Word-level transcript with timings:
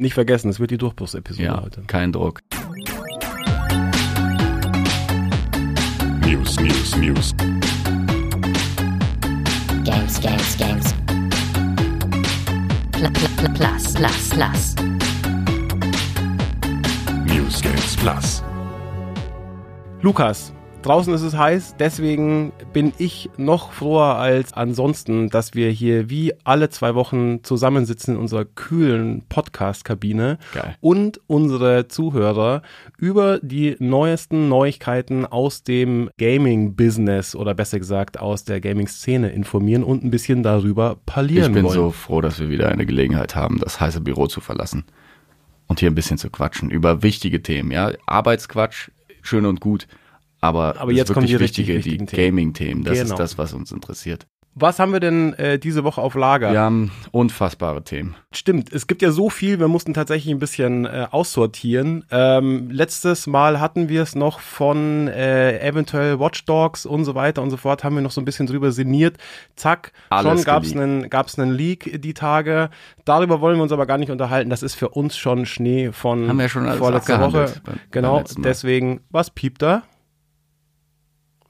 Nicht 0.00 0.14
vergessen, 0.14 0.48
es 0.48 0.58
wird 0.58 0.70
die 0.70 0.78
Durchbruchsepisode 0.78 1.44
Ja, 1.44 1.60
heute. 1.62 1.82
kein 1.86 2.10
Druck. 2.10 2.40
News, 6.24 6.58
News, 6.58 6.96
News. 6.96 7.34
Games, 9.84 10.18
Games, 10.22 10.56
Games. 10.56 10.94
Pl 12.92 13.10
pl 13.10 13.28
pl 13.36 13.48
plus, 13.52 13.92
plus, 13.92 14.28
plus. 14.30 14.74
News 17.26 17.60
Games 17.60 17.96
Plus. 17.98 18.42
Lukas, 20.00 20.54
draußen 20.82 21.12
ist 21.12 21.22
es 21.22 21.36
heiß, 21.36 21.76
deswegen 21.78 22.52
bin 22.72 22.92
ich 22.98 23.28
noch 23.36 23.72
froher 23.72 24.16
als 24.16 24.52
ansonsten, 24.52 25.28
dass 25.28 25.54
wir 25.54 25.70
hier 25.70 26.08
wie 26.08 26.32
alle 26.44 26.70
zwei 26.70 26.94
Wochen 26.94 27.44
zusammensitzen 27.44 28.14
in 28.14 28.20
unserer 28.20 28.44
kühlen 28.44 29.22
Podcast-Kabine 29.28 30.38
und 30.80 31.20
unsere 31.26 31.88
Zuhörer 31.88 32.62
über 32.96 33.38
die 33.42 33.76
neuesten 33.78 34.48
Neuigkeiten 34.48 35.26
aus 35.26 35.62
dem 35.62 36.10
Gaming-Business 36.18 37.34
oder 37.36 37.54
besser 37.54 37.78
gesagt 37.78 38.18
aus 38.18 38.44
der 38.44 38.60
Gaming-Szene 38.60 39.30
informieren 39.30 39.84
und 39.84 40.02
ein 40.02 40.10
bisschen 40.10 40.42
darüber 40.42 40.96
Ich 40.98 41.06
parlieren 41.12 41.52
bin 41.52 41.64
wollen. 41.64 41.74
so 41.74 41.90
froh, 41.90 42.20
dass 42.20 42.40
wir 42.40 42.48
wieder 42.48 42.68
eine 42.68 42.86
Gelegenheit 42.86 43.34
haben, 43.36 43.58
das 43.58 43.80
heiße 43.80 44.00
Büro 44.00 44.26
zu 44.28 44.40
verlassen 44.40 44.84
und 45.66 45.80
hier 45.80 45.90
ein 45.90 45.94
bisschen 45.94 46.18
zu 46.18 46.30
quatschen 46.30 46.70
über 46.70 47.02
wichtige 47.02 47.42
Themen. 47.42 47.70
Ja, 47.70 47.92
Arbeitsquatsch, 48.06 48.88
schön 49.22 49.44
und 49.46 49.60
gut, 49.60 49.86
aber, 50.40 50.76
Aber 50.80 50.92
jetzt 50.92 51.12
kommen 51.12 51.26
die 51.26 51.34
richtig 51.34 51.68
wichtige, 51.68 51.78
wichtigen 51.78 52.06
die 52.06 52.16
Themen. 52.16 52.36
Gaming-Themen. 52.36 52.84
Das 52.84 52.98
Genau. 52.98 53.10
ist 53.14 53.18
das, 53.18 53.38
was 53.38 53.52
uns 53.52 53.72
interessiert. 53.72 54.26
Was 54.56 54.80
haben 54.80 54.92
wir 54.92 54.98
denn 54.98 55.32
äh, 55.34 55.60
diese 55.60 55.84
Woche 55.84 56.00
auf 56.02 56.16
Lager? 56.16 56.50
Wir 56.50 56.60
haben 56.60 56.90
unfassbare 57.12 57.84
Themen. 57.84 58.16
Stimmt, 58.32 58.72
es 58.72 58.88
gibt 58.88 59.00
ja 59.00 59.12
so 59.12 59.30
viel, 59.30 59.60
wir 59.60 59.68
mussten 59.68 59.94
tatsächlich 59.94 60.34
ein 60.34 60.40
bisschen 60.40 60.86
äh, 60.86 61.06
aussortieren. 61.08 62.04
Ähm, 62.10 62.68
letztes 62.68 63.28
Mal 63.28 63.60
hatten 63.60 63.88
wir 63.88 64.02
es 64.02 64.16
noch 64.16 64.40
von 64.40 65.06
äh, 65.06 65.60
eventuell 65.64 66.18
Watch 66.18 66.46
Dogs 66.46 66.84
und 66.84 67.04
so 67.04 67.14
weiter 67.14 67.42
und 67.42 67.50
so 67.50 67.56
fort, 67.56 67.84
haben 67.84 67.94
wir 67.94 68.02
noch 68.02 68.10
so 68.10 68.20
ein 68.20 68.24
bisschen 68.24 68.48
drüber 68.48 68.72
sinniert. 68.72 69.18
Zack, 69.54 69.92
Alles 70.10 70.40
schon 70.40 70.44
gab's 70.44 70.72
geleakt. 70.72 70.82
einen 70.90 71.10
gab's 71.10 71.38
einen 71.38 71.52
Leak 71.52 72.02
die 72.02 72.14
Tage. 72.14 72.70
Darüber 73.04 73.40
wollen 73.40 73.56
wir 73.56 73.62
uns 73.62 73.72
aber 73.72 73.86
gar 73.86 73.98
nicht 73.98 74.10
unterhalten. 74.10 74.50
Das 74.50 74.64
ist 74.64 74.74
für 74.74 74.88
uns 74.88 75.16
schon 75.16 75.46
Schnee 75.46 75.92
von 75.92 76.28
Haben 76.28 76.38
wir 76.40 76.48
schon 76.48 76.68
vorletzter 76.72 77.20
Woche. 77.20 77.52
beim- 77.64 77.78
Genau, 77.92 78.24
deswegen, 78.38 79.00
was 79.10 79.30
piept 79.30 79.62
da? 79.62 79.84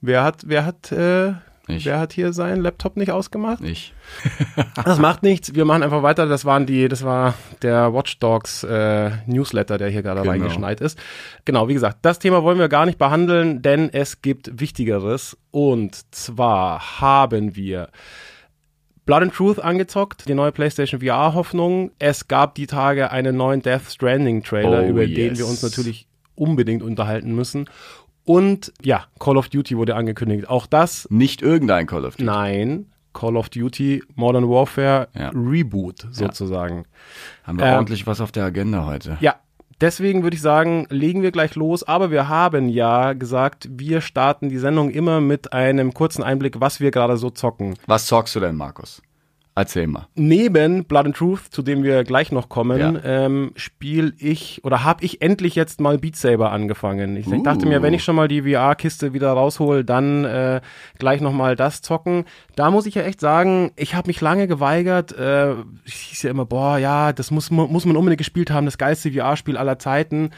Wer 0.01 0.23
hat, 0.25 0.43
wer 0.47 0.65
hat, 0.65 0.93
äh, 0.93 1.33
Ich. 1.69 1.85
wer 1.85 1.99
hat 2.01 2.13
hier 2.13 2.33
seinen 2.33 2.63
Laptop 2.63 2.97
nicht 2.97 3.11
ausgemacht? 3.13 3.63
Ich. 3.63 3.93
Das 4.85 4.99
macht 4.99 5.23
nichts. 5.23 5.55
Wir 5.55 5.65
machen 5.65 5.83
einfach 5.83 6.03
weiter. 6.03 6.27
Das 6.27 6.45
waren 6.45 6.65
die, 6.67 6.89
das 6.89 7.05
war 7.05 7.35
der 7.63 7.93
Watch 7.93 8.19
Dogs 8.19 8.65
äh, 8.65 9.11
Newsletter, 9.27 9.77
der 9.79 9.89
hier 9.91 10.03
gerade 10.03 10.21
Genau. 10.23 10.33
reingeschneit 10.33 10.81
ist. 10.81 10.99
Genau, 11.45 11.69
wie 11.69 11.75
gesagt, 11.75 11.99
das 12.03 12.19
Thema 12.19 12.43
wollen 12.43 12.59
wir 12.59 12.69
gar 12.69 12.87
nicht 12.87 12.99
behandeln, 12.99 13.63
denn 13.63 13.91
es 13.93 14.23
gibt 14.23 14.59
Wichtigeres. 14.61 15.37
Und 15.51 16.01
zwar 16.15 17.01
haben 17.01 17.55
wir 17.57 17.89
Blood 19.07 19.23
and 19.23 19.35
Truth 19.35 19.59
angezockt, 19.61 20.29
die 20.29 20.35
neue 20.35 20.53
PlayStation 20.53 21.01
VR-Hoffnung. 21.01 21.91
Es 21.99 22.29
gab 22.29 22.55
die 22.55 22.67
Tage 22.67 23.11
einen 23.11 23.37
neuen 23.37 23.61
Death 23.63 23.91
Stranding-Trailer, 23.91 24.83
Oh, 24.85 24.89
über 24.89 25.07
den 25.07 25.31
yes. 25.31 25.39
wir 25.39 25.47
uns 25.47 25.63
natürlich 25.63 26.07
unbedingt 26.37 26.83
unterhalten 26.83 27.35
müssen. 27.35 27.69
Und 28.31 28.73
ja, 28.81 29.07
Call 29.19 29.37
of 29.37 29.49
Duty 29.49 29.77
wurde 29.77 29.97
angekündigt. 29.97 30.49
Auch 30.49 30.67
das 30.67 31.09
Nicht 31.11 31.43
irgendein 31.43 31.89
Call 31.89 32.05
of 32.05 32.15
Duty. 32.15 32.25
Nein, 32.25 32.87
Call 33.13 33.37
of 33.37 33.49
Duty 33.49 34.05
Modern 34.15 34.49
Warfare 34.49 35.09
Ja. 35.19 35.31
Reboot 35.35 36.07
sozusagen. 36.13 36.85
Haben 37.43 37.59
wir 37.59 37.67
Ähm, 37.67 37.75
ordentlich 37.75 38.07
was 38.07 38.21
auf 38.21 38.31
der 38.31 38.45
Agenda 38.45 38.87
heute. 38.87 39.19
Ja. 39.21 39.35
Deswegen 39.81 40.23
würde 40.23 40.37
ich 40.37 40.43
sagen, 40.43 40.87
legen 40.91 41.23
wir 41.23 41.33
gleich 41.33 41.57
los. 41.57 41.83
Aber 41.83 42.13
wir 42.13 42.29
haben 42.29 42.69
ja 42.69 43.15
gesagt, 43.15 43.69
wir 43.69 44.01
starten 44.01 44.49
die 44.49 44.59
Sendung 44.59 44.91
immer 44.91 45.21
mit 45.21 45.53
einem 45.53 45.93
kurzen 45.93 46.23
Einblick, 46.23 46.61
was 46.61 46.79
wir 46.79 46.93
gerade 46.93 47.17
so 47.17 47.31
zocken. 47.31 47.75
Was 47.89 48.07
zockst 48.07 48.37
du 48.37 48.41
denn, 48.41 48.55
Markus? 48.55 49.03
Erzähl 49.57 49.89
mal. 49.89 50.07
Neben 50.15 50.85
Blood 50.85 51.07
and 51.07 51.17
Truth, 51.17 51.41
zu 51.51 51.63
dem 51.63 51.83
wir 51.83 52.05
gleich 52.05 52.31
noch 52.31 52.49
kommen, 52.49 52.79
Ja. 52.79 52.95
ähm, 53.27 53.51
spiele 53.57 54.13
ich 54.19 54.61
oder 54.65 54.85
habe 54.85 55.05
ich 55.05 55.21
endlich 55.23 55.55
jetzt 55.57 55.81
mal 55.81 55.99
Beat 55.99 56.15
Saber 56.17 56.53
angefangen. 56.53 57.17
Ich 57.17 57.27
Uh. 57.27 57.43
dachte 57.43 57.67
mir, 57.67 57.83
wenn 57.83 57.93
ich 57.93 58.05
schon 58.05 58.15
mal 58.17 58.29
die 58.29 58.43
VR-Kiste 58.43 59.13
wieder 59.13 59.33
raushol, 59.33 59.83
dann 59.85 60.25
äh, 60.25 60.61
gleich 60.99 61.21
noch 61.21 61.33
mal 61.33 61.57
das 61.57 61.83
zocken. 61.83 62.25
Da 62.55 62.71
muss 62.71 62.87
ich 62.87 62.95
ja 62.95 63.03
echt 63.03 63.21
sagen, 63.21 63.73
ich 63.77 63.95
habe 63.95 64.07
mich 64.07 64.21
lange 64.21 64.47
geweigert. 64.47 65.13
Äh, 65.19 65.55
ich 65.85 65.95
hieß 65.95 66.23
ja 66.23 66.31
immer, 66.31 66.47
boah, 66.47 66.79
ja, 66.79 67.13
das 67.13 67.31
muss, 67.33 67.51
mu- 67.51 67.67
muss 67.67 67.85
man 67.85 67.97
unbedingt 67.97 68.19
gespielt 68.19 68.51
haben, 68.53 68.67
das 68.67 68.79
geilste 68.79 69.11
VR-Spiel 69.13 69.57
aller 69.57 69.79
Zeiten. 69.81 70.31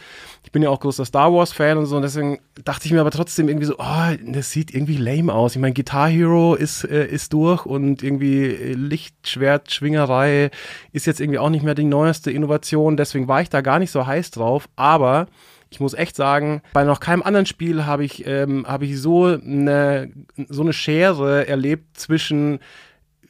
Ich 0.45 0.51
bin 0.53 0.63
ja 0.63 0.71
auch 0.71 0.81
großer 0.81 1.05
Star 1.05 1.33
Wars-Fan 1.33 1.79
und 1.79 1.87
so, 1.87 1.97
und 1.97 2.03
deswegen 2.03 2.41
dachte 2.65 2.87
ich 2.87 2.93
mir 2.93 3.01
aber 3.01 3.11
trotzdem 3.11 3.49
irgendwie 3.49 3.67
so, 3.67 3.77
oh, 3.79 4.17
das 4.27 4.51
sieht 4.51 4.75
irgendwie 4.75 4.97
lame 4.97 5.33
aus. 5.33 5.55
Ich 5.55 5.61
meine, 5.61 5.75
Guitar 5.75 6.09
Hero 6.09 6.55
ist, 6.55 6.85
äh, 6.85 7.07
ist 7.07 7.33
durch 7.33 7.65
und 7.65 8.03
irgendwie 8.03 8.47
äh, 8.47 8.73
Lichtschwert-Schwingerei 8.75 10.51
ist 10.93 11.07
jetzt 11.07 11.21
irgendwie 11.21 11.39
auch 11.39 11.51
nicht 11.51 11.65
mehr 11.65 11.75
die 11.75 11.85
neueste 11.85 12.31
Innovation, 12.31 12.97
deswegen 12.97 13.29
war 13.29 13.41
ich 13.41 13.51
da 13.51 13.61
gar 13.61 13.79
nicht 13.79 13.91
so 13.91 14.07
heiß 14.07 14.31
drauf, 14.33 14.69
aber 14.77 15.27
ich 15.73 15.81
muss 15.81 15.95
echt 15.95 16.17
sagen, 16.17 16.61
bei 16.75 16.85
noch 16.85 17.01
keinem 17.01 17.23
anderen 17.23 17.47
Spiel 17.47 17.87
habe 17.87 18.05
ich, 18.05 18.27
ähm, 18.27 18.67
habe 18.69 18.85
ich 18.85 19.01
so 19.01 19.25
eine, 19.25 20.13
so 20.49 20.61
eine 20.63 20.75
Schere 20.75 21.49
erlebt 21.49 21.99
zwischen 21.99 22.59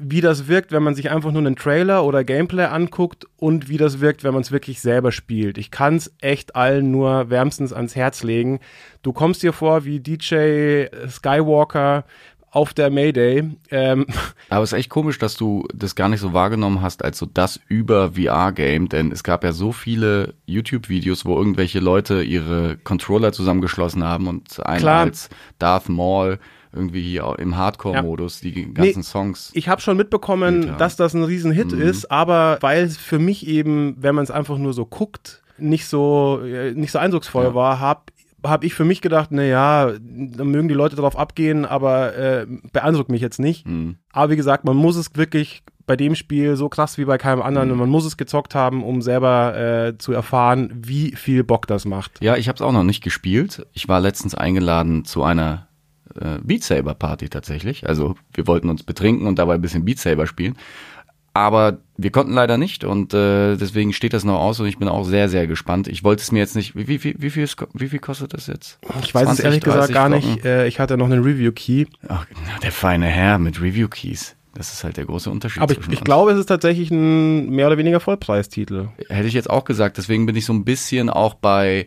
wie 0.03 0.21
das 0.21 0.49
wirkt, 0.49 0.73
wenn 0.73 0.83
man 0.83 0.95
sich 0.95 1.11
einfach 1.11 1.31
nur 1.33 1.41
einen 1.41 1.57
Trailer 1.57 2.05
oder 2.05 2.25
Gameplay 2.25 2.65
anguckt 2.65 3.27
und 3.37 3.69
wie 3.69 3.77
das 3.77 4.01
wirkt, 4.01 4.25
wenn 4.25 4.35
man 4.35 4.43
es 4.43 4.53
wirklich 4.53 4.81
selber 4.81 5.13
spielt. 5.13 5.59
Ich 5.59 5.71
kann 5.71 5.97
es 5.97 6.13
echt 6.21 6.57
allen 6.57 6.91
nur 6.91 7.31
wärmstens 7.31 7.73
ans 7.73 7.97
Herz 7.97 8.23
legen. 8.23 8.61
Du 9.03 9.13
kommst 9.13 9.43
dir 9.43 9.53
vor 9.53 9.85
wie 9.85 10.01
DJ 10.01 10.87
Skywalker 11.09 12.05
auf 12.53 12.75
der 12.75 12.91
Mayday. 12.91 13.51
Ähm, 13.71 14.07
Aber 14.51 14.63
es 14.63 14.73
ist 14.73 14.79
echt 14.79 14.91
komisch, 14.91 15.19
dass 15.19 15.37
du 15.37 15.67
das 15.75 15.95
gar 15.95 16.09
nicht 16.09 16.21
so 16.21 16.35
wahrgenommen 16.35 16.83
hast 16.83 17.03
als 17.03 17.19
so 17.19 17.27
das 17.27 17.59
über 17.67 18.13
VR-Game, 18.13 18.89
denn 18.89 19.11
es 19.11 19.25
gab 19.25 19.43
ja 19.43 19.53
so 19.53 19.73
viele 19.73 20.35
YouTube-Videos, 20.45 21.25
wo 21.25 21.37
irgendwelche 21.37 21.81
Leute 21.81 22.23
ihre 22.23 22.77
Controller 22.77 23.33
zusammengeschlossen 23.33 24.05
haben 24.05 24.29
und 24.29 24.65
einen 24.67 24.81
Klar. 24.81 25.01
als 25.01 25.31
Darth 25.59 25.89
Maul 25.89 26.39
irgendwie 26.73 27.03
hier 27.03 27.35
im 27.39 27.57
Hardcore-Modus 27.57 28.41
die 28.41 28.73
ganzen 28.73 28.99
Nee, 29.01 29.03
Songs. 29.03 29.51
ich 29.55 29.69
habe 29.69 29.81
schon 29.81 29.97
mitbekommen, 29.97 30.63
Ja. 30.69 30.77
dass 30.77 30.97
das 30.97 31.15
ein 31.15 31.25
Riesenhit 31.25 31.73
ist, 31.73 32.11
aber 32.11 32.59
weil 32.61 32.85
es 32.85 32.97
für 32.97 33.19
mich 33.19 33.47
eben, 33.47 33.97
wenn 33.99 34.15
man 34.15 34.25
es 34.25 34.31
einfach 34.31 34.59
nur 34.59 34.73
so 34.73 34.87
guckt, 34.87 35.43
nicht 35.59 35.87
so 35.87 36.41
äh, 36.45 36.73
nicht 36.73 36.93
so 36.93 36.99
eindrucksvoll 36.99 37.45
Ja. 37.45 37.55
war, 37.55 37.81
habe 37.81 38.01
habe 38.45 38.67
ich 38.67 38.75
für 38.75 38.85
mich 38.85 39.01
gedacht, 39.01 39.29
na 39.31 39.45
ja, 39.45 39.93
da 40.01 40.43
mögen 40.43 40.67
die 40.67 40.75
Leute 40.75 40.97
drauf 40.97 41.17
abgehen, 41.17 41.65
aber 41.65 42.17
äh, 42.17 42.47
beeindruckt 42.73 43.09
mich 43.09 43.21
jetzt 43.21 43.39
nicht. 43.39 43.65
Hm. 43.67 43.99
Aber 44.11 44.33
wie 44.33 44.37
gesagt, 44.37 44.65
man 44.65 44.77
muss 44.77 44.97
es 44.97 45.15
wirklich 45.15 45.63
bei 45.87 45.95
dem 45.95 46.17
Spiel 46.17 46.57
so 46.57 46.69
krass 46.69 46.99
wie 46.99 47.05
bei 47.05 47.19
keinem 47.19 47.41
anderen 47.41 47.69
Mhm. 47.69 47.73
und 47.75 47.79
man 47.79 47.89
muss 47.89 48.05
es 48.05 48.17
gezockt 48.17 48.57
haben, 48.57 48.83
um 48.83 49.01
selber 49.01 49.57
äh, 49.57 49.99
zu 49.99 50.13
erfahren, 50.13 50.73
wie 50.75 51.15
viel 51.15 51.45
Bock 51.45 51.69
das 51.69 51.85
macht. 51.85 52.21
Ja, 52.21 52.37
ich 52.37 52.49
habe 52.49 52.57
es 52.57 52.63
auch 52.63 52.73
noch 52.73 52.83
nicht 52.83 53.05
gespielt. 53.05 53.65
Ich 53.75 53.89
war 53.89 54.01
letztens 54.01 54.35
eingeladen 54.35 55.05
zu 55.05 55.23
einer 55.23 55.69
äh, 56.21 56.39
Beat 56.43 56.65
Saber 56.65 56.95
Party 56.95 57.29
tatsächlich. 57.29 57.89
Also 57.89 58.17
wir 58.35 58.47
wollten 58.47 58.69
uns 58.69 58.83
betrinken 58.83 59.27
und 59.27 59.39
dabei 59.39 59.55
ein 59.55 59.63
bisschen 59.63 59.85
Beat 59.85 59.99
Saber 59.99 60.27
spielen. 60.27 60.57
Aber 61.35 61.79
wir 61.97 62.11
konnten 62.11 62.35
leider 62.35 62.59
nicht 62.59 62.85
und 62.85 63.15
äh, 63.15 63.57
deswegen 63.57 63.95
steht 63.95 64.13
das 64.13 64.23
noch 64.23 64.39
aus 64.39 64.61
und 64.61 64.67
ich 64.67 64.79
bin 64.79 64.89
auch 64.89 65.05
sehr, 65.05 65.31
sehr 65.31 65.47
gespannt. 65.47 65.89
Ich 65.89 66.05
wollte 66.05 66.23
es 66.23 66.31
mir 66.31 66.41
jetzt 66.41 66.57
nicht. 66.57 66.77
Wie, 66.77 66.89
wie, 66.89 67.03
wie, 67.03 67.15
wie, 67.19 67.31
viel, 67.31 67.49
wie 67.73 67.89
viel 67.89 68.01
kostet 68.01 68.35
das 68.35 68.49
jetzt? 68.49 68.79
Ich 69.03 69.15
weiß 69.15 69.31
es 69.31 69.37
20, 69.37 69.45
ehrlich 69.47 69.61
gesagt 69.63 69.95
30 69.95 69.95
gar 69.95 70.09
nicht. 70.11 70.45
Äh, 70.45 70.67
ich 70.67 70.79
hatte 70.79 70.99
noch 70.99 71.07
einen 71.07 71.23
Review-Key. 71.23 71.87
Ach, 72.09 72.27
der 72.63 72.71
feine 72.71 73.07
Herr 73.07 73.39
mit 73.39 73.63
Review 73.63 73.89
Keys. 73.89 74.37
Das 74.55 74.75
ist 74.75 74.85
halt 74.85 74.99
der 74.99 75.07
große 75.07 75.31
Unterschied. 75.31 75.63
Aber 75.63 75.73
ich, 75.73 75.89
ich 75.89 76.05
glaube, 76.05 76.33
es 76.33 76.39
ist 76.39 76.47
tatsächlich 76.47 76.91
ein 76.91 77.49
mehr 77.49 77.69
oder 77.69 77.79
weniger 77.79 78.01
Vollpreistitel. 78.01 78.89
Hätte 79.09 79.27
ich 79.27 79.33
jetzt 79.33 79.49
auch 79.49 79.65
gesagt. 79.65 79.97
Deswegen 79.97 80.27
bin 80.27 80.37
ich 80.37 80.45
so 80.45 80.53
ein 80.53 80.65
bisschen 80.65 81.09
auch 81.09 81.33
bei, 81.35 81.87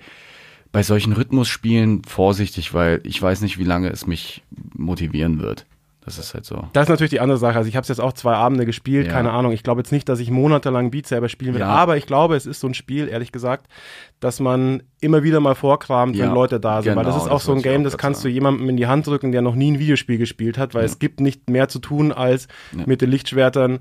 bei 0.75 0.83
solchen 0.83 1.13
Rhythmusspielen 1.13 2.03
vorsichtig, 2.03 2.73
weil 2.73 2.99
ich 3.03 3.21
weiß 3.21 3.39
nicht, 3.39 3.57
wie 3.57 3.63
lange 3.63 3.87
es 3.89 4.07
mich 4.07 4.43
motivieren 4.73 5.39
wird. 5.39 5.65
Das 6.01 6.19
ist 6.19 6.33
halt 6.33 6.43
so. 6.43 6.67
Das 6.73 6.83
ist 6.83 6.89
natürlich 6.89 7.11
die 7.11 7.21
andere 7.21 7.37
Sache. 7.37 7.55
Also 7.57 7.69
ich 7.69 7.77
habe 7.77 7.83
es 7.83 7.87
jetzt 7.87 8.01
auch 8.01 8.11
zwei 8.11 8.33
Abende 8.33 8.65
gespielt, 8.65 9.07
Ja. 9.07 9.13
keine 9.13 9.31
Ahnung. 9.31 9.53
Ich 9.53 9.63
glaube 9.63 9.79
jetzt 9.79 9.93
nicht, 9.93 10.09
dass 10.09 10.19
ich 10.19 10.29
monatelang 10.29 10.91
Beat 10.91 11.07
selber 11.07 11.29
spielen 11.29 11.53
will. 11.53 11.61
Ja. 11.61 11.67
Aber 11.67 11.95
ich 11.95 12.07
glaube, 12.07 12.35
es 12.35 12.45
ist 12.45 12.59
so 12.59 12.67
ein 12.67 12.73
Spiel, 12.73 13.07
ehrlich 13.07 13.31
gesagt, 13.31 13.67
dass 14.19 14.41
man 14.41 14.83
immer 14.99 15.23
wieder 15.23 15.39
mal 15.39 15.55
vorkramt, 15.55 16.17
wenn 16.17 16.25
Ja, 16.27 16.33
Leute 16.33 16.59
da 16.59 16.81
sind. 16.81 16.97
weil 16.97 17.05
das 17.05 17.13
genau, 17.15 17.25
ist 17.25 17.31
auch 17.31 17.37
das 17.37 17.45
so 17.45 17.53
ein 17.53 17.61
Game, 17.61 17.85
das 17.85 17.97
kannst 17.97 18.21
sagen. 18.23 18.31
du 18.31 18.33
jemandem 18.35 18.67
in 18.69 18.75
die 18.75 18.85
Hand 18.87 19.07
drücken, 19.07 19.31
der 19.31 19.41
noch 19.41 19.55
nie 19.55 19.71
ein 19.71 19.79
Videospiel 19.79 20.17
gespielt 20.17 20.57
hat, 20.57 20.73
weil 20.75 20.83
es 20.83 20.99
gibt 20.99 21.21
nicht 21.21 21.49
mehr 21.49 21.69
zu 21.69 21.79
tun, 21.79 22.11
als 22.11 22.49
mit 22.85 23.01
den 23.01 23.09
Lichtschwertern 23.11 23.79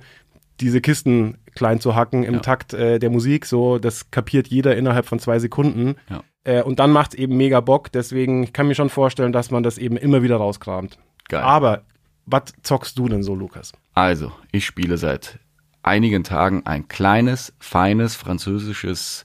diese 0.61 0.81
Kisten 0.81 1.39
klein 1.57 1.81
zu 1.81 1.97
hacken 1.97 2.23
im. 2.23 2.41
Takt 2.41 2.73
äh, 2.73 3.01
der 3.01 3.11
Musik. 3.11 3.47
So, 3.47 3.79
das 3.81 4.13
kapiert 4.13 4.47
jeder 4.47 4.77
innerhalb 4.77 5.07
von 5.07 5.19
zwei 5.19 5.41
Sekunden. 5.41 5.97
Ja. 6.09 6.23
Äh, 6.45 6.63
und 6.63 6.79
dann 6.79 6.93
macht's 6.93 7.15
eben 7.15 7.37
mega 7.37 7.61
Bock. 7.61 7.91
Deswegen 7.93 8.45
ich 8.45 8.53
kann 8.53 8.69
mir 8.69 8.75
schon 8.75 8.91
vorstellen, 8.91 9.33
dass 9.33 9.51
man 9.51 9.63
das 9.63 9.79
eben 9.79 9.97
immer 9.97 10.23
wieder 10.23 10.37
rauskramt. 10.37 10.99
Geil. 11.29 11.43
Aber 11.43 11.83
was 12.27 12.53
zockst 12.63 12.99
du 12.99 13.09
denn 13.09 13.23
so, 13.23 13.35
Lukas? 13.35 13.73
Also, 13.95 14.33
ich 14.53 14.65
spiele 14.65 14.99
seit 14.99 15.39
einigen 15.83 16.25
Tagen 16.25 16.63
ein 16.65 16.89
kleines, 16.89 17.53
feines 17.59 18.15
französisches 18.15 19.25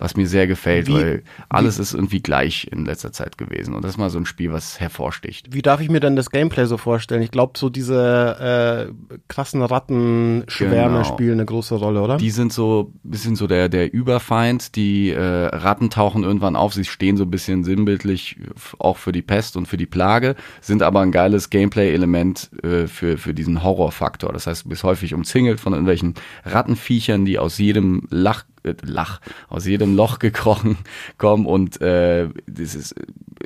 was 0.03 0.17
mir 0.17 0.27
sehr 0.27 0.49
gefällt, 0.49 0.89
Wie- 0.89 0.95
weil 0.95 1.23
alles 1.49 1.79
ist 1.79 1.95
irgendwie 1.95 2.21
gleich 2.21 2.67
in 2.73 2.85
letzter 2.85 3.13
Zeit 3.13 3.39
gewesen. 3.39 3.73
Und 3.75 3.85
das 3.85 3.93
ist 3.93 3.99
mal 3.99 4.11
so 4.11 4.19
ein 4.19 4.27
Spiel, 4.27 4.53
was 4.53 4.81
hervorsticht. 4.81 5.55
Wie 5.55 5.63
darf 5.63 5.81
ich 5.81 5.89
mir 5.89 6.01
denn 6.01 6.17
das 6.17 6.31
Gameplay 6.31 6.67
so 6.67 6.77
vorstellen? 6.77 7.23
Ich 7.23 7.31
glaube, 7.31 7.53
so 7.57 7.71
diese 7.71 8.89
äh, 8.91 8.93
krassen 9.29 9.63
Rattenschwärme 9.63 10.99
Genau. 10.99 11.05
spielen 11.05 11.35
eine 11.35 11.45
große 11.45 11.75
Rolle, 11.77 12.03
oder? 12.03 12.17
Die 12.17 12.31
sind 12.31 12.53
so 12.53 12.93
ein 13.05 13.11
bisschen 13.11 13.37
so 13.37 13.47
der, 13.47 13.69
der 13.69 13.93
Überfeind. 13.93 14.75
Die 14.77 15.11
äh, 15.11 15.21
Ratten 15.21 15.89
tauchen 15.91 16.25
irgendwann 16.25 16.57
auf. 16.57 16.75
Sie 16.75 16.85
stehen 16.85 17.17
so 17.17 17.23
ein 17.25 17.31
bisschen 17.31 17.63
sinnbildlich 17.65 18.37
auch 18.79 18.97
für 18.97 19.13
die 19.13 19.23
Pest 19.23 19.57
und 19.57 19.67
für 19.67 19.77
die 19.77 19.87
Plage, 19.87 20.35
sind 20.61 20.83
aber 20.83 21.01
ein 21.01 21.13
geiles 21.13 21.49
Gameplay-Element 21.51 22.51
äh, 22.65 22.87
für, 22.89 23.19
für 23.19 23.35
diesen 23.35 23.63
Horrorfaktor. 23.63 24.33
Das 24.33 24.47
heißt, 24.47 24.65
du 24.65 24.69
bist 24.69 24.83
häufig 24.83 25.15
umzingelt 25.15 25.61
von 25.61 25.73
irgendwelchen 25.73 26.15
Rattenviechern, 26.45 27.25
die 27.25 27.39
aus 27.39 27.59
jedem 27.59 28.03
Lach, 28.11 28.45
äh, 28.65 28.75
Lach, 28.83 29.21
aus 29.49 29.67
jedem 29.67 29.97
Loch 29.97 30.19
gekrochen 30.19 30.79
kommen 31.19 31.47
und 31.47 31.81
äh, 31.81 32.29
das 32.47 32.75
ist, 32.75 32.95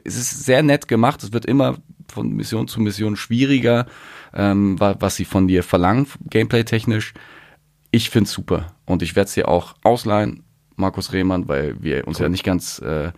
es 0.04 0.16
ist 0.16 0.44
sehr 0.44 0.62
nett 0.62 0.88
gemacht. 0.88 1.22
Es 1.22 1.32
wird 1.32 1.46
immer 1.46 1.78
von 2.08 2.30
Mission 2.30 2.68
zu 2.68 2.80
Mission 2.80 3.16
schwieriger, 3.16 3.86
ähm, 4.34 4.78
wa- 4.78 4.96
was 5.00 5.16
sie 5.16 5.24
von 5.24 5.48
dir 5.48 5.62
verlangen, 5.62 6.06
gameplay-technisch. 6.30 7.14
Ich 7.90 8.10
find's 8.10 8.32
super 8.32 8.74
und 8.84 9.02
ich 9.02 9.16
werde 9.16 9.28
es 9.28 9.34
dir 9.34 9.48
auch 9.48 9.74
ausleihen, 9.82 10.42
Markus 10.76 11.12
Rehmann, 11.12 11.48
weil 11.48 11.82
wir 11.82 12.06
uns 12.06 12.18
ja 12.18 12.28
nicht 12.28 12.44
ganz 12.44 12.78
äh, 12.80 13.10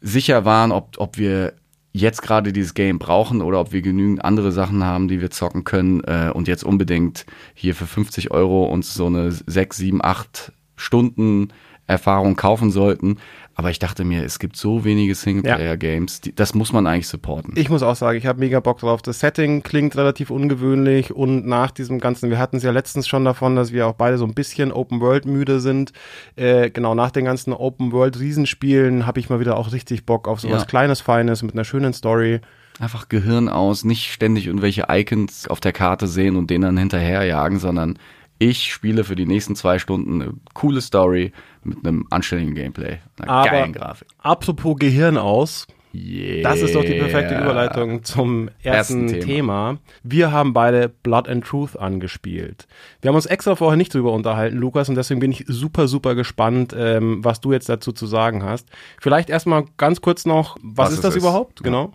sicher 0.00 0.44
waren, 0.44 0.72
ob, 0.72 0.96
ob 0.98 1.18
wir 1.18 1.52
jetzt 1.92 2.22
gerade 2.22 2.52
dieses 2.52 2.74
Game 2.74 2.98
brauchen 2.98 3.42
oder 3.42 3.60
ob 3.60 3.72
wir 3.72 3.82
genügend 3.82 4.24
andere 4.24 4.52
Sachen 4.52 4.82
haben, 4.84 5.08
die 5.08 5.20
wir 5.20 5.30
zocken 5.30 5.64
können 5.64 6.02
äh, 6.04 6.30
und 6.32 6.48
jetzt 6.48 6.64
unbedingt 6.64 7.26
hier 7.54 7.74
für 7.74 7.86
50 7.86 8.30
Euro 8.30 8.64
uns 8.64 8.94
so 8.94 9.06
eine 9.06 9.30
6, 9.32 9.76
7, 9.76 10.00
8 10.04 10.52
Stunden 10.80 11.48
Erfahrung 11.86 12.36
kaufen 12.36 12.70
sollten. 12.70 13.18
Aber 13.56 13.70
ich 13.70 13.78
dachte 13.78 14.04
mir, 14.04 14.24
es 14.24 14.38
gibt 14.38 14.56
so 14.56 14.84
wenige 14.84 15.14
Singleplayer-Games, 15.14 16.22
das 16.36 16.54
muss 16.54 16.72
man 16.72 16.86
eigentlich 16.86 17.08
supporten. 17.08 17.52
Ich 17.56 17.68
muss 17.68 17.82
auch 17.82 17.96
sagen, 17.96 18.16
ich 18.16 18.24
habe 18.26 18.38
mega 18.38 18.60
Bock 18.60 18.78
drauf. 18.78 19.02
Das 19.02 19.20
Setting 19.20 19.62
klingt 19.62 19.96
relativ 19.96 20.30
ungewöhnlich 20.30 21.12
und 21.12 21.46
nach 21.46 21.70
diesem 21.70 21.98
ganzen, 21.98 22.30
wir 22.30 22.38
hatten 22.38 22.56
es 22.56 22.62
ja 22.62 22.70
letztens 22.70 23.06
schon 23.06 23.24
davon, 23.24 23.56
dass 23.56 23.72
wir 23.72 23.86
auch 23.86 23.94
beide 23.94 24.16
so 24.16 24.24
ein 24.24 24.32
bisschen 24.34 24.72
Open 24.72 25.00
World 25.00 25.26
müde 25.26 25.60
sind. 25.60 25.92
Äh, 26.36 26.70
genau 26.70 26.94
nach 26.94 27.10
den 27.10 27.24
ganzen 27.26 27.52
Open 27.52 27.92
World 27.92 28.18
Riesenspielen 28.18 29.04
habe 29.06 29.20
ich 29.20 29.28
mal 29.28 29.40
wieder 29.40 29.56
auch 29.58 29.72
richtig 29.72 30.06
Bock 30.06 30.26
auf 30.26 30.40
sowas 30.40 30.62
Ja. 30.62 30.66
kleines, 30.66 31.00
feines 31.02 31.42
mit 31.42 31.54
einer 31.54 31.64
schönen 31.64 31.92
Story. 31.92 32.40
Einfach 32.78 33.10
Gehirn 33.10 33.50
aus, 33.50 33.84
nicht 33.84 34.10
ständig 34.10 34.46
irgendwelche 34.46 34.86
Icons 34.88 35.48
auf 35.48 35.60
der 35.60 35.72
Karte 35.72 36.06
sehen 36.06 36.36
und 36.36 36.48
denen 36.48 36.62
dann 36.62 36.78
hinterherjagen, 36.78 37.58
sondern 37.58 37.98
ich 38.40 38.72
spiele 38.72 39.04
für 39.04 39.14
die 39.14 39.26
nächsten 39.26 39.54
zwei 39.54 39.78
Stunden 39.78 40.20
eine 40.20 40.32
coole 40.54 40.80
Story 40.80 41.32
mit 41.62 41.78
einem 41.86 42.06
anständigen 42.10 42.54
Gameplay, 42.56 42.98
einer 43.20 43.30
Aber 43.30 43.50
geilen 43.50 43.72
Grafik. 43.72 44.08
apropos 44.18 44.76
Gehirn 44.78 45.16
aus, 45.16 45.66
Yeah. 45.92 46.44
Das 46.48 46.62
ist 46.62 46.76
doch 46.76 46.84
die 46.84 46.94
perfekte 46.94 47.34
Überleitung 47.36 48.04
zum 48.04 48.48
ersten, 48.62 49.08
Ersten 49.08 49.08
Thema. 49.08 49.24
Thema. 49.26 49.78
Wir 50.04 50.30
haben 50.30 50.52
beide 50.52 50.88
Blood 50.88 51.28
and 51.28 51.44
Truth 51.44 51.76
angespielt. 51.76 52.68
Wir 53.00 53.08
haben 53.08 53.16
uns 53.16 53.26
extra 53.26 53.56
vorher 53.56 53.76
nicht 53.76 53.92
drüber 53.92 54.12
unterhalten, 54.12 54.56
Lukas, 54.56 54.88
und 54.88 54.94
deswegen 54.94 55.18
bin 55.18 55.32
ich 55.32 55.46
super, 55.48 55.88
super 55.88 56.14
gespannt, 56.14 56.72
ähm, 56.78 57.24
was 57.24 57.40
du 57.40 57.50
jetzt 57.52 57.68
dazu 57.68 57.90
zu 57.90 58.06
sagen 58.06 58.44
hast. 58.44 58.68
Vielleicht 59.00 59.30
erstmal 59.30 59.64
ganz 59.78 60.00
kurz 60.00 60.26
noch, 60.26 60.56
was, 60.62 60.76
Was 60.76 60.88
ist 60.90 60.94
es 60.98 61.02
das 61.02 61.16
ist. 61.16 61.22
überhaupt? 61.22 61.58
Ja. 61.58 61.64
Genau. 61.64 61.92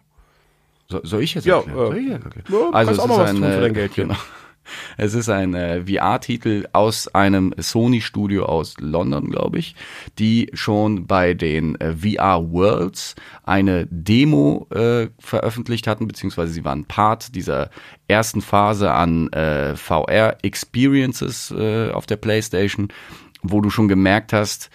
So, 0.90 1.00
soll 1.04 1.24
ich 1.24 1.34
jetzt 1.34 1.46
Ja, 1.46 1.60
erklären? 1.60 1.78
äh, 1.80 1.86
Soll 1.88 1.98
ich 1.98 2.08
jetzt 2.10 2.26
erklären? 2.26 2.46
ja, 2.74 2.84
kannst 2.84 3.00
auch 3.00 3.08
mal 3.08 3.18
was 3.20 3.32
tun 3.32 3.44
für 3.46 3.62
dein 3.62 3.74
Geldchen. 3.74 4.08
Genau. 4.10 4.20
Es 4.98 5.14
ist 5.14 5.30
ein 5.30 5.54
äh, 5.54 5.84
VR-Titel 5.86 6.66
aus 6.74 7.08
einem 7.10 7.54
Sony-Studio 7.58 8.46
aus 8.46 8.76
London, 8.80 9.30
glaube 9.30 9.60
ich, 9.60 9.76
die 10.20 10.50
schon 10.54 11.08
bei 11.08 11.34
den 11.34 11.80
äh, 11.80 11.94
VR 11.94 12.52
Worlds 12.52 13.16
eine 13.44 13.88
Demo 13.90 14.68
äh, 14.72 15.08
veröffentlicht 15.20 15.88
hatten, 15.88 16.08
beziehungsweise 16.08 16.54
sie 16.54 16.66
waren 16.66 16.86
Part 16.86 17.36
dieser 17.36 17.70
ersten 18.08 18.42
Phase 18.42 18.92
an 18.92 19.32
äh, 19.34 19.76
VR-Experiences 19.76 21.52
äh, 21.52 21.92
auf 21.92 22.06
der 22.06 22.18
PlayStation, 22.18 22.90
wo 23.42 23.62
du 23.62 23.70
schon 23.70 23.88
gemerkt 23.88 24.34
hast, 24.34 24.70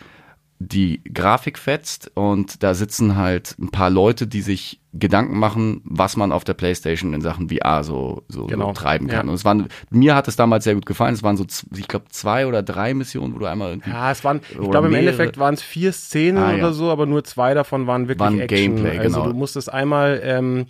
die 0.60 1.02
Grafik 1.04 1.58
fetzt 1.58 2.10
und 2.14 2.62
da 2.62 2.74
sitzen 2.74 3.16
halt 3.16 3.56
ein 3.58 3.70
paar 3.70 3.88
Leute, 3.88 4.26
die 4.26 4.42
sich 4.42 4.79
Gedanken 4.92 5.38
machen, 5.38 5.82
was 5.84 6.16
man 6.16 6.32
auf 6.32 6.42
der 6.42 6.54
Playstation 6.54 7.14
in 7.14 7.20
Sachen 7.20 7.48
VR 7.48 7.84
so, 7.84 8.22
so, 8.28 8.46
Genau, 8.46 8.68
so 8.68 8.72
treiben 8.72 9.06
kann. 9.06 9.26
ja. 9.26 9.30
Und 9.30 9.34
es 9.36 9.44
waren, 9.44 9.68
mir 9.90 10.16
hat 10.16 10.26
es 10.26 10.34
damals 10.36 10.64
sehr 10.64 10.74
gut 10.74 10.84
gefallen. 10.86 11.14
Es 11.14 11.22
waren 11.22 11.36
so, 11.36 11.46
ich 11.76 11.86
glaube, 11.86 12.06
zwei 12.08 12.46
oder 12.46 12.62
drei 12.62 12.92
Missionen, 12.94 13.34
wo 13.34 13.38
du 13.38 13.46
einmal 13.46 13.70
irgendwie 13.70 13.90
Ja, 13.90 14.10
es 14.10 14.24
waren, 14.24 14.40
ich 14.50 14.70
glaube 14.70 14.88
im. 14.88 14.94
Endeffekt 14.94 15.38
waren 15.38 15.54
es 15.54 15.62
vier 15.62 15.92
Szenen 15.92 16.42
Ah, 16.42 16.50
ja. 16.52 16.58
oder 16.58 16.72
so, 16.72 16.90
aber 16.90 17.06
nur 17.06 17.22
zwei 17.22 17.54
davon 17.54 17.86
waren 17.86 18.08
wirklich 18.08 18.18
Waren 18.20 18.40
Action. 18.40 18.76
Gameplay, 18.76 18.98
also 18.98 19.20
genau. 19.20 19.32
du 19.32 19.38
musstest 19.38 19.72
einmal 19.72 20.20
ähm, 20.24 20.66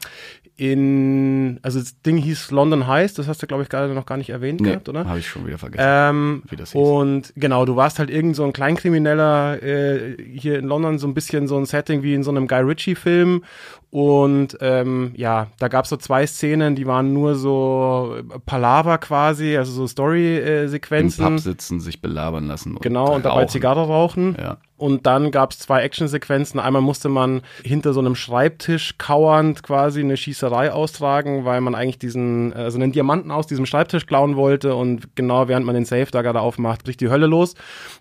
in, 0.57 1.59
also 1.63 1.79
das 1.81 2.01
Ding 2.03 2.19
hieß 2.19 2.51
London 2.51 2.87
Heist, 2.87 3.19
das 3.19 3.27
hast 3.29 3.43
du 3.43 3.47
glaube 3.47 3.63
ich 3.63 3.71
gerade 3.71 3.95
noch 3.95 4.05
gar 4.05 4.19
nicht 4.19 4.29
erwähnt 4.29 4.61
nee, 4.61 4.69
gehabt, 4.69 4.89
oder? 4.91 5.07
habe 5.07 5.19
ich 5.19 5.27
schon 5.27 5.47
wieder 5.47 5.57
vergessen. 5.57 5.87
Ähm, 5.89 6.43
wie 6.51 6.57
das 6.57 6.73
hieß. 6.73 6.81
und 6.81 7.33
genau, 7.37 7.65
du 7.65 7.77
warst 7.77 7.99
halt 7.99 8.11
irgend 8.11 8.37
so 8.37 8.45
ein 8.45 8.53
Kleinkrimineller 8.53 9.63
äh, 9.63 10.17
hier 10.23 10.59
in 10.59 10.67
London, 10.67 10.99
so 10.99 11.07
ein 11.07 11.15
bisschen 11.15 11.49
so 11.49 11.57
ein 11.57 11.65
Setting 11.65 12.03
wie 12.03 12.13
in 12.15 12.23
so 12.23 12.31
einem 12.31 12.47
Guy 12.47 12.61
Ritchie-Film. 12.61 13.43
Und 13.91 14.57
ähm, 14.61 15.13
ja, 15.17 15.49
da 15.59 15.67
gab 15.67 15.85
es 15.85 15.91
so 15.91 15.97
zwei 15.97 16.25
Szenen, 16.25 16.77
die 16.77 16.87
waren 16.87 17.13
nur 17.13 17.35
so 17.35 18.19
Palaver 18.47 18.99
quasi, 18.99 19.57
also 19.57 19.73
so 19.73 19.83
Im 19.83 19.89
Story-Sequenzen. 19.89 21.25
Pub 21.25 21.41
sitzen, 21.41 21.81
sich 21.81 22.01
belabern 22.01 22.47
lassen. 22.47 22.77
Und 22.77 22.83
Genau, 22.83 23.17
und 23.17 23.25
dabei 23.25 23.41
rauchen. 23.41 23.49
Zigarre 23.49 23.87
rauchen. 23.87 24.37
Ja. 24.39 24.59
Und 24.77 25.07
dann 25.07 25.31
gab 25.31 25.51
es 25.51 25.59
zwei 25.59 25.83
Actionsequenzen. 25.83 26.59
Einmal 26.61 26.81
musste 26.81 27.09
man 27.09 27.43
hinter 27.63 27.93
so 27.93 28.01
einem 28.01 28.15
Schreibtisch 28.15 28.97
kauernd 28.97 29.63
quasi 29.63 30.01
eine 30.01 30.17
Schießerei 30.17 30.73
austragen, 30.73 31.45
weil 31.45 31.61
man 31.61 31.75
eigentlich 31.75 31.99
diesen, 31.99 32.55
also 32.55 32.79
einen 32.79 32.93
Diamanten 32.93 33.31
aus 33.31 33.47
diesem 33.47 33.67
Schreibtisch 33.67 34.07
klauen 34.07 34.37
wollte. 34.37 34.77
Und 34.77 35.17
genau 35.17 35.49
während 35.49 35.67
man 35.67 35.75
den 35.75 35.85
Safe 35.85 36.09
da 36.11 36.23
gerade 36.23 36.41
aufmacht, 36.41 36.85
bricht 36.85 37.01
die 37.01 37.11
Hölle 37.11 37.27
los. 37.27 37.55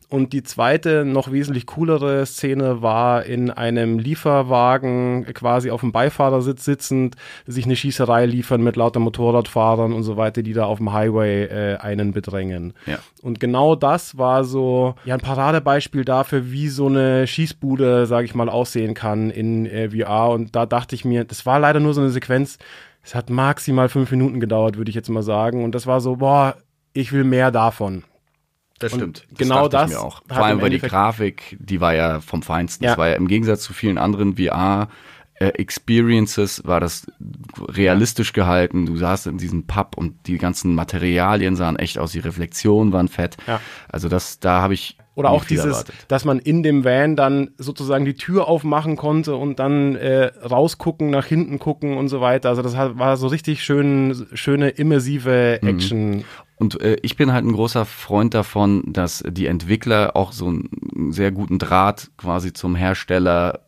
Und 0.10 0.34
die 0.34 0.42
zweite, 0.42 1.06
noch 1.06 1.32
wesentlich 1.32 1.68
coolere 1.68 2.26
Szene 2.26 2.82
war 2.82 3.26
in 3.26 3.52
einem 3.52 4.00
Lieferwagen 4.00 5.24
quasi 5.36 5.70
auf 5.70 5.82
dem 5.82 5.92
Beifahrersitz 5.92 6.66
sitzend, 6.66 7.16
sich 7.46 7.66
eine 7.66 7.76
Schießerei 7.76 8.26
liefern 8.26 8.64
mit 8.64 8.76
lauter 8.76 9.00
Motorradfahrern 9.00 9.94
und 9.94 10.02
so 10.02 10.18
weiter, 10.18 10.42
die 10.42 10.54
da 10.54 10.66
auf 10.66 10.80
dem 10.80 10.92
Highway 10.94 11.44
äh, 11.44 11.78
einen 11.78 12.12
bedrängen. 12.12 12.74
Ja. 12.88 12.98
Und 13.22 13.40
genau 13.40 13.76
das 13.76 14.18
war 14.18 14.46
so 14.46 14.96
ja 15.06 15.14
ein 15.14 15.20
Paradebeispiel 15.20 16.04
dafür, 16.06 16.52
wie 16.52 16.70
so 16.70 16.88
eine 16.88 17.28
Schießbude, 17.28 18.08
sage 18.08 18.26
ich 18.26 18.34
mal, 18.34 18.50
aussehen 18.50 18.96
kann 18.96 19.30
in 19.30 19.68
äh, 19.68 19.92
VR. 19.92 20.32
Und 20.32 20.56
da 20.56 20.66
dachte 20.66 20.96
ich 20.96 21.06
mir, 21.06 21.24
das 21.24 21.46
war 21.46 21.60
leider 21.60 21.80
nur 21.80 21.94
so 21.94 22.02
eine 22.02 22.10
Sequenz. 22.10 22.58
Es 23.04 23.14
hat 23.14 23.30
maximal 23.30 23.90
fünf 23.90 24.10
Minuten 24.10 24.40
gedauert, 24.40 24.76
würde 24.76 24.90
ich 24.90 24.96
jetzt 24.96 25.10
mal 25.10 25.22
sagen. 25.22 25.64
Und 25.64 25.76
das 25.76 25.86
war 25.86 26.02
so, 26.02 26.16
boah, 26.16 26.56
ich 26.94 27.14
will 27.14 27.24
mehr 27.24 27.52
davon. 27.52 28.04
Das 28.80 28.94
Und 28.94 29.00
stimmt. 29.00 29.28
genau 29.38 29.68
dachte 29.68 29.92
ich 29.92 29.92
das 29.94 30.02
Mir 30.02 30.08
auch. 30.08 30.22
Vor 30.28 30.46
allem, 30.46 30.62
weil 30.62 30.70
die 30.70 30.80
Grafik, 30.80 31.58
die 31.60 31.82
war 31.82 31.94
ja 31.94 32.22
vom 32.22 32.42
Feinsten. 32.42 32.84
Ja. 32.86 32.92
Das 32.92 32.98
war 32.98 33.10
ja 33.10 33.16
im 33.16 33.28
Gegensatz 33.28 33.62
zu 33.62 33.74
vielen 33.74 33.98
anderen 33.98 34.38
VR 34.38 34.88
äh, 35.36 35.48
Experiences 35.50 36.62
war 36.66 36.80
das 36.82 37.08
realistisch 37.58 38.34
gehalten. 38.34 38.86
Du 38.86 38.98
saßt 38.98 39.28
in 39.28 39.38
diesem 39.38 39.66
Pub 39.68 39.96
und 39.98 40.28
die 40.28 40.38
ganzen 40.38 40.76
Materialien 40.76 41.56
sahen 41.56 41.78
echt 41.78 41.98
aus. 41.98 42.12
Die 42.12 42.20
Reflexionen 42.20 42.92
waren 42.94 43.08
fett. 43.08 43.38
Ja. 43.48 43.62
Also 43.88 44.10
das, 44.10 44.40
da 44.40 44.62
habe 44.62 44.74
ich 44.74 44.98
Oder 45.16 45.30
auch 45.30 45.46
dieses, 45.46 45.66
erwartet. 45.68 45.96
dass 46.10 46.26
man 46.26 46.40
in 46.40 46.62
dem 46.62 46.84
Van 46.84 47.16
dann 47.16 47.52
sozusagen 47.58 48.04
die 48.04 48.16
Tür 48.16 48.50
aufmachen 48.50 48.98
konnte 48.98 49.36
und 49.36 49.60
dann 49.60 49.96
äh, 49.96 50.26
rausgucken, 50.26 51.10
nach 51.10 51.26
hinten 51.26 51.58
gucken 51.58 51.98
und 51.98 52.10
so 52.10 52.20
weiter. 52.20 52.50
Also 52.50 52.62
das 52.62 52.76
war 52.76 53.16
so 53.16 53.28
richtig 53.28 53.64
schön, 53.64 54.28
schöne 54.34 54.70
immersive 54.70 55.60
Mhm. 55.62 56.24
Und 56.60 56.82
äh, 56.82 56.98
ich 57.02 57.16
bin 57.16 57.32
halt 57.32 57.46
ein 57.46 57.54
großer 57.54 57.86
Freund 57.86 58.34
davon, 58.34 58.84
dass 58.86 59.24
die 59.26 59.48
Entwickler 59.48 60.16
auch 60.18 60.34
so 60.34 60.48
einen 60.48 61.12
sehr 61.12 61.32
guten 61.32 61.58
Draht 61.58 62.12
quasi 62.18 62.52
zum 62.52 62.76
Hersteller 62.76 63.62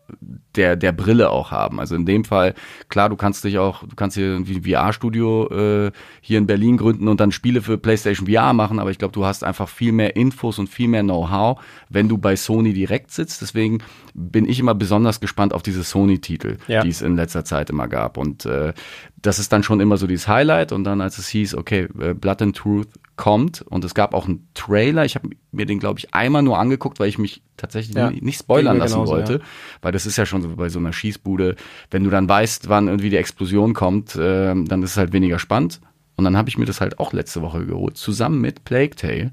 der 0.55 0.75
der 0.75 0.91
Brille 0.91 1.29
auch 1.29 1.51
haben. 1.51 1.79
Also 1.79 1.95
in 1.95 2.05
dem 2.05 2.23
Fall, 2.25 2.53
klar, 2.89 3.09
du 3.09 3.15
kannst 3.15 3.43
dich 3.43 3.57
auch, 3.57 3.83
du 3.85 3.95
kannst 3.95 4.17
hier 4.17 4.35
ein 4.35 4.45
VR-Studio 4.45 5.47
äh, 5.49 5.91
hier 6.21 6.37
in 6.37 6.47
Berlin 6.47 6.77
gründen 6.77 7.07
und 7.07 7.19
dann 7.19 7.31
Spiele 7.31 7.61
für 7.61 7.77
PlayStation 7.77 8.27
VR 8.27 8.53
machen, 8.53 8.79
aber 8.79 8.91
ich 8.91 8.97
glaube, 8.97 9.13
du 9.13 9.25
hast 9.25 9.43
einfach 9.43 9.69
viel 9.69 9.91
mehr 9.91 10.15
Infos 10.15 10.59
und 10.59 10.67
viel 10.67 10.87
mehr 10.87 11.03
Know-how, 11.03 11.59
wenn 11.89 12.09
du 12.09 12.17
bei 12.17 12.35
Sony 12.35 12.73
direkt 12.73 13.11
sitzt. 13.11 13.41
Deswegen 13.41 13.79
bin 14.13 14.47
ich 14.47 14.59
immer 14.59 14.75
besonders 14.75 15.19
gespannt 15.19 15.53
auf 15.53 15.63
diese 15.63 15.83
Sony-Titel, 15.83 16.57
Ja. 16.67 16.81
die 16.81 16.89
es 16.89 17.01
in 17.01 17.15
letzter 17.15 17.45
Zeit 17.45 17.69
immer 17.69 17.87
gab. 17.87 18.17
Und 18.17 18.45
äh, 18.45 18.73
das 19.21 19.39
ist 19.39 19.53
dann 19.53 19.63
schon 19.63 19.79
immer 19.79 19.97
so 19.97 20.07
dieses 20.07 20.27
Highlight. 20.27 20.71
Und 20.71 20.83
dann, 20.83 20.99
als 21.01 21.17
es 21.17 21.27
hieß, 21.29 21.55
okay, 21.55 21.87
äh, 21.99 22.13
Blood 22.13 22.41
and 22.41 22.55
Truth 22.55 22.87
kommt 23.21 23.61
und 23.61 23.85
es 23.85 23.93
gab 23.93 24.13
auch 24.15 24.27
einen 24.27 24.47
Trailer. 24.55 25.05
Ich 25.05 25.15
habe 25.15 25.29
mir 25.51 25.65
den, 25.67 25.79
glaube 25.79 25.99
ich, 25.99 26.13
einmal 26.13 26.41
nur 26.41 26.57
angeguckt, 26.57 26.99
weil 26.99 27.07
ich 27.07 27.19
mich 27.19 27.43
tatsächlich 27.55 27.95
Ja. 27.95 28.09
nicht 28.09 28.39
spoilern 28.39 28.77
lassen 28.77 28.95
genauso, 28.95 29.13
wollte. 29.13 29.33
ja. 29.33 29.39
Weil 29.83 29.91
das 29.91 30.05
ist 30.07 30.17
ja 30.17 30.25
schon 30.25 30.41
so 30.41 30.49
bei 30.55 30.69
so 30.69 30.79
einer 30.79 30.91
Schießbude. 30.91 31.55
Wenn 31.91 32.03
du 32.03 32.09
dann 32.09 32.27
weißt, 32.27 32.67
wann 32.67 32.87
irgendwie 32.87 33.11
die 33.11 33.17
Explosion 33.17 33.73
kommt, 33.75 34.15
äh, 34.15 34.53
dann 34.65 34.81
ist 34.83 34.91
es 34.91 34.97
halt 34.97 35.13
weniger 35.13 35.37
spannend. 35.39 35.79
Und 36.17 36.25
dann 36.25 36.35
habe 36.35 36.49
ich 36.49 36.57
mir 36.57 36.65
das 36.65 36.81
halt 36.81 36.99
auch 36.99 37.13
letzte 37.13 37.41
Woche 37.43 37.65
geholt, 37.65 37.95
zusammen 37.95 38.41
mit 38.41 38.63
Plague 38.65 38.95
Tale. 38.95 39.31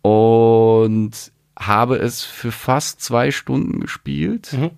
Und 0.00 1.10
habe 1.58 1.96
es 1.96 2.22
für 2.24 2.50
fast 2.50 3.00
zwei 3.02 3.30
Stunden 3.30 3.80
gespielt. 3.80 4.52
Mhm. 4.52 4.70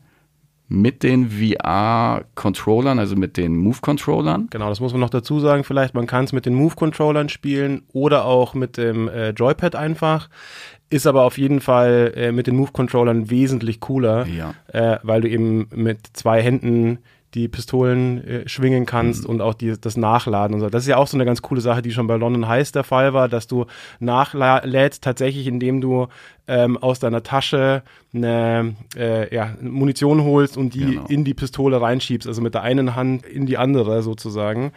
Mit 0.68 1.02
den 1.02 1.28
VR-Controllern, 1.30 2.98
also 2.98 3.16
mit 3.16 3.36
den 3.36 3.56
Move-Controllern. 3.58 4.48
Genau, 4.50 4.68
das 4.68 4.80
muss 4.80 4.92
man 4.92 5.00
noch 5.00 5.10
dazu 5.10 5.38
sagen. 5.40 5.64
Vielleicht, 5.64 5.94
man 5.94 6.06
kann 6.06 6.24
es 6.24 6.32
mit 6.32 6.46
den 6.46 6.54
Move-Controllern 6.54 7.28
spielen 7.28 7.82
oder 7.92 8.24
auch 8.24 8.54
mit 8.54 8.76
dem 8.76 9.08
äh, 9.08 9.30
Joypad 9.30 9.76
einfach. 9.76 10.28
Ist 10.90 11.06
aber 11.06 11.24
auf 11.24 11.38
jeden 11.38 11.60
Fall 11.60 12.12
äh, 12.16 12.32
mit 12.32 12.46
den 12.46 12.56
Move-Controllern 12.56 13.30
wesentlich 13.30 13.80
cooler, 13.80 14.26
Ja. 14.26 14.54
äh, 14.68 14.98
weil 15.02 15.20
du 15.22 15.28
eben 15.28 15.66
mit 15.74 15.98
zwei 16.14 16.42
Händen 16.42 16.98
die 17.34 17.48
Pistolen 17.48 18.24
äh, 18.26 18.48
schwingen 18.48 18.86
kannst 18.86 19.26
und 19.26 19.40
auch 19.40 19.54
die, 19.54 19.74
das 19.80 19.96
Nachladen 19.96 20.54
und 20.54 20.60
so. 20.60 20.70
Das 20.70 20.84
ist 20.84 20.88
ja 20.88 20.96
auch 20.96 21.08
so 21.08 21.16
eine 21.16 21.24
ganz 21.24 21.42
coole 21.42 21.60
Sache, 21.60 21.82
die 21.82 21.90
schon 21.90 22.06
bei 22.06 22.16
London 22.16 22.46
Heights 22.48 22.72
der 22.72 22.84
Fall 22.84 23.12
war, 23.12 23.28
dass 23.28 23.46
du 23.46 23.66
nachlädst 23.98 25.02
tatsächlich, 25.02 25.46
indem 25.46 25.80
du 25.80 26.06
ähm, 26.46 26.76
aus 26.76 27.00
deiner 27.00 27.22
Tasche 27.22 27.82
eine 28.14 28.76
äh, 28.96 29.34
ja, 29.34 29.54
Munition 29.60 30.22
holst 30.24 30.56
und 30.56 30.74
die 30.74 30.84
Genau. 30.84 31.06
in 31.08 31.24
die 31.24 31.34
Pistole 31.34 31.80
reinschiebst, 31.80 32.28
also 32.28 32.40
mit 32.42 32.54
der 32.54 32.62
einen 32.62 32.94
Hand 32.94 33.26
in 33.26 33.46
die 33.46 33.56
andere 33.58 34.02
sozusagen. 34.02 34.72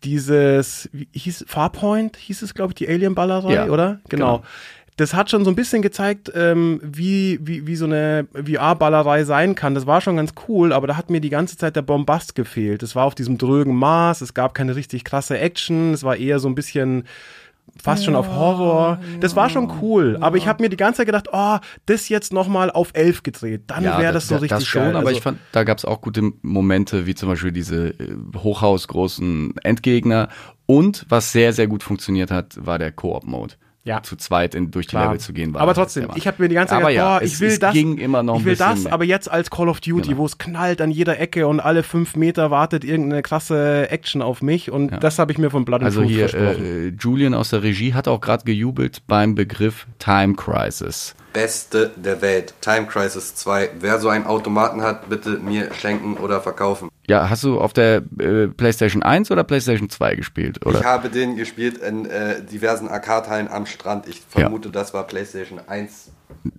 dieses, 0.04 0.88
wie 0.92 1.08
hieß 1.12 1.44
Farpoint, 1.48 2.16
hieß 2.16 2.42
es, 2.42 2.54
glaube 2.54 2.70
ich, 2.70 2.76
die 2.76 2.88
Alien-Ballerei, 2.88 3.52
Ja, 3.54 3.66
oder? 3.66 4.00
Genau. 4.08 4.38
genau. 4.38 4.44
Das 4.98 5.14
hat 5.14 5.30
schon 5.30 5.44
so 5.44 5.50
ein 5.50 5.54
bisschen 5.56 5.80
gezeigt, 5.80 6.30
ähm, 6.34 6.80
wie, 6.82 7.38
wie, 7.40 7.66
wie 7.66 7.76
so 7.76 7.86
eine 7.86 8.26
VR-Ballerei 8.34 9.24
sein 9.24 9.54
kann. 9.54 9.74
Das 9.74 9.86
war 9.86 10.00
schon 10.02 10.16
ganz 10.16 10.32
cool, 10.48 10.72
aber 10.72 10.86
da 10.86 10.96
hat 10.96 11.08
mir 11.08 11.20
die 11.20 11.30
ganze 11.30 11.56
Zeit 11.56 11.76
der 11.76 11.82
Bombast 11.82 12.34
gefehlt. 12.34 12.82
Es 12.82 12.94
war 12.94 13.04
auf 13.06 13.14
diesem 13.14 13.38
drögen 13.38 13.74
Maß, 13.76 14.20
es 14.20 14.34
gab 14.34 14.54
keine 14.54 14.76
richtig 14.76 15.04
krasse 15.04 15.38
Action, 15.38 15.94
es 15.94 16.02
war 16.04 16.16
eher 16.16 16.38
so 16.40 16.48
ein 16.48 16.54
bisschen 16.54 17.04
fast 17.80 18.04
schon 18.04 18.16
auf 18.16 18.28
Horror. 18.28 18.98
Das 19.20 19.36
war 19.36 19.50
schon 19.50 19.70
cool, 19.82 20.16
aber 20.20 20.36
ich 20.36 20.48
habe 20.48 20.62
mir 20.62 20.68
die 20.70 20.76
ganze 20.76 20.98
Zeit 20.98 21.06
gedacht, 21.06 21.28
oh, 21.32 21.58
das 21.86 22.08
jetzt 22.08 22.32
nochmal 22.32 22.70
auf 22.70 22.90
elf 22.94 23.22
gedreht, 23.22 23.64
dann 23.68 23.84
Ja, 23.84 24.00
wäre 24.00 24.12
das 24.14 24.26
so 24.26 24.34
da- 24.34 24.40
richtig 24.40 24.58
Das 24.58 24.66
schon, 24.66 24.82
geil. 24.82 24.96
aber 24.96 25.06
Also- 25.08 25.18
ich 25.18 25.22
fand, 25.22 25.38
da 25.52 25.64
gab 25.64 25.78
es 25.78 25.84
auch 25.84 26.00
gute 26.00 26.32
Momente, 26.42 27.06
wie 27.06 27.14
zum 27.14 27.28
Beispiel 27.28 27.52
diese 27.52 27.90
äh, 27.90 28.16
hochhausgroßen 28.36 29.54
Endgegner. 29.62 30.28
Und 30.66 31.06
was 31.08 31.32
sehr, 31.32 31.52
sehr 31.52 31.66
gut 31.66 31.82
funktioniert 31.82 32.30
hat, 32.30 32.56
war 32.64 32.78
der 32.78 32.92
Koop-Mode. 32.92 33.54
Ja. 33.88 34.02
Zu 34.02 34.16
zweit 34.16 34.54
in, 34.54 34.70
durch 34.70 34.86
die 34.86 34.90
Klar. 34.90 35.04
Level 35.06 35.18
zu 35.18 35.32
gehen. 35.32 35.54
War 35.54 35.62
aber 35.62 35.72
trotzdem, 35.72 36.08
ich 36.14 36.26
habe 36.26 36.42
mir 36.42 36.48
die 36.50 36.54
ganze 36.54 36.74
Zeit 36.74 36.82
aber 36.82 36.90
gedacht, 36.90 37.04
ja, 37.06 37.18
boah, 37.18 37.24
es, 37.24 37.32
ich 37.32 37.40
will 37.40 37.48
es 37.48 37.58
das, 37.58 37.72
ging 37.72 37.96
immer 37.96 38.22
noch 38.22 38.38
ich 38.40 38.44
will 38.44 38.54
das, 38.56 38.84
mehr. 38.84 38.92
aber 38.92 39.04
jetzt 39.04 39.30
als 39.30 39.50
Call 39.50 39.68
of 39.70 39.80
Duty, 39.80 40.08
Genau. 40.10 40.18
wo 40.18 40.26
es 40.26 40.36
knallt 40.36 40.82
an 40.82 40.90
jeder 40.90 41.18
Ecke 41.18 41.46
und 41.46 41.58
alle 41.60 41.82
fünf 41.82 42.14
Meter 42.14 42.50
wartet 42.50 42.84
irgendeine 42.84 43.22
krasse 43.22 43.90
Action 43.90 44.20
auf 44.20 44.42
mich 44.42 44.70
und 44.70 44.90
das 45.02 45.18
habe 45.18 45.32
ich 45.32 45.38
mir 45.38 45.50
von 45.50 45.64
Blood 45.64 45.80
and 45.80 45.86
Also 45.86 46.00
Truth 46.02 46.10
hier, 46.10 46.28
versprochen. 46.28 46.64
äh, 46.64 46.88
Julian 47.00 47.32
aus 47.34 47.48
der 47.50 47.62
Regie 47.62 47.94
hat 47.94 48.08
auch 48.08 48.20
gerade 48.20 48.44
gejubelt 48.44 49.02
beim 49.06 49.34
Begriff 49.34 49.86
Time 49.98 50.34
Crisis. 50.34 51.14
Beste 51.32 51.90
der 51.96 52.20
Welt. 52.22 52.54
Time 52.60 52.86
Crisis 52.86 53.34
2. 53.36 53.70
Wer 53.80 53.98
so 53.98 54.08
einen 54.08 54.26
Automaten 54.26 54.82
hat, 54.82 55.08
bitte 55.08 55.30
mir 55.38 55.72
schenken 55.74 56.16
oder 56.16 56.40
verkaufen. 56.40 56.88
Ja, 57.06 57.30
hast 57.30 57.42
du 57.44 57.58
auf 57.60 57.72
der 57.72 58.02
äh, 58.18 58.48
PlayStation 58.48 59.02
1 59.02 59.30
oder 59.30 59.42
PlayStation 59.44 59.88
2 59.88 60.14
gespielt? 60.16 60.64
Oder? 60.66 60.80
Ich 60.80 60.84
habe 60.84 61.08
den 61.08 61.36
gespielt 61.36 61.78
in 61.78 62.04
äh, 62.06 62.42
diversen 62.44 62.88
Arcade-Hallen 62.88 63.48
am 63.48 63.64
Strand. 63.66 64.06
Ich 64.08 64.20
vermute, 64.28 64.68
das 64.70 64.92
war 64.92 65.04
PlayStation 65.06 65.58
1. 65.66 66.10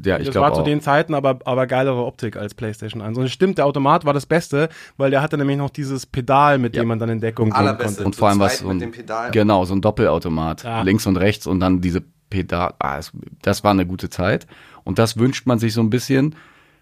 ja, 0.03 0.17
ich 0.17 0.25
das 0.25 0.31
glaube 0.33 0.47
war 0.47 0.53
zu 0.55 0.61
auch. 0.61 0.65
den 0.65 0.81
Zeiten 0.81 1.13
aber, 1.13 1.39
aber 1.45 1.67
geilere 1.67 2.03
Optik 2.03 2.35
als 2.35 2.55
PlayStation 2.55 3.01
1. 3.03 3.15
Und 3.17 3.25
es 3.25 3.31
stimmt, 3.31 3.59
der 3.59 3.67
Automat 3.67 4.05
war 4.05 4.13
das 4.13 4.25
Beste, 4.25 4.69
weil 4.97 5.11
der 5.11 5.21
hatte 5.21 5.37
nämlich 5.37 5.57
noch 5.57 5.69
dieses 5.69 6.05
Pedal, 6.07 6.57
mit 6.57 6.75
Ja. 6.75 6.81
dem 6.81 6.87
man 6.87 6.97
dann 6.99 7.09
in 7.09 7.19
Deckung 7.21 7.51
gehen 7.51 7.77
konnte. 7.77 8.03
und 8.03 8.15
vor 8.15 8.29
allem 8.29 8.37
zu 8.39 8.43
was 8.45 8.57
so 8.59 8.67
mit 8.67 8.77
ein, 8.77 8.79
dem 8.79 8.91
Pedal. 8.91 9.29
genau 9.31 9.65
so 9.65 9.75
ein 9.75 9.81
Doppelautomat 9.81 10.63
Ja. 10.63 10.81
links 10.81 11.05
und 11.05 11.17
rechts 11.17 11.45
und 11.45 11.59
dann 11.59 11.79
diese 11.81 12.01
Pedal 12.29 12.73
ah, 12.79 12.97
es, 12.97 13.11
das 13.41 13.63
war 13.63 13.71
eine 13.71 13.85
gute 13.85 14.09
Zeit 14.09 14.47
und 14.83 14.99
das 14.99 15.17
wünscht 15.17 15.45
man 15.45 15.59
sich 15.59 15.73
so 15.73 15.81
ein 15.81 15.89
bisschen 15.89 16.35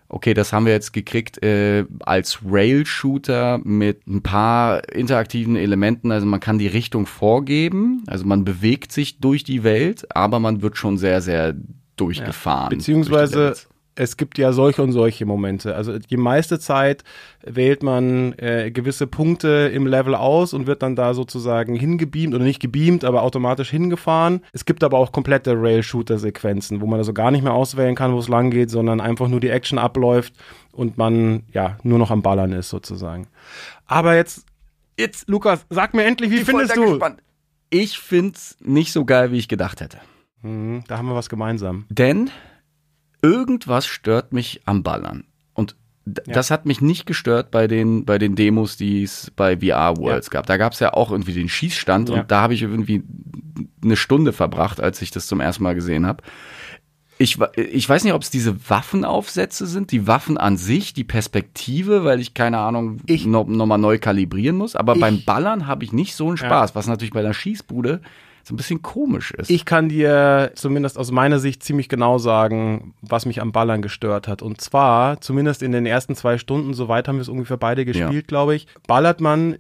okay, 0.09 0.33
das 0.33 0.53
haben 0.53 0.65
wir 0.65 0.73
jetzt 0.73 0.93
gekriegt 0.93 1.43
äh, 1.43 1.85
als 1.99 2.39
Rail-Shooter 2.45 3.59
mit 3.63 4.07
ein 4.07 4.21
paar 4.21 4.87
interaktiven 4.93 5.55
Elementen. 5.55 6.11
Also 6.11 6.25
man 6.25 6.39
kann 6.39 6.57
die 6.57 6.67
Richtung 6.67 7.05
vorgeben, 7.05 8.03
also 8.07 8.25
man 8.25 8.45
bewegt 8.45 8.91
sich 8.91 9.19
durch 9.19 9.43
die 9.43 9.63
Welt, 9.63 10.07
aber 10.15 10.39
man 10.39 10.61
wird 10.61 10.77
schon 10.77 10.97
sehr, 10.97 11.21
sehr 11.21 11.55
durchgefahren. 11.97 12.69
durch 12.69 12.85
die 12.85 12.91
Beziehungsweise 12.91 13.39
Levels. 13.39 13.67
Es 13.99 14.15
gibt 14.15 14.37
ja 14.37 14.53
solche 14.53 14.83
und 14.83 14.91
solche 14.91 15.25
Momente. 15.25 15.75
Also 15.75 15.97
die 15.97 16.17
meiste 16.17 16.59
Zeit 16.59 17.03
wählt 17.43 17.81
man 17.81 18.33
äh, 18.37 18.69
gewisse 18.71 19.07
Punkte 19.07 19.71
im 19.73 19.87
Level 19.87 20.13
aus 20.15 20.53
und 20.53 20.67
wird 20.67 20.83
dann 20.83 20.95
da 20.95 21.13
sozusagen 21.13 21.75
hingebeamt 21.75 22.35
oder 22.35 22.43
nicht 22.43 22.59
gebeamt, 22.59 23.03
aber 23.03 23.23
automatisch 23.23 23.69
hingefahren. 23.69 24.41
Es 24.53 24.65
gibt 24.65 24.83
aber 24.83 24.97
auch 24.99 25.11
komplette 25.11 25.53
Rail-Shooter-Sequenzen, 25.59 26.79
wo 26.81 26.85
man 26.85 26.99
also 26.99 27.11
gar 27.13 27.31
nicht 27.31 27.43
mehr 27.43 27.53
auswählen 27.53 27.95
kann, 27.95 28.13
wo 28.13 28.19
es 28.19 28.27
lang 28.27 28.51
geht, 28.51 28.69
sondern 28.69 29.01
einfach 29.01 29.27
nur 29.27 29.39
die 29.39 29.49
Action 29.49 29.79
abläuft 29.79 30.33
und 30.71 30.97
man 30.97 31.43
ja 31.51 31.77
nur 31.83 31.97
noch 31.97 32.11
am 32.11 32.21
Ballern 32.21 32.51
ist 32.53 32.69
sozusagen. 32.69 33.27
Aber 33.87 34.15
jetzt, 34.15 34.45
jetzt 34.97 35.27
Lukas, 35.27 35.65
sag 35.69 35.93
mir 35.93 36.03
endlich, 36.03 36.29
wie 36.31 36.35
Ich 36.37 36.45
findest 36.45 36.75
du? 36.77 36.91
gespannt. 36.91 37.19
Ich 37.69 37.97
find's 37.99 38.57
nicht 38.61 38.93
so 38.93 39.05
geil, 39.05 39.31
wie 39.31 39.37
ich 39.37 39.47
gedacht 39.47 39.81
hätte. 39.81 39.97
Mhm, 40.43 40.83
da 40.87 40.97
haben 40.99 41.07
wir 41.07 41.15
was 41.15 41.29
gemeinsam. 41.29 41.85
Denn 41.89 42.29
irgendwas 43.21 43.85
stört 43.85 44.33
mich 44.33 44.61
am 44.65 44.83
Ballern. 44.83 45.23
Und 45.53 45.75
Ja. 46.05 46.33
das 46.33 46.51
hat 46.51 46.65
mich 46.65 46.79
nicht 46.81 47.05
gestört 47.05 47.51
bei 47.51 47.67
den, 47.67 48.05
bei 48.05 48.17
den 48.17 48.35
Demos, 48.35 48.77
die 48.77 49.03
es 49.03 49.31
bei 49.35 49.57
VR 49.57 49.97
Worlds 49.97 50.27
Ja. 50.27 50.31
gab. 50.33 50.45
Da 50.45 50.57
gab 50.57 50.73
es 50.73 50.79
ja 50.79 50.93
auch 50.93 51.11
irgendwie 51.11 51.33
den 51.33 51.49
Schießstand 51.49 52.09
Ja. 52.09 52.15
und 52.21 52.31
da 52.31 52.41
habe 52.41 52.53
ich 52.53 52.61
irgendwie 52.61 53.03
eine 53.83 53.95
Stunde 53.97 54.31
verbracht, 54.33 54.79
als 54.79 55.01
ich 55.01 55.11
das 55.11 55.27
zum 55.27 55.41
ersten 55.41 55.63
Mal 55.63 55.75
gesehen 55.75 56.05
habe. 56.05 56.23
Ich, 57.19 57.39
ich 57.55 57.89
weiß 57.89 58.03
nicht, 58.03 58.13
ob 58.13 58.21
es 58.21 58.29
diese 58.29 58.69
Waffenaufsätze 58.69 59.65
sind, 59.65 59.91
die 59.91 60.05
Waffen 60.05 60.37
an 60.37 60.55
sich, 60.55 60.93
die 60.93 61.03
Perspektive, 61.03 62.03
weil 62.05 62.19
ich 62.19 62.35
keine 62.35 62.59
Ahnung 62.59 62.99
Ich- 63.07 63.25
noch, 63.25 63.47
noch 63.47 63.65
mal 63.65 63.79
neu 63.79 63.97
kalibrieren 63.97 64.55
muss. 64.55 64.75
Aber 64.75 64.93
Ich- 64.93 65.01
beim 65.01 65.23
Ballern 65.25 65.65
habe 65.65 65.83
ich 65.83 65.91
nicht 65.93 66.13
so 66.15 66.27
einen. 66.27 66.37
Spaß, 66.37 66.75
was 66.75 66.85
natürlich 66.85 67.13
bei 67.13 67.21
einer 67.21 67.33
Schießbude 67.33 68.01
so 68.47 68.53
ein 68.53 68.57
bisschen 68.57 68.81
komisch 68.81 69.31
ist. 69.31 69.49
Ich 69.49 69.65
kann 69.65 69.89
dir 69.89 70.51
zumindest 70.55 70.97
aus 70.97 71.11
meiner 71.11 71.39
Sicht 71.39 71.63
ziemlich 71.63 71.89
genau 71.89 72.17
sagen, 72.17 72.93
was 73.01 73.25
mich 73.25 73.41
am 73.41 73.51
Ballern 73.51 73.81
gestört 73.81 74.27
hat. 74.27 74.41
Und 74.41 74.61
zwar, 74.61 75.19
zumindest 75.19 75.61
in 75.61 75.73
den 75.73 75.85
ersten 75.85 76.15
zwei 76.15 76.37
Stunden, 76.37 76.73
soweit 76.73 77.07
haben 77.09 77.17
wir 77.17 77.21
es 77.23 77.29
ungefähr 77.29 77.57
beide 77.57 77.83
gespielt, 77.83 78.27
glaube 78.27 78.55
ich, 78.55 78.67
ballert 78.87 79.19
man 79.19 79.57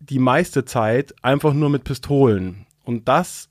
die 0.00 0.18
meiste 0.18 0.66
Zeit 0.66 1.14
einfach 1.22 1.54
nur 1.54 1.70
mit 1.70 1.84
Pistolen. 1.84 2.66
Und 2.84 3.08
das 3.08 3.48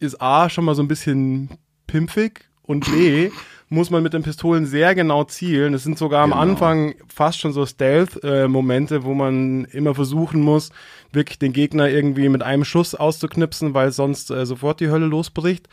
ist 0.00 0.20
A, 0.20 0.50
schon 0.50 0.64
mal 0.64 0.74
so 0.74 0.82
ein 0.82 0.88
bisschen 0.88 1.50
pimpfig 1.86 2.40
und 2.62 2.84
B, 2.90 3.30
muss 3.68 3.90
man 3.90 4.02
mit 4.02 4.12
den 4.12 4.22
Pistolen 4.22 4.66
sehr 4.66 4.94
genau 4.94 5.24
zielen. 5.24 5.74
Es 5.74 5.84
sind 5.84 5.98
sogar 5.98 6.22
am 6.24 6.30
Genau. 6.30 6.42
Anfang 6.42 6.94
fast 7.08 7.38
schon 7.40 7.52
so 7.52 7.64
Stealth-Momente, 7.64 9.04
wo 9.04 9.14
man 9.14 9.64
immer 9.66 9.94
versuchen 9.94 10.40
muss, 10.40 10.70
wirklich 11.12 11.38
den 11.38 11.52
Gegner 11.52 11.88
irgendwie 11.88 12.28
mit 12.28 12.42
einem 12.42 12.64
Schuss 12.64 12.94
auszuknipsen, 12.94 13.74
weil 13.74 13.92
sonst 13.92 14.30
äh, 14.30 14.46
sofort 14.46 14.80
die 14.80 14.90
Hölle 14.90 15.06
losbricht. 15.06 15.68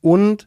Und 0.00 0.46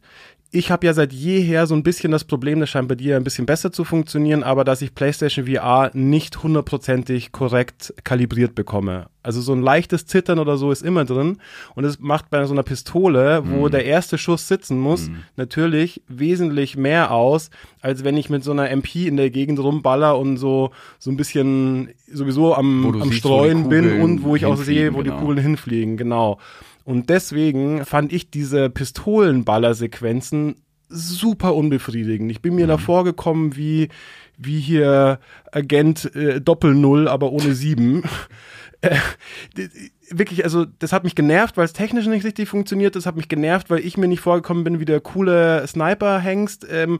ich 0.52 0.72
habe 0.72 0.88
ja 0.88 0.94
seit 0.94 1.14
jeher 1.14 1.68
so 1.68 1.76
ein 1.76 1.84
bisschen 1.84 2.12
das 2.12 2.24
Problem, 2.24 2.60
das 2.60 2.70
scheint 2.70 2.88
bei 2.88 2.96
dir 2.96 3.18
ein 3.18 3.24
bisschen 3.24 3.46
besser 3.46 3.72
zu 3.72 3.84
funktionieren, 3.84 4.44
aber 4.44 4.64
dass 4.64 4.82
ich 4.82 4.96
PlayStation 4.96 5.46
VR 5.46 5.92
nicht 5.94 6.42
hundertprozentig 6.42 7.32
korrekt 7.32 7.94
kalibriert 8.04 8.56
bekomme. 8.56 9.08
Also 9.22 9.42
so 9.42 9.54
ein 9.54 9.62
leichtes 9.62 10.08
Zittern 10.08 10.40
oder 10.40 10.58
so 10.58 10.72
ist 10.72 10.82
immer 10.82 11.06
drin 11.06 11.38
und 11.76 11.84
es 11.84 12.00
macht 12.00 12.32
bei 12.32 12.44
so 12.46 12.54
einer 12.54 12.64
Pistole, 12.64 13.44
wo 13.46 13.70
der 13.70 13.86
erste 13.86 14.18
Schuss 14.18 14.48
sitzen 14.48 14.80
muss, 14.80 15.12
natürlich 15.36 16.02
wesentlich 16.08 16.78
mehr 16.78 17.12
aus, 17.12 17.52
als 17.82 18.04
wenn 18.04 18.18
ich 18.18 18.32
mit 18.32 18.44
so 18.44 18.52
einer 18.52 18.72
MP 18.72 19.08
in 19.08 19.18
der 19.18 19.30
Gegend 19.30 19.60
rumballer 19.60 20.18
und 20.18 20.38
so 20.38 20.72
so 20.98 21.12
ein 21.12 21.18
bisschen 21.18 21.90
sowieso 22.12 22.56
am, 22.56 22.86
am 22.86 22.94
siehst, 23.04 23.14
die 23.14 23.18
Streuen 23.18 23.70
bin 23.70 24.02
und 24.02 24.24
wo 24.24 24.36
ich 24.36 24.46
auch 24.46 24.58
sehe, 24.58 24.96
wo 24.96 25.04
die 25.04 25.10
genau. 25.10 25.20
Kugeln 25.20 25.38
hinfliegen, 25.38 25.98
genau. 25.98 26.40
Und 26.90 27.12
deswegen 27.12 27.86
fand 27.86 28.12
ich 28.12 28.32
diese 28.32 28.68
Pistolenballer-Sequenzen 28.72 30.56
super 30.88 31.54
unbefriedigend. 31.54 32.32
Ich 32.32 32.42
bin 32.42 32.56
mir 32.56 32.66
da 32.66 32.80
vorgekommen 32.80 33.56
wie, 33.56 33.90
wie 34.40 34.60
hier 34.60 35.20
Agent 35.52 36.16
äh, 36.16 36.42
Doppel-Null, 36.42 37.08
aber 37.08 37.32
ohne 37.32 37.54
sieben. 37.54 38.04
Äh, 38.82 38.96
wirklich, 40.10 40.46
also 40.46 40.64
das 40.64 40.94
hat 40.94 41.04
mich 41.04 41.14
genervt, 41.14 41.58
weil 41.58 41.66
es 41.66 41.74
technisch 41.74 42.06
nicht 42.06 42.24
richtig 42.24 42.48
funktioniert. 42.48 42.96
Das 42.96 43.06
hat 43.06 43.18
mich 43.18 43.28
genervt, 43.28 43.70
weil 43.70 43.80
ich 43.80 43.98
mir 43.98 44.08
nicht 44.08 44.22
vorgekommen 44.22 44.64
bin 44.64 44.80
wie 44.80 44.86
der 44.86 45.02
coole 45.02 45.68
Sniper-Hengst. 45.68 46.66
Ähm, 46.72 47.00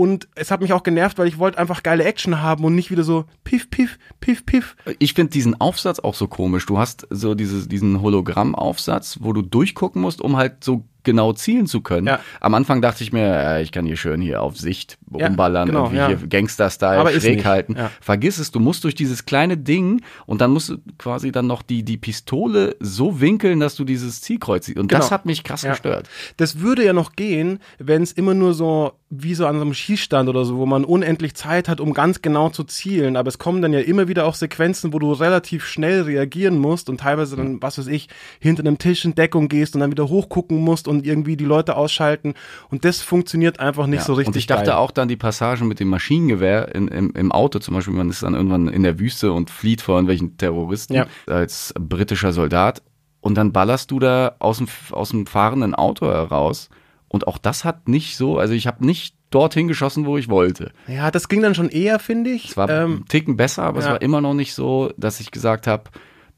und 0.00 0.28
es 0.34 0.50
hat 0.50 0.62
mich 0.62 0.72
auch 0.72 0.82
genervt, 0.82 1.18
weil 1.18 1.28
ich 1.28 1.38
wollte 1.38 1.58
einfach 1.58 1.82
geile 1.82 2.04
Action 2.04 2.40
haben 2.40 2.64
und 2.64 2.74
nicht 2.74 2.90
wieder 2.90 3.04
so 3.04 3.26
piff, 3.44 3.68
piff, 3.68 3.98
piff, 4.18 4.46
piff. 4.46 4.74
Ich 4.98 5.12
finde 5.12 5.30
diesen 5.30 5.60
Aufsatz 5.60 5.98
auch 5.98 6.14
so 6.14 6.26
komisch. 6.26 6.64
Du 6.64 6.78
hast 6.78 7.06
so 7.10 7.34
dieses, 7.34 7.68
diesen 7.68 8.00
Hologrammaufsatz, 8.00 9.18
wo 9.20 9.34
du 9.34 9.42
durchgucken 9.42 10.00
musst, 10.00 10.22
um 10.22 10.38
halt 10.38 10.64
so 10.64 10.84
genau 11.04 11.32
zielen 11.32 11.66
zu 11.66 11.80
können. 11.80 12.06
Ja. 12.06 12.20
Am 12.40 12.54
Anfang 12.54 12.82
dachte 12.82 13.02
ich 13.02 13.12
mir, 13.12 13.26
ja, 13.26 13.58
ich 13.60 13.72
kann 13.72 13.86
hier 13.86 13.96
schön 13.96 14.20
hier 14.20 14.42
auf 14.42 14.56
Sicht 14.56 14.98
Ja, 15.16 15.26
rumballern, 15.26 15.66
genau, 15.68 15.84
irgendwie 15.84 15.96
ja. 15.98 16.08
hier 16.08 16.16
Gangster-Style 16.28 17.20
schräg 17.20 17.44
halten. 17.44 17.76
Vergiss 18.00 18.38
es, 18.38 18.50
du 18.50 18.60
musst 18.60 18.84
durch 18.84 18.94
dieses 18.94 19.24
kleine 19.26 19.56
Ding 19.56 20.02
und 20.26 20.40
dann 20.40 20.50
musst 20.50 20.68
du 20.70 20.78
quasi 20.98 21.32
dann 21.32 21.46
noch 21.46 21.62
die, 21.62 21.82
die 21.82 21.96
Pistole 21.96 22.76
so 22.80 23.20
winkeln, 23.20 23.60
dass 23.60 23.76
du 23.76 23.84
dieses 23.84 24.20
Zielkreuz 24.20 24.66
siehst. 24.66 24.78
Und 24.78 24.92
das 24.92 25.00
Genau. 25.06 25.10
hat 25.12 25.26
mich 25.26 25.44
krass 25.44 25.62
gestört. 25.62 26.08
Das 26.36 26.60
würde 26.60 26.84
ja 26.84 26.92
noch 26.92 27.12
gehen, 27.12 27.58
wenn 27.78 28.02
es 28.02 28.12
immer 28.12 28.34
nur 28.34 28.54
so 28.54 28.92
wie 29.12 29.34
so 29.34 29.46
an 29.46 29.56
so 29.56 29.62
einem 29.62 29.74
Schießstand 29.74 30.28
oder 30.28 30.44
so, 30.44 30.56
wo 30.58 30.66
man 30.66 30.84
unendlich 30.84 31.34
Zeit 31.34 31.68
hat, 31.68 31.80
um 31.80 31.94
ganz 31.94 32.22
genau 32.22 32.48
zu 32.50 32.62
zielen. 32.62 33.16
Aber 33.16 33.26
es 33.28 33.38
kommen 33.38 33.60
dann 33.60 33.72
ja 33.72 33.80
immer 33.80 34.06
wieder 34.06 34.24
auch 34.24 34.36
Sequenzen, 34.36 34.92
wo 34.92 35.00
du 35.00 35.12
relativ 35.12 35.66
schnell 35.66 36.02
reagieren 36.02 36.58
musst 36.58 36.88
und 36.88 37.00
teilweise 37.00 37.34
dann, 37.36 37.60
was 37.60 37.76
weiß 37.78 37.88
ich, 37.88 38.08
hinter 38.38 38.60
einem 38.62 38.78
Tisch 38.78 39.04
in 39.04 39.16
Deckung 39.16 39.48
gehst 39.48 39.74
und 39.74 39.80
dann 39.80 39.90
wieder 39.90 40.08
hochgucken 40.08 40.58
musst 40.58 40.86
und 40.90 41.06
irgendwie 41.06 41.36
die 41.36 41.44
Leute 41.46 41.76
ausschalten. 41.76 42.34
Und 42.70 42.84
das 42.84 43.00
funktioniert 43.00 43.60
einfach 43.60 43.86
nicht 43.86 44.00
Ja, 44.00 44.04
so 44.04 44.14
richtig. 44.14 44.34
und 44.34 44.36
ich 44.36 44.46
dachte 44.46 44.66
geil. 44.66 44.74
auch 44.74 44.90
dann 44.90 45.08
die 45.08 45.16
Passagen 45.16 45.68
mit 45.68 45.80
dem 45.80 45.88
Maschinengewehr 45.88 46.74
in, 46.74 46.88
im, 46.88 47.12
im 47.14 47.32
Auto 47.32 47.58
zum 47.60 47.74
Beispiel, 47.74 47.94
man 47.94 48.10
ist 48.10 48.22
dann 48.22 48.34
irgendwann 48.34 48.68
in 48.68 48.82
der 48.82 48.98
Wüste 48.98 49.32
und 49.32 49.48
flieht 49.50 49.80
vor 49.80 49.94
irgendwelchen 49.96 50.36
Terroristen 50.36 50.94
Ja. 50.94 51.06
als 51.26 51.72
britischer 51.78 52.32
Soldat 52.32 52.82
und 53.20 53.36
dann 53.36 53.52
ballerst 53.52 53.90
du 53.90 53.98
da 53.98 54.34
aus 54.38 54.58
dem, 54.58 54.66
aus 54.90 55.10
dem 55.10 55.26
fahrenden 55.26 55.74
Auto 55.74 56.06
heraus 56.06 56.68
und 57.08 57.26
auch 57.26 57.38
das 57.38 57.64
hat 57.64 57.88
nicht 57.88 58.16
so, 58.16 58.38
also 58.38 58.52
ich 58.54 58.66
habe 58.66 58.84
nicht 58.84 59.14
dorthin 59.30 59.68
geschossen, 59.68 60.06
wo 60.06 60.16
ich 60.16 60.28
wollte. 60.28 60.72
Ja, 60.88 61.10
das 61.12 61.28
ging 61.28 61.40
dann 61.42 61.54
schon 61.54 61.68
eher, 61.68 61.98
finde 62.00 62.30
ich. 62.30 62.50
Es 62.50 62.56
war 62.56 62.68
Ähm, 62.68 62.90
einen 62.92 63.04
Ticken 63.06 63.36
besser, 63.36 63.62
aber 63.62 63.78
es 63.78 63.84
ja. 63.84 63.92
war 63.92 64.02
immer 64.02 64.20
noch 64.20 64.34
nicht 64.34 64.54
so, 64.54 64.92
dass 64.96 65.20
ich 65.20 65.30
gesagt 65.30 65.66
habe, 65.68 65.84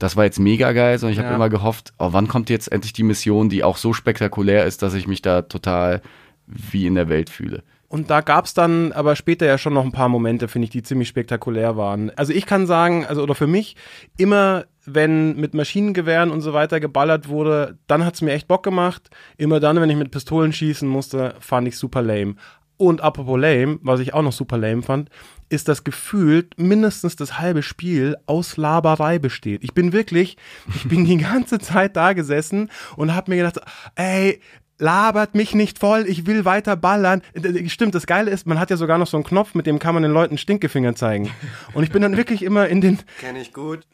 das 0.02 0.16
war 0.16 0.24
jetzt 0.24 0.40
mega 0.40 0.72
geil, 0.72 0.98
sondern 0.98 1.12
ich 1.12 1.18
habe 1.18 1.28
Ja. 1.30 1.34
immer 1.36 1.48
gehofft, 1.48 1.92
oh, 1.98 2.08
wann 2.12 2.28
kommt 2.28 2.50
jetzt 2.50 2.70
endlich 2.72 2.92
die 2.92 3.02
Mission, 3.04 3.48
die 3.48 3.64
auch 3.64 3.76
so 3.76 3.92
spektakulär 3.92 4.66
ist, 4.66 4.82
dass 4.82 4.94
ich 4.94 5.06
mich 5.06 5.22
da 5.22 5.42
total 5.42 6.02
wie 6.46 6.86
in 6.86 6.94
der 6.96 7.08
Welt 7.08 7.30
fühle. 7.30 7.62
Und 7.88 8.08
da 8.08 8.22
gab's 8.22 8.54
dann 8.54 8.92
aber 8.92 9.16
später 9.16 9.44
ja 9.44 9.58
schon 9.58 9.74
noch 9.74 9.84
ein 9.84 9.92
paar 9.92 10.08
Momente, 10.08 10.48
finde 10.48 10.64
ich, 10.64 10.70
die 10.70 10.82
ziemlich 10.82 11.08
spektakulär 11.08 11.76
waren. 11.76 12.10
Also 12.16 12.32
ich 12.32 12.46
kann 12.46 12.66
sagen, 12.66 13.04
also 13.06 13.22
oder 13.22 13.34
für 13.34 13.46
mich, 13.46 13.76
immer 14.16 14.64
wenn 14.86 15.36
mit 15.36 15.54
Maschinengewehren 15.54 16.30
und 16.30 16.40
so 16.40 16.52
weiter 16.54 16.80
geballert 16.80 17.28
wurde, 17.28 17.78
dann 17.86 18.04
hat's 18.04 18.22
mir 18.22 18.32
echt 18.32 18.48
Bock 18.48 18.62
gemacht. 18.62 19.10
Immer 19.36 19.60
dann, 19.60 19.80
wenn 19.80 19.90
ich 19.90 19.96
mit 19.96 20.10
Pistolen 20.10 20.52
schießen 20.52 20.88
musste, 20.88 21.34
fand 21.38 21.68
ich 21.68 21.76
super 21.76 22.02
lame. 22.02 22.34
Und 22.78 23.02
apropos 23.02 23.38
lame, 23.38 23.78
was 23.82 24.00
ich 24.00 24.14
auch 24.14 24.22
noch 24.22 24.32
super 24.32 24.56
lame 24.58 24.82
fand, 24.82 25.10
ist, 25.52 25.68
dass 25.68 25.84
gefühlt 25.84 26.58
mindestens 26.58 27.16
das 27.16 27.38
halbe 27.38 27.62
Spiel 27.62 28.16
aus 28.26 28.56
Laberei 28.56 29.18
besteht. 29.18 29.62
Ich 29.62 29.74
bin 29.74 29.92
wirklich, 29.92 30.36
ich 30.74 30.88
bin 30.88 31.04
die 31.04 31.16
ganze 31.18 31.58
Zeit 31.58 31.96
da 31.96 32.12
gesessen 32.12 32.70
und 32.96 33.14
habe 33.14 33.30
mir 33.30 33.36
gedacht, 33.36 33.60
ey, 33.94 34.40
labert 34.78 35.34
mich 35.34 35.54
nicht 35.54 35.78
voll, 35.78 36.06
ich 36.08 36.26
will 36.26 36.44
weiter 36.44 36.76
ballern. 36.76 37.22
Stimmt, 37.68 37.94
das 37.94 38.06
Geile 38.06 38.30
ist, 38.30 38.46
man 38.46 38.58
hat 38.58 38.70
ja 38.70 38.76
sogar 38.76 38.98
noch 38.98 39.06
so 39.06 39.16
einen 39.16 39.24
Knopf, 39.24 39.54
mit 39.54 39.66
dem 39.66 39.78
kann 39.78 39.94
man 39.94 40.02
den 40.02 40.12
Leuten 40.12 40.38
Stinkefinger 40.38 40.94
zeigen. 40.94 41.30
Und 41.72 41.84
ich 41.84 41.90
bin 41.90 42.02
dann 42.02 42.16
wirklich 42.16 42.42
immer 42.42 42.68
in 42.68 42.80
den, 42.80 42.98
Kenne 43.20 43.40
ich 43.40 43.52
gut. 43.52 43.86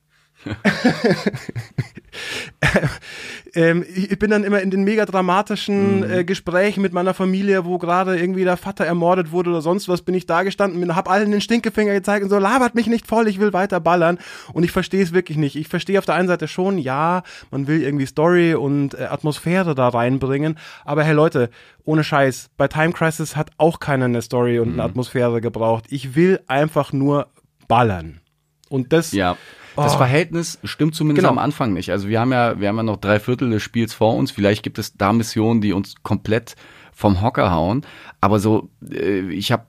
ähm, 3.55 3.85
ich 3.94 4.18
bin 4.18 4.31
dann 4.31 4.44
immer 4.44 4.61
in 4.61 4.70
den 4.70 4.85
mega 4.85 5.05
dramatischen 5.07 5.98
Mhm. 6.01 6.11
äh, 6.11 6.24
Gesprächen 6.24 6.81
mit 6.83 6.92
meiner 6.92 7.14
Familie, 7.14 7.64
wo 7.64 7.79
gerade 7.79 8.18
irgendwie 8.18 8.44
der 8.44 8.57
Vater 8.57 8.85
ermordet 8.85 9.33
wurde 9.33 9.51
oder 9.51 9.62
sonst 9.62 9.88
was, 9.88 10.03
bin 10.03 10.14
ich 10.14 10.27
da 10.27 10.42
gestanden, 10.42 10.81
bin, 10.81 10.94
hab 10.94 11.11
allen 11.11 11.31
den 11.31 11.40
Stinkefinger 11.40 11.92
gezeigt 11.94 12.24
und 12.24 12.31
so, 12.31 12.38
labert 12.38 12.74
mich 12.74 12.87
nicht 12.87 13.07
voll, 13.07 13.29
ich 13.29 13.40
will 13.40 13.53
weiter 13.53 13.81
ballern. 13.81 14.18
Und 14.53 14.64
ich 14.64 14.72
verstehe 14.72 15.03
es 15.03 15.12
wirklich 15.12 15.38
nicht. 15.38 15.57
Ich 15.57 15.68
verstehe 15.68 15.98
auf 15.98 16.05
der 16.07 16.14
einen 16.14 16.29
Seite 16.29 16.48
schon, 16.48 16.79
ja, 16.79 17.22
man 17.51 17.66
will 17.66 17.83
irgendwie 17.83 18.07
Story 18.07 18.55
und 18.55 18.94
äh, 18.94 19.05
Atmosphäre 19.05 19.74
da 19.74 19.88
reinbringen, 19.88 20.59
aber 20.85 21.03
hey 21.05 21.14
Leute, 21.14 21.51
ohne 21.85 22.05
Scheiß, 22.05 22.51
bei 22.57 22.68
Time 22.68 22.92
Crisis 22.92 23.37
hat 23.37 23.51
auch 23.59 23.81
keiner 23.81 24.07
eine 24.07 24.22
Story 24.22 24.59
und 24.59 24.68
Mhm. 24.68 24.74
eine 24.74 24.83
Atmosphäre 24.85 25.40
gebraucht. 25.40 25.85
Ich 25.88 26.14
will 26.14 26.40
einfach 26.46 26.92
nur 26.92 27.29
ballern. 27.66 28.20
Und 28.68 28.92
das, 28.92 29.12
Ja. 29.12 29.37
Das 29.85 29.95
Oh. 29.95 29.99
Verhältnis 29.99 30.59
stimmt 30.64 30.95
zumindest 30.95 31.23
Genau. 31.25 31.31
am 31.31 31.38
Anfang 31.38 31.73
nicht. 31.73 31.91
Also 31.91 32.09
wir 32.09 32.21
haben 32.21 32.33
ja, 32.33 32.61
wir 32.61 32.69
haben 32.69 32.77
ja 32.77 32.83
noch 32.83 32.97
drei 32.99 33.19
Viertel 33.21 33.51
des 33.51 33.62
Spiels 33.62 33.95
vor 33.95 34.14
uns. 34.17 34.31
Vielleicht 34.31 34.62
gibt 34.62 34.79
es 34.79 34.95
da 34.97 35.12
Missionen, 35.12 35.61
die 35.61 35.73
uns 35.73 35.95
komplett 36.03 36.55
vom 36.93 37.23
Hocker 37.23 37.51
hauen. 37.53 37.83
Aber 38.21 38.38
so, 38.41 38.71
äh, 38.91 39.21
ich 39.31 39.53
habe 39.53 39.64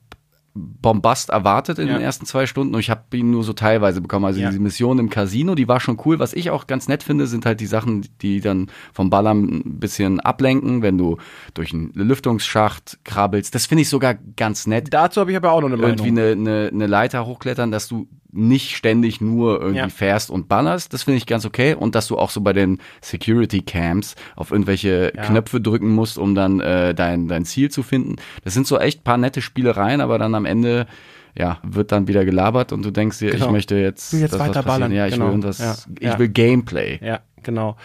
Bombast 0.55 1.29
erwartet 1.29 1.77
in 1.79 1.87
Ja. 1.87 1.93
den 1.93 2.01
ersten 2.01 2.25
zwei 2.25 2.45
Stunden 2.47 2.73
und 2.73 2.79
ich 2.79 2.89
habe 2.89 3.15
ihn 3.15 3.29
nur 3.31 3.43
so 3.43 3.53
teilweise 3.53 4.01
bekommen. 4.01 4.25
Also 4.25 4.39
Ja. 4.41 4.49
diese 4.49 4.59
Mission 4.59 4.97
im 4.99 5.09
Casino, 5.09 5.55
die 5.55 5.67
war 5.67 5.79
schon 5.79 5.97
cool. 6.05 6.19
Was 6.19 6.33
ich 6.33 6.49
auch 6.49 6.67
ganz 6.67 6.87
nett 6.87 7.03
finde, 7.03 7.27
sind 7.27 7.45
halt 7.45 7.59
die 7.59 7.65
Sachen, 7.67 8.05
die 8.21 8.41
dann 8.41 8.67
vom 8.91 9.09
Ballern 9.09 9.43
ein 9.43 9.79
bisschen 9.79 10.19
ablenken, 10.19 10.81
wenn 10.81 10.97
du 10.97 11.17
durch 11.53 11.71
einen 11.71 11.91
Lüftungsschacht 11.93 12.99
krabbelst. 13.05 13.53
Das 13.55 13.67
finde 13.67 13.83
ich 13.83 13.89
sogar 13.89 14.15
ganz 14.35 14.67
nett. 14.67 14.87
Dazu 14.91 15.21
habe 15.21 15.31
ich 15.31 15.37
aber 15.37 15.51
auch 15.51 15.61
noch 15.61 15.67
eine 15.67 15.77
Meinung. 15.77 15.97
Irgendwie 16.05 16.19
eine, 16.21 16.31
eine, 16.31 16.69
eine 16.73 16.87
Leiter 16.87 17.25
hochklettern, 17.25 17.71
dass 17.71 17.87
du 17.87 18.07
nicht 18.31 18.75
ständig 18.75 19.21
nur 19.21 19.59
irgendwie 19.59 19.77
Ja. 19.79 19.89
fährst 19.89 20.29
und 20.29 20.47
ballerst. 20.47 20.93
Das 20.93 21.03
finde 21.03 21.17
ich 21.17 21.25
ganz 21.25 21.45
okay. 21.45 21.73
Und 21.73 21.95
dass 21.95 22.07
du 22.07 22.17
auch 22.17 22.29
so 22.29 22.41
bei 22.41 22.53
den 22.53 22.79
Security 23.01 23.61
Camps 23.61 24.15
auf 24.35 24.51
irgendwelche 24.51 25.11
Ja. 25.15 25.23
Knöpfe 25.25 25.59
drücken 25.61 25.89
musst, 25.89 26.17
um 26.17 26.35
dann 26.35 26.59
äh, 26.59 26.93
dein, 26.93 27.27
dein 27.27 27.45
Ziel 27.45 27.71
zu 27.71 27.81
finden. 27.83 28.17
Das 28.43 28.53
sind 28.53 28.67
so 28.67 28.77
echt 28.77 29.03
paar 29.03 29.17
nette 29.17 29.41
Spielereien, 29.41 30.01
aber 30.01 30.17
dann 30.19 30.35
am 30.35 30.45
Ende 30.45 30.85
ja, 31.37 31.59
wird 31.63 31.91
dann 31.91 32.07
wieder 32.07 32.25
gelabert 32.25 32.73
und 32.73 32.83
du 32.83 32.91
denkst 32.91 33.19
dir, 33.19 33.31
Genau. 33.31 33.45
ich 33.45 33.51
möchte 33.51 33.75
jetzt, 33.75 34.13
jetzt 34.13 34.37
weiter 34.39 34.63
ballern. 34.63 34.91
Ja, 34.91 35.05
ich 35.07 35.13
Genau. 35.13 35.31
will 35.31 35.51
Ja. 35.57 35.75
ich 35.99 36.19
will 36.19 36.27
Gameplay. 36.29 36.99
Ja, 37.01 37.19
genau. 37.43 37.77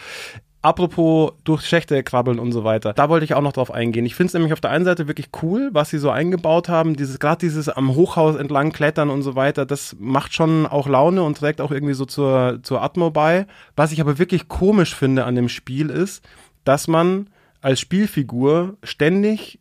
Apropos 0.64 1.32
durch 1.44 1.66
Schächte 1.66 2.02
krabbeln 2.02 2.38
und 2.38 2.52
so 2.52 2.64
weiter. 2.64 2.94
Da 2.94 3.10
wollte 3.10 3.26
ich 3.26 3.34
auch 3.34 3.42
noch 3.42 3.52
drauf 3.52 3.70
eingehen. 3.70 4.06
Ich 4.06 4.14
finde 4.14 4.28
es 4.28 4.32
nämlich 4.32 4.54
auf 4.54 4.62
der 4.62 4.70
einen 4.70 4.86
Seite 4.86 5.06
wirklich 5.08 5.28
cool, 5.42 5.68
was 5.74 5.90
sie 5.90 5.98
so 5.98 6.08
eingebaut 6.08 6.70
haben. 6.70 6.96
Dieses, 6.96 7.18
gerade 7.18 7.40
dieses 7.40 7.68
am 7.68 7.94
Hochhaus 7.94 8.34
entlang 8.36 8.72
klettern 8.72 9.10
und 9.10 9.20
so 9.20 9.36
weiter, 9.36 9.66
das 9.66 9.94
macht 10.00 10.32
schon 10.32 10.64
auch 10.64 10.88
Laune 10.88 11.22
und 11.22 11.36
trägt 11.36 11.60
auch 11.60 11.70
irgendwie 11.70 11.92
so 11.92 12.06
zur, 12.06 12.60
zur 12.62 12.80
Atmo 12.80 13.10
bei. 13.10 13.46
Was 13.76 13.92
ich 13.92 14.00
aber 14.00 14.18
wirklich 14.18 14.48
komisch 14.48 14.94
finde 14.94 15.26
an 15.26 15.34
dem 15.34 15.50
Spiel 15.50 15.90
ist, 15.90 16.26
dass 16.64 16.88
man 16.88 17.28
als 17.60 17.78
Spielfigur 17.78 18.78
ständig 18.82 19.58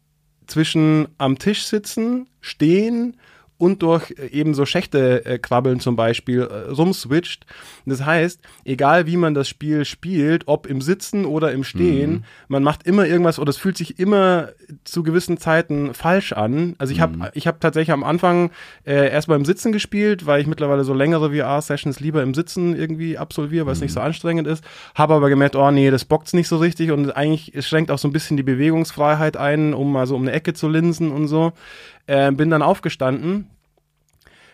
zwischen 0.48 1.10
am 1.18 1.38
Tisch 1.38 1.66
sitzen, 1.66 2.30
stehen 2.40 3.18
und 3.64 3.82
durch 3.82 4.12
äh, 4.12 4.28
eben 4.28 4.54
so 4.54 4.66
Schächte 4.66 5.26
äh, 5.26 5.40
zum 5.80 5.96
Beispiel 5.96 6.42
äh, 6.42 6.72
rumswitcht. 6.72 7.46
Das 7.86 8.06
heißt, 8.06 8.42
egal 8.66 9.08
wie 9.08 9.16
man 9.16 9.34
das 9.34 9.48
Spiel 9.48 9.86
spielt, 9.86 10.50
ob 10.50 10.68
im 10.68 10.82
Sitzen 10.82 11.26
oder 11.26 11.54
im 11.54 11.64
Stehen, 11.64 12.26
man 12.50 12.62
macht 12.62 12.86
immer 12.86 13.06
irgendwas 13.06 13.40
oder 13.40 13.50
es 13.50 13.58
fühlt 13.58 13.78
sich 13.78 14.00
immer 14.00 14.50
zu 14.84 15.04
gewissen 15.04 15.38
Zeiten 15.38 15.94
falsch 15.94 16.34
an. 16.34 16.76
Also 16.78 16.94
ich 16.94 17.00
habe 17.00 17.32
ich 17.34 17.48
habe 17.48 17.60
tatsächlich 17.60 17.94
am 17.94 18.04
Anfang 18.04 18.52
äh, 18.86 19.10
erstmal 19.10 19.38
im 19.38 19.46
Sitzen 19.46 19.72
gespielt, 19.72 20.26
weil 20.26 20.42
ich 20.42 20.48
mittlerweile 20.48 20.84
so 20.84 20.94
längere 20.94 21.32
VR-Sessions 21.34 22.02
lieber 22.02 22.22
im 22.22 22.34
Sitzen 22.34 22.76
irgendwie 22.76 23.18
absolviere, 23.18 23.66
weil 23.66 23.74
es 23.74 23.82
nicht 23.82 23.94
so 23.94 24.02
anstrengend 24.02 24.48
ist. 24.48 24.64
Habe 24.94 25.14
aber 25.14 25.30
gemerkt, 25.30 25.56
oh 25.56 25.72
nee, 25.72 25.90
das 25.90 26.04
bockt's 26.04 26.34
nicht 26.34 26.50
so 26.50 26.58
richtig 26.58 26.92
und 26.92 27.16
eigentlich 27.16 27.56
es 27.56 27.66
schränkt 27.66 27.92
auch 27.92 28.00
so 28.00 28.10
ein 28.10 28.14
bisschen 28.14 28.36
die 28.36 28.44
Bewegungsfreiheit 28.44 29.38
ein, 29.38 29.74
um 29.74 29.92
mal 29.94 30.06
so 30.06 30.16
um 30.16 30.24
eine 30.24 30.34
Ecke 30.34 30.54
zu 30.54 30.68
linsen 30.68 31.12
und 31.12 31.28
so. 31.30 31.54
Äh, 32.06 32.32
bin 32.34 32.50
dann 32.50 32.62
aufgestanden. 32.62 33.48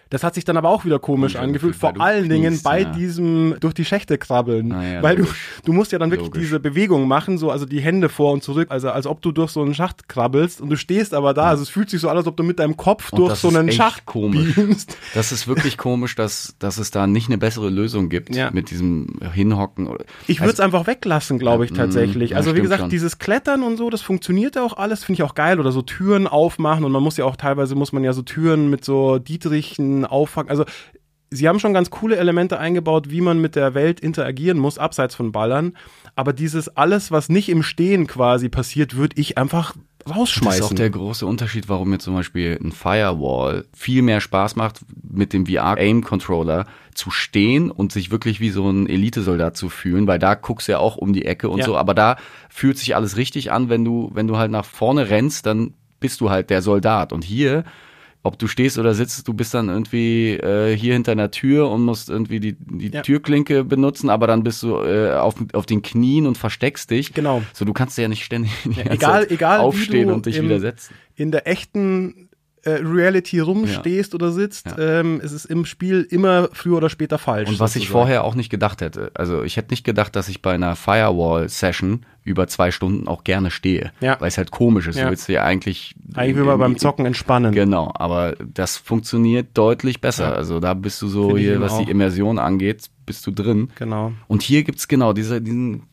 Das 0.10 0.24
hat 0.24 0.34
sich 0.36 0.43
dann 0.45 0.58
aber 0.58 0.69
auch 0.69 0.86
wieder 0.86 0.98
komisch 0.98 1.34
Komisch 1.34 1.36
angefühlt, 1.36 1.76
vor 1.76 2.00
allen 2.02 2.30
Dingen 2.30 2.48
kniest, 2.50 2.63
bei 2.63 2.82
ja. 2.82 2.89
diesem 2.91 3.56
durch 3.60 3.74
die 3.74 3.86
Schächte 3.86 4.17
krabbeln, 4.17 4.72
Ah 4.72 4.84
ja, 4.93 5.04
weil 5.04 5.15
du 5.17 5.22
logisch. 5.24 5.38
du 5.65 5.74
musst 5.74 5.91
ja 5.91 6.00
dann 6.00 6.10
wirklich 6.12 6.28
Logisch. 6.30 6.41
diese 6.43 6.60
Bewegung 6.60 7.08
machen, 7.08 7.38
so 7.38 7.52
also 7.52 7.65
die 7.65 7.80
Hände 7.82 8.10
vor 8.10 8.32
und 8.34 8.41
zurück, 8.43 8.67
also 8.72 8.89
als 8.89 9.06
ob 9.06 9.22
du 9.22 9.32
durch 9.32 9.52
so 9.52 9.62
einen 9.62 9.74
Schacht 9.74 10.08
krabbelst 10.10 10.62
und 10.62 10.69
du 10.69 10.78
stehst 10.78 11.13
aber 11.13 11.34
da, 11.34 11.43
also 11.45 11.62
es 11.63 11.69
fühlt 11.69 11.89
sich 11.89 12.00
so 12.02 12.10
an, 12.10 12.17
als 12.17 12.26
ob 12.28 12.38
du 12.38 12.43
mit 12.43 12.60
deinem 12.60 12.78
Kopf 12.78 13.12
Und 13.12 13.19
durch 13.19 13.36
so 13.36 13.50
einen 13.50 13.72
Schacht 13.72 14.06
komisch. 14.06 14.56
beamst. 14.56 14.98
Das 15.13 15.32
ist 15.32 15.48
wirklich 15.48 15.78
komisch, 15.78 16.15
dass, 16.15 16.56
dass 16.60 16.78
es 16.78 16.89
da 16.91 17.06
nicht 17.08 17.28
eine 17.28 17.38
bessere 17.38 17.69
Lösung 17.69 18.10
gibt 18.10 18.34
Ja. 18.36 18.50
mit 18.52 18.72
diesem 18.72 19.19
Hinhocken. 19.34 19.89
Ich 20.28 20.39
würde 20.39 20.54
es 20.54 20.60
einfach 20.60 20.88
weglassen, 20.88 21.38
glaube 21.39 21.65
ich 21.65 21.74
tatsächlich. 21.74 22.32
ja, 22.32 22.38
also 22.38 22.56
wie 22.56 22.62
gesagt, 22.62 22.82
schon. 22.82 22.89
dieses 22.89 23.19
Klettern 23.19 23.62
und 23.63 23.78
so, 23.78 23.89
das 23.89 24.02
funktioniert 24.02 24.56
ja 24.56 24.63
auch 24.63 24.78
alles, 24.78 25.04
finde 25.04 25.22
ich 25.22 25.24
auch 25.24 25.36
geil. 25.36 25.60
Oder 25.60 25.72
so 25.72 25.82
Türen 25.82 26.28
aufmachen 26.28 26.84
und 26.86 26.91
man 26.91 27.04
muss 27.04 27.17
ja 27.17 27.26
auch 27.26 27.36
teilweise 27.36 27.76
muss 27.76 27.91
man 27.91 28.04
ja 28.04 28.13
so 28.13 28.22
Türen 28.22 28.69
mit 28.69 28.84
so 28.86 29.19
Dietrichen 29.19 29.98
auffangen. 30.05 30.49
Also 30.49 30.65
sie 31.31 31.47
haben 31.47 31.59
schon 31.59 31.73
ganz 31.73 31.89
coole 31.89 32.15
Elemente 32.17 32.59
eingebaut, 32.59 33.09
wie 33.09 33.21
man 33.21 33.39
mit 33.39 33.55
der 33.55 33.73
Welt 33.73 33.99
interagieren 33.99 34.57
muss, 34.57 34.77
abseits 34.77 35.15
von 35.15 35.31
Ballern. 35.31 35.73
Aber 36.15 36.33
dieses 36.33 36.75
alles, 36.75 37.12
was 37.12 37.29
nicht 37.29 37.49
im 37.49 37.63
Stehen 37.63 38.07
quasi 38.07 38.49
passiert, 38.49 38.95
würde 38.95 39.19
ich 39.21 39.38
einfach 39.38 39.73
Das 40.05 40.15
rausschmeißen. 40.15 40.63
ist 40.65 40.71
auch 40.71 40.75
der 40.75 40.89
große 40.89 41.25
Unterschied, 41.25 41.69
warum 41.69 41.89
mir 41.91 41.99
zum 41.99 42.15
Beispiel 42.15 42.57
ein 42.62 42.71
Firewall 42.71 43.65
viel 43.73 44.01
mehr 44.01 44.21
Spaß 44.21 44.55
macht, 44.55 44.79
mit 45.09 45.31
dem 45.33 45.45
VR-Aim-Controller 45.45 46.65
zu 46.93 47.12
stehen 47.12 47.71
und 47.71 47.91
sich 47.91 48.12
wirklich 48.12 48.39
wie 48.39 48.49
so 48.49 48.69
ein 48.69 48.88
Elitesoldat 48.88 49.55
zu 49.55 49.69
fühlen, 49.69 50.07
weil 50.07 50.19
da 50.19 50.33
guckst 50.35 50.67
du 50.67 50.73
ja 50.73 50.79
auch 50.79 50.97
um 50.97 51.13
die 51.13 51.25
Ecke 51.25 51.49
und 51.49 51.59
Ja. 51.59 51.65
so, 51.65 51.77
aber 51.77 51.93
da 51.93 52.17
fühlt 52.49 52.77
sich 52.77 52.95
alles 52.95 53.15
richtig 53.17 53.51
an, 53.51 53.69
wenn 53.69 53.85
du, 53.85 54.09
wenn 54.13 54.27
du 54.27 54.38
halt 54.38 54.51
nach 54.51 54.65
vorne 54.65 55.09
rennst, 55.09 55.45
dann 55.45 55.73
bist 55.99 56.21
du 56.21 56.29
halt 56.29 56.49
der 56.49 56.62
Soldat. 56.62 57.13
Und 57.13 57.23
hier, 57.23 57.63
ob 58.23 58.38
du 58.38 58.47
stehst 58.47 58.77
oder 58.77 58.93
sitzt, 58.93 59.27
du 59.27 59.34
bist 59.34 59.53
dann 59.53 59.69
irgendwie 59.69 60.34
äh, 60.34 60.75
hier 60.75 60.93
hinter 60.93 61.13
einer 61.13 61.32
Tür 61.32 61.69
und 61.71 61.84
musst 61.84 62.10
irgendwie 62.10 62.39
die, 62.39 62.55
die 62.60 62.89
Ja. 62.91 63.01
Türklinke 63.01 63.63
benutzen, 63.63 64.10
aber 64.10 64.27
dann 64.27 64.43
bist 64.43 64.62
du 64.63 64.75
äh, 64.77 65.13
auf, 65.13 65.36
auf 65.53 65.65
den 65.65 65.82
Knien 65.82 66.27
und 66.27 66.38
versteckst 66.38 66.89
dich. 66.91 67.13
Genau. 67.13 67.41
So, 67.53 67.65
du 67.65 67.73
kannst 67.73 67.97
ja 67.97 68.08
nicht 68.08 68.23
ständig 68.25 68.51
ganze 68.65 68.89
egal, 68.91 69.27
egal 69.29 69.60
aufstehen 69.60 70.12
und 70.12 70.25
dich 70.25 70.38
im, 70.38 70.45
wieder 70.45 70.60
setzen. 70.60 70.93
in 71.15 71.32
der 71.32 71.47
echten 71.47 72.29
äh, 72.63 72.72
Reality 72.84 73.39
rumstehst 73.39 74.13
oder 74.15 74.32
sitzt, 74.32 74.65
Ja. 74.67 75.00
ähm, 75.00 75.22
es 75.24 75.32
ist 75.32 75.45
im 75.45 75.65
Spiel 75.65 76.06
immer 76.10 76.50
früher 76.54 76.78
oder 76.78 76.89
später 76.89 77.17
falsch. 77.17 77.50
Und 77.50 77.60
was 77.60 77.76
ich 77.76 77.84
sozusagen. 77.84 77.91
vorher 77.91 78.24
auch 78.24 78.36
nicht 78.36 78.50
gedacht 78.50 78.82
hätte, 78.82 79.12
also 79.15 79.43
ich 79.43 79.58
hätte 79.58 79.72
nicht 79.72 79.84
gedacht, 79.84 80.15
dass 80.15 80.30
ich 80.30 80.41
bei 80.41 80.54
einer 80.54 80.76
Firewall-Session 80.76 82.06
über 82.24 82.48
zwei 82.48 82.69
Stunden 82.72 83.08
auch 83.08 83.24
gerne 83.24 83.50
stehe. 83.50 83.91
Ja. 84.02 84.17
Weil 84.19 84.28
es 84.28 84.38
halt 84.38 84.52
komisch 84.52 84.88
ist. 84.88 84.98
Ja. 84.98 85.06
Du 85.06 85.10
willst 85.12 85.28
ja 85.30 85.43
eigentlich. 85.43 85.95
Eigentlich 86.13 86.36
will 86.36 86.43
man 86.43 86.60
beim 86.60 86.78
Zocken 86.78 87.06
entspannen. 87.06 87.54
Genau, 87.54 87.91
aber 87.95 88.36
das 88.54 88.78
funktioniert 88.78 89.48
deutlich 89.56 90.00
besser. 90.02 90.26
Ja. 90.30 90.34
Also 90.34 90.60
da 90.60 90.74
bist 90.74 91.02
du 91.02 91.08
so 91.08 91.28
Finde 91.28 91.39
ich 91.41 91.48
hier, 91.48 91.62
was 91.62 91.72
auch. 91.74 91.86
die 91.86 91.89
Immersion 91.91 92.38
angeht, 92.38 92.89
bist 93.06 93.26
du 93.26 93.32
drin. 93.32 93.69
Genau. 93.76 94.12
Und 94.28 94.43
hier 94.43 94.63
gibt's 94.63 94.88
genau 94.88 95.13
diese, 95.13 95.41
diesen 95.41 95.84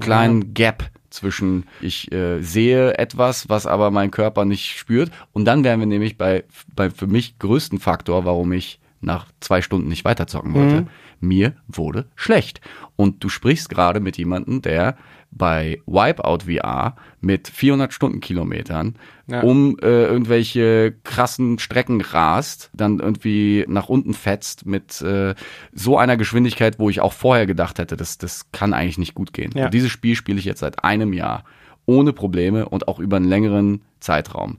kleinen 0.00 0.52
Gap 0.54 0.90
zwischen 1.14 1.64
ich 1.80 2.12
äh, 2.12 2.42
sehe 2.42 2.98
etwas, 2.98 3.48
was 3.48 3.66
aber 3.66 3.90
mein 3.90 4.10
Körper 4.10 4.44
nicht 4.44 4.76
spürt. 4.76 5.10
Und 5.32 5.44
dann 5.46 5.64
wären 5.64 5.80
wir 5.80 5.86
nämlich 5.86 6.18
bei, 6.18 6.44
bei 6.74 6.90
für 6.90 7.06
mich 7.06 7.38
größten 7.38 7.78
Faktor, 7.78 8.24
warum 8.24 8.52
ich 8.52 8.80
nach 9.00 9.26
zwei 9.40 9.62
Stunden 9.62 9.88
nicht 9.88 10.04
weiterzocken 10.04 10.54
wollte. 10.54 10.86
Mir 11.20 11.54
wurde 11.68 12.06
schlecht. 12.16 12.60
Und 12.96 13.22
du 13.22 13.28
sprichst 13.28 13.68
gerade 13.68 14.00
mit 14.00 14.18
jemandem, 14.18 14.62
der 14.62 14.96
bei 15.36 15.80
Wipeout 15.86 16.44
VR 16.46 16.94
mit 17.20 17.48
400 17.48 17.92
Stundenkilometern 17.92 18.94
Ja. 19.26 19.40
um 19.42 19.76
äh, 19.82 20.04
irgendwelche 20.04 20.94
krassen 21.02 21.58
Strecken 21.58 22.00
rast, 22.00 22.70
dann 22.72 23.00
irgendwie 23.00 23.64
nach 23.68 23.88
unten 23.88 24.14
fetzt 24.14 24.64
mit 24.66 25.00
äh, 25.02 25.34
so 25.72 25.98
einer 25.98 26.16
Geschwindigkeit, 26.16 26.78
wo 26.78 26.88
ich 26.88 27.00
auch 27.00 27.12
vorher 27.12 27.46
gedacht 27.46 27.78
hätte, 27.78 27.96
das, 27.96 28.18
das 28.18 28.50
kann 28.52 28.72
eigentlich 28.74 28.98
nicht 28.98 29.14
gut 29.14 29.32
gehen. 29.32 29.50
Ja. 29.54 29.68
Dieses 29.70 29.90
Spiel 29.90 30.14
spiele 30.14 30.38
ich 30.38 30.44
jetzt 30.44 30.60
seit 30.60 30.84
einem 30.84 31.12
Jahr 31.12 31.44
ohne 31.86 32.12
Probleme 32.12 32.68
und 32.68 32.86
auch 32.88 32.98
über 33.00 33.16
einen 33.16 33.28
längeren 33.28 33.82
Zeitraum. 34.00 34.58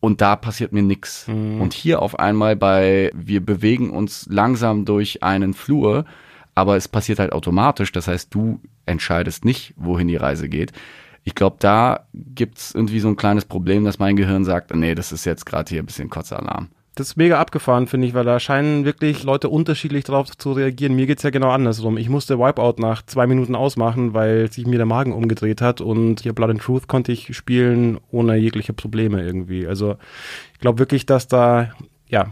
Und 0.00 0.20
da 0.20 0.36
passiert 0.36 0.72
mir 0.72 0.82
nix. 0.82 1.26
Und 1.28 1.72
hier 1.72 2.02
auf 2.02 2.18
einmal 2.18 2.56
bei, 2.56 3.10
wir 3.14 3.44
bewegen 3.44 3.88
uns 3.90 4.26
langsam 4.28 4.84
durch 4.84 5.22
einen 5.22 5.54
Flur, 5.54 6.04
aber 6.54 6.76
es 6.76 6.88
passiert 6.88 7.18
halt 7.18 7.32
automatisch. 7.32 7.90
Das 7.90 8.06
heißt, 8.06 8.34
du 8.34 8.60
entscheidest 8.86 9.44
nicht, 9.44 9.74
wohin 9.76 10.08
die 10.08 10.16
Reise 10.16 10.48
geht. 10.48 10.72
Ich 11.24 11.34
glaube, 11.34 11.56
da 11.58 12.06
gibt's 12.12 12.74
irgendwie 12.74 13.00
so 13.00 13.08
ein 13.08 13.16
kleines 13.16 13.46
Problem, 13.46 13.84
dass 13.84 13.98
mein 13.98 14.16
Gehirn 14.16 14.44
sagt, 14.44 14.74
nee, 14.74 14.94
das 14.94 15.10
ist 15.10 15.24
jetzt 15.24 15.46
gerade 15.46 15.70
hier 15.70 15.82
ein 15.82 15.86
bisschen 15.86 16.10
Kotzalarm. 16.10 16.68
Das 16.96 17.08
ist 17.08 17.16
mega 17.16 17.40
abgefahren, 17.40 17.88
finde 17.88 18.06
ich, 18.06 18.14
weil 18.14 18.24
da 18.24 18.38
scheinen 18.38 18.84
wirklich 18.84 19.24
Leute 19.24 19.48
unterschiedlich 19.48 20.04
drauf 20.04 20.36
zu 20.36 20.52
reagieren. 20.52 20.94
Mir 20.94 21.06
geht's 21.06 21.24
ja 21.24 21.30
genau 21.30 21.50
andersrum. 21.50 21.96
Ich 21.96 22.08
musste 22.08 22.38
Wipeout 22.38 22.76
nach 22.78 23.04
zwei 23.04 23.26
Minuten 23.26 23.56
ausmachen, 23.56 24.14
weil 24.14 24.52
sich 24.52 24.64
mir 24.66 24.76
der 24.76 24.86
Magen 24.86 25.12
umgedreht 25.12 25.60
hat 25.60 25.80
und 25.80 26.20
hier 26.20 26.34
Blood 26.34 26.50
and 26.50 26.60
Truth 26.60 26.86
konnte 26.86 27.10
ich 27.10 27.34
spielen 27.34 27.98
ohne 28.12 28.36
jegliche 28.36 28.74
Probleme 28.74 29.24
irgendwie. 29.24 29.66
Also 29.66 29.96
ich 30.52 30.60
glaube 30.60 30.78
wirklich, 30.78 31.04
dass 31.04 31.26
da 31.26 31.72
ja 32.06 32.26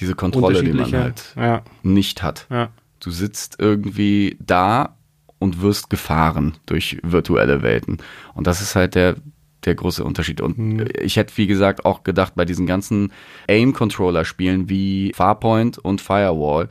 Diese 0.00 0.16
Kontrolle, 0.16 0.64
die 0.64 0.72
man 0.72 0.92
halt 0.92 1.34
ja, 1.36 1.62
nicht 1.84 2.22
hat. 2.22 2.46
ja. 2.50 2.70
Du 2.98 3.10
sitzt 3.10 3.56
irgendwie 3.60 4.36
da 4.40 4.96
und 5.40 5.60
wirst 5.62 5.90
gefahren 5.90 6.54
durch 6.66 6.98
virtuelle 7.02 7.62
Welten. 7.62 7.98
Und 8.34 8.46
das 8.46 8.60
ist 8.60 8.76
halt 8.76 8.94
der, 8.94 9.16
der 9.64 9.74
große 9.74 10.04
Unterschied. 10.04 10.40
Und 10.40 10.88
ich 10.96 11.16
hätte, 11.16 11.36
wie 11.36 11.48
gesagt, 11.48 11.84
auch 11.84 12.04
gedacht, 12.04 12.34
bei 12.36 12.44
diesen 12.44 12.66
ganzen 12.66 13.12
Aim-Controller-Spielen 13.48 14.68
wie 14.68 15.12
Farpoint 15.14 15.78
und 15.78 16.00
Firewall, 16.00 16.68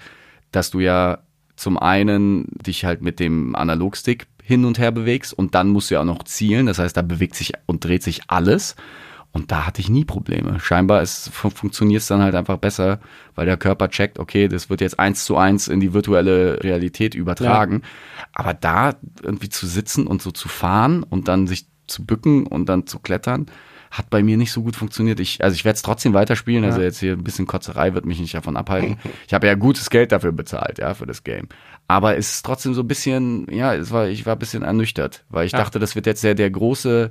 dass 0.51 0.71
du 0.71 0.79
ja 0.79 1.19
zum 1.57 1.77
einen 1.77 2.45
dich 2.65 2.85
halt 2.85 3.01
mit 3.01 3.19
dem 3.19 3.55
Analogstick 3.55 4.27
hin 4.41 4.65
und 4.65 4.79
her 4.79 4.91
bewegst 4.91 5.33
und 5.33 5.55
dann 5.55 5.69
musst 5.69 5.89
du 5.89 5.95
ja 5.95 6.01
auch 6.01 6.05
noch 6.05 6.23
zielen. 6.23 6.67
Das 6.67 6.79
heißt, 6.79 6.95
da 6.95 7.01
bewegt 7.01 7.35
sich 7.35 7.53
und 7.65 7.83
dreht 7.83 8.03
sich 8.03 8.21
alles. 8.27 8.75
Und 9.31 9.51
da 9.51 9.67
hatte 9.67 9.79
ich 9.79 9.89
nie 9.89 10.05
Probleme. 10.05 10.59
Scheinbar 10.59 11.05
fun 11.05 11.51
funktioniert 11.51 12.01
es 12.01 12.07
dann 12.07 12.21
halt 12.21 12.33
einfach 12.33 12.57
besser, 12.57 12.99
weil 13.35 13.45
der 13.45 13.57
Körper 13.57 13.87
checkt, 13.89 14.17
okay, 14.17 14.47
das 14.47 14.69
wird 14.71 14.81
jetzt 14.81 14.99
eins 14.99 15.23
zu 15.25 15.37
eins 15.37 15.67
in 15.67 15.79
die 15.79 15.93
virtuelle 15.93 16.63
Realität 16.63 17.13
übertragen. 17.13 17.83
Aber 18.33 18.53
da 18.55 18.95
irgendwie 19.21 19.49
zu 19.49 19.67
sitzen 19.67 20.07
und 20.07 20.21
so 20.23 20.31
zu 20.31 20.47
fahren 20.47 21.03
und 21.03 21.27
dann 21.27 21.45
sich 21.45 21.67
zu 21.85 22.05
bücken 22.05 22.47
und 22.47 22.69
dann 22.69 22.87
zu 22.87 22.99
klettern, 22.99 23.45
hat 23.91 24.09
bei 24.11 24.21
mir 24.21 24.37
nicht 24.37 24.51
so 24.51 24.61
gut 24.63 24.75
funktioniert. 24.75 25.19
Ich, 25.19 25.43
also 25.43 25.53
ich 25.55 25.65
werde 25.65 25.75
es 25.75 25.81
trotzdem 25.83 26.13
weiterspielen. 26.13 26.63
Also 26.63 26.79
Ja. 26.79 26.85
jetzt 26.85 26.99
hier 26.99 27.13
ein 27.13 27.23
bisschen 27.23 27.47
Kotzerei 27.47 27.93
wird 27.93 28.05
mich 28.05 28.19
nicht 28.19 28.33
davon 28.35 28.57
abhalten. 28.57 28.97
Ich 29.27 29.33
habe 29.33 29.47
ja 29.47 29.55
gutes 29.55 29.89
Geld 29.91 30.11
dafür 30.11 30.31
bezahlt, 30.31 30.77
ja, 30.79 30.93
für 30.95 31.05
das 31.07 31.23
Game. 31.23 31.47
Aber 31.87 32.15
es 32.17 32.31
ist 32.31 32.45
trotzdem 32.45 32.73
so 32.75 32.81
ein 32.81 32.87
bisschen, 32.87 33.47
ja, 33.51 33.73
es 33.73 33.89
war, 33.91 34.07
ich 34.07 34.25
war 34.27 34.35
ein 34.35 34.39
bisschen 34.39 34.61
ernüchtert, 34.63 35.23
weil 35.29 35.45
ich 35.47 35.53
Ja. 35.53 35.59
dachte, 35.59 35.79
das 35.79 35.95
wird 35.95 36.05
jetzt 36.05 36.23
der, 36.23 36.35
der 36.35 36.51
große, 36.51 37.09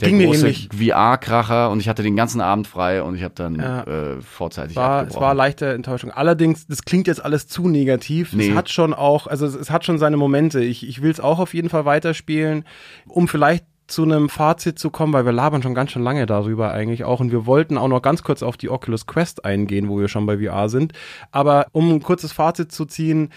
der 0.00 0.08
Ging 0.10 0.22
große. 0.24 0.52
VR-Kracher 0.76 1.70
und 1.70 1.80
ich 1.80 1.88
hatte 1.88 2.02
den 2.02 2.16
ganzen 2.16 2.40
Abend 2.40 2.66
frei 2.66 3.02
und 3.02 3.14
ich 3.16 3.22
habe 3.22 3.34
dann 3.34 3.56
Ja. 3.56 3.82
äh, 3.82 4.20
vorzeitig 4.22 4.72
Es 4.72 4.76
war, 4.76 4.96
es 4.96 5.02
abgebrochen. 5.08 5.22
war 5.26 5.34
leichte 5.34 5.72
Enttäuschung. 5.72 6.10
Allerdings, 6.10 6.66
das 6.66 6.82
klingt 6.82 7.06
jetzt 7.06 7.24
alles 7.24 7.46
zu 7.48 7.68
negativ. 7.68 8.32
Nee. 8.32 8.50
Es 8.50 8.56
hat 8.56 8.70
schon 8.70 8.94
auch, 8.94 9.26
also 9.26 9.46
es, 9.46 9.54
es 9.54 9.70
hat 9.70 9.84
schon 9.84 9.98
seine 9.98 10.16
Momente. 10.16 10.60
Ich, 10.60 10.86
ich 10.88 11.02
will 11.02 11.10
es 11.10 11.20
auch 11.20 11.38
auf 11.38 11.54
jeden 11.54 11.68
Fall 11.68 11.84
weiterspielen, 11.84 12.64
um 13.06 13.28
vielleicht 13.28 13.64
zu 13.86 14.02
einem 14.02 14.28
Fazit 14.28 14.78
zu 14.78 14.90
kommen, 14.90 15.14
weil 15.14 15.24
wir 15.24 15.32
labern 15.32 15.62
schon 15.62 15.74
ganz 15.74 15.92
schön 15.92 16.02
lange 16.02 16.26
darüber 16.26 16.72
eigentlich 16.72 17.04
auch 17.04 17.20
und 17.20 17.32
wir 17.32 17.46
wollten 17.46 17.78
auch 17.78 17.88
noch 17.88 18.02
ganz 18.02 18.22
kurz 18.22 18.42
auf 18.42 18.58
die 18.58 18.68
Oculus 18.68 19.06
Quest 19.06 19.46
eingehen, 19.46 19.88
wo 19.88 19.98
wir 19.98 20.08
schon 20.08 20.26
bei 20.26 20.36
VR 20.38 20.68
sind. 20.68 20.92
Aber 21.30 21.68
um 21.72 21.90
ein 21.90 22.02
kurzes 22.02 22.32
Fazit 22.32 22.70
zu 22.70 22.84
ziehen, 22.84 23.30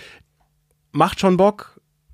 macht 0.91 1.21
schon 1.21 1.37
Bock, 1.37 1.70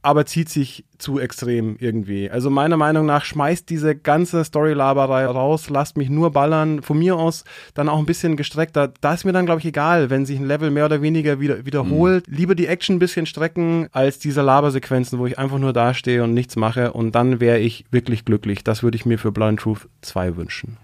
aber 0.07 0.25
zieht 0.25 0.47
sich 0.47 0.85
zu 0.97 1.19
extrem 1.19 1.75
irgendwie. 1.79 2.31
Also 2.31 2.49
meiner 2.49 2.77
Meinung 2.77 3.05
nach 3.05 3.25
schmeißt 3.25 3.69
diese 3.69 3.93
ganze 3.93 4.45
Storylaberei 4.45 5.25
raus, 5.25 5.69
lasst 5.69 5.97
mich 5.97 6.09
nur 6.09 6.31
ballern. 6.31 6.81
Von 6.81 6.97
mir 6.99 7.17
aus 7.17 7.43
dann 7.73 7.89
auch 7.89 7.99
ein 7.99 8.05
bisschen 8.05 8.37
gestreckter. 8.37 8.93
Da 9.01 9.13
ist 9.13 9.25
mir 9.25 9.33
dann, 9.33 9.45
glaube 9.45 9.59
ich, 9.59 9.65
egal, 9.65 10.09
wenn 10.09 10.25
sich 10.25 10.39
ein 10.39 10.45
Level 10.47 10.71
mehr 10.71 10.85
oder 10.85 11.01
weniger 11.01 11.41
wieder, 11.41 11.65
wiederholt. 11.65 12.25
Lieber 12.27 12.55
die 12.55 12.67
Action 12.67 12.95
ein 12.95 12.99
bisschen 12.99 13.25
strecken, 13.25 13.89
als 13.91 14.17
diese 14.17 14.41
Labersequenzen, 14.41 15.19
wo 15.19 15.25
ich 15.27 15.37
einfach 15.37 15.59
nur 15.59 15.73
dastehe 15.73 16.23
und 16.23 16.33
nichts 16.33 16.55
mache. 16.55 16.93
Und 16.93 17.13
dann 17.13 17.41
wäre 17.41 17.59
ich 17.59 17.83
wirklich 17.91 18.23
glücklich. 18.23 18.63
Das 18.63 18.83
würde 18.83 18.95
ich 18.95 19.05
mir 19.05 19.19
für 19.19 19.33
Blind 19.33 19.59
Truth 19.59 19.89
2 20.03 20.37
wünschen. 20.37 20.77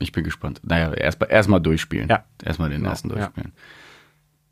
Ich 0.00 0.10
bin 0.10 0.24
gespannt. 0.24 0.60
Naja, 0.64 0.92
erstmal 0.92 1.30
erst 1.30 1.48
durchspielen. 1.62 2.08
Ja. 2.08 2.24
Erstmal 2.44 2.70
den 2.70 2.78
Genau, 2.78 2.90
ersten 2.90 3.08
ja. 3.10 3.14
durchspielen. 3.14 3.52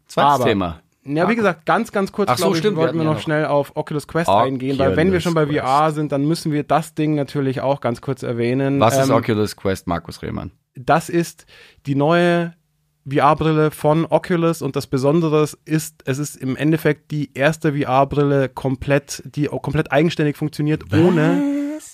Zweites 0.07 0.35
Aber- 0.35 0.45
Thema. 0.45 0.81
Ja, 1.07 1.29
wie 1.29 1.37
gesagt, 1.37 1.67
ganz, 1.67 1.93
ganz 1.93 2.11
kurz, 2.13 2.29
Ach 2.31 2.37
so, 2.39 2.45
glaube 2.45 2.57
ich, 2.57 2.61
stimmt, 2.61 2.77
wir 2.77 2.83
wollten 2.83 2.97
wir 2.99 3.05
ja 3.05 3.09
noch 3.11 3.17
noch- 3.17 3.23
schnell 3.23 3.47
auf 3.47 3.73
Oculus 3.77 4.07
Quest 4.09 4.29
Oculus 4.29 4.47
eingehen, 4.47 4.79
weil 4.79 4.97
wenn 4.97 5.13
wir 5.13 5.21
schon 5.21 5.35
bei 5.35 5.47
Quest. 5.47 5.61
VR 5.65 5.93
sind, 5.93 6.13
dann 6.13 6.25
müssen 6.27 6.53
wir 6.53 6.63
das 6.65 6.95
Ding 6.95 7.15
natürlich 7.15 7.61
auch 7.61 7.81
ganz 7.81 8.01
kurz 8.01 8.23
erwähnen. 8.23 8.81
Was 8.81 8.99
ist 8.99 9.09
Ähm, 9.11 9.15
Oculus 9.17 9.57
Quest, 9.57 9.87
Markus 9.87 10.23
Rehmann? 10.23 10.51
das 10.75 11.09
ist 11.09 11.47
die 11.87 11.95
neue 11.95 12.53
VR-Brille 13.09 13.71
von 13.71 14.05
Oculus 14.05 14.63
und 14.63 14.75
das 14.75 14.87
Besondere 14.89 15.47
ist, 15.65 15.95
es 16.05 16.19
ist 16.19 16.37
im 16.37 16.57
Endeffekt 16.57 17.11
die 17.13 17.31
erste 17.35 17.73
VR-Brille 17.73 18.49
komplett, 18.49 19.23
die 19.25 19.49
auch 19.49 19.63
komplett 19.63 19.93
eigenständig 19.93 20.37
funktioniert, 20.37 20.93
ohne, 20.93 21.41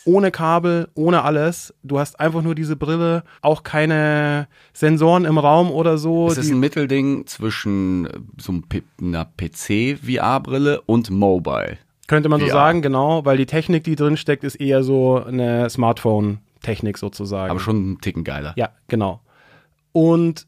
ohne 0.05 0.31
Kabel, 0.31 0.89
ohne 0.95 1.23
alles. 1.23 1.75
Du 1.83 1.99
hast 1.99 2.19
einfach 2.19 2.43
nur 2.43 2.55
diese 2.55 2.77
Brille, 2.77 3.25
auch 3.41 3.63
keine 3.63 4.49
Sensoren 4.73 5.25
im 5.25 5.39
Raum 5.39 5.71
oder 5.71 5.99
so. 5.99 6.29
Es 6.29 6.39
ist 6.39 6.51
ein 6.51 6.61
Mittelding 6.61 7.27
zwischen 7.27 8.07
äh, 8.07 8.11
so 8.39 8.55
einer 9.01 9.25
PC-VR-Brille 9.25 10.81
und 10.83 11.11
Mobile. 11.11 11.79
Könnte 12.07 12.29
man 12.29 12.41
so 12.41 12.47
VR. 12.47 12.53
sagen, 12.53 12.83
genau, 12.83 13.25
weil 13.25 13.37
die 13.37 13.47
Technik, 13.47 13.85
die 13.85 13.97
drin 13.97 14.17
steckt, 14.17 14.45
ist 14.45 14.57
eher 14.57 14.83
so 14.83 15.23
eine 15.25 15.71
Smartphone-Technik 15.71 16.99
sozusagen. 16.99 17.51
Aber 17.51 17.61
schon 17.61 17.77
einen 17.77 18.01
Ticken 18.01 18.25
geiler. 18.25 18.53
Ja, 18.57 18.71
genau. 18.89 19.21
Und 19.93 20.47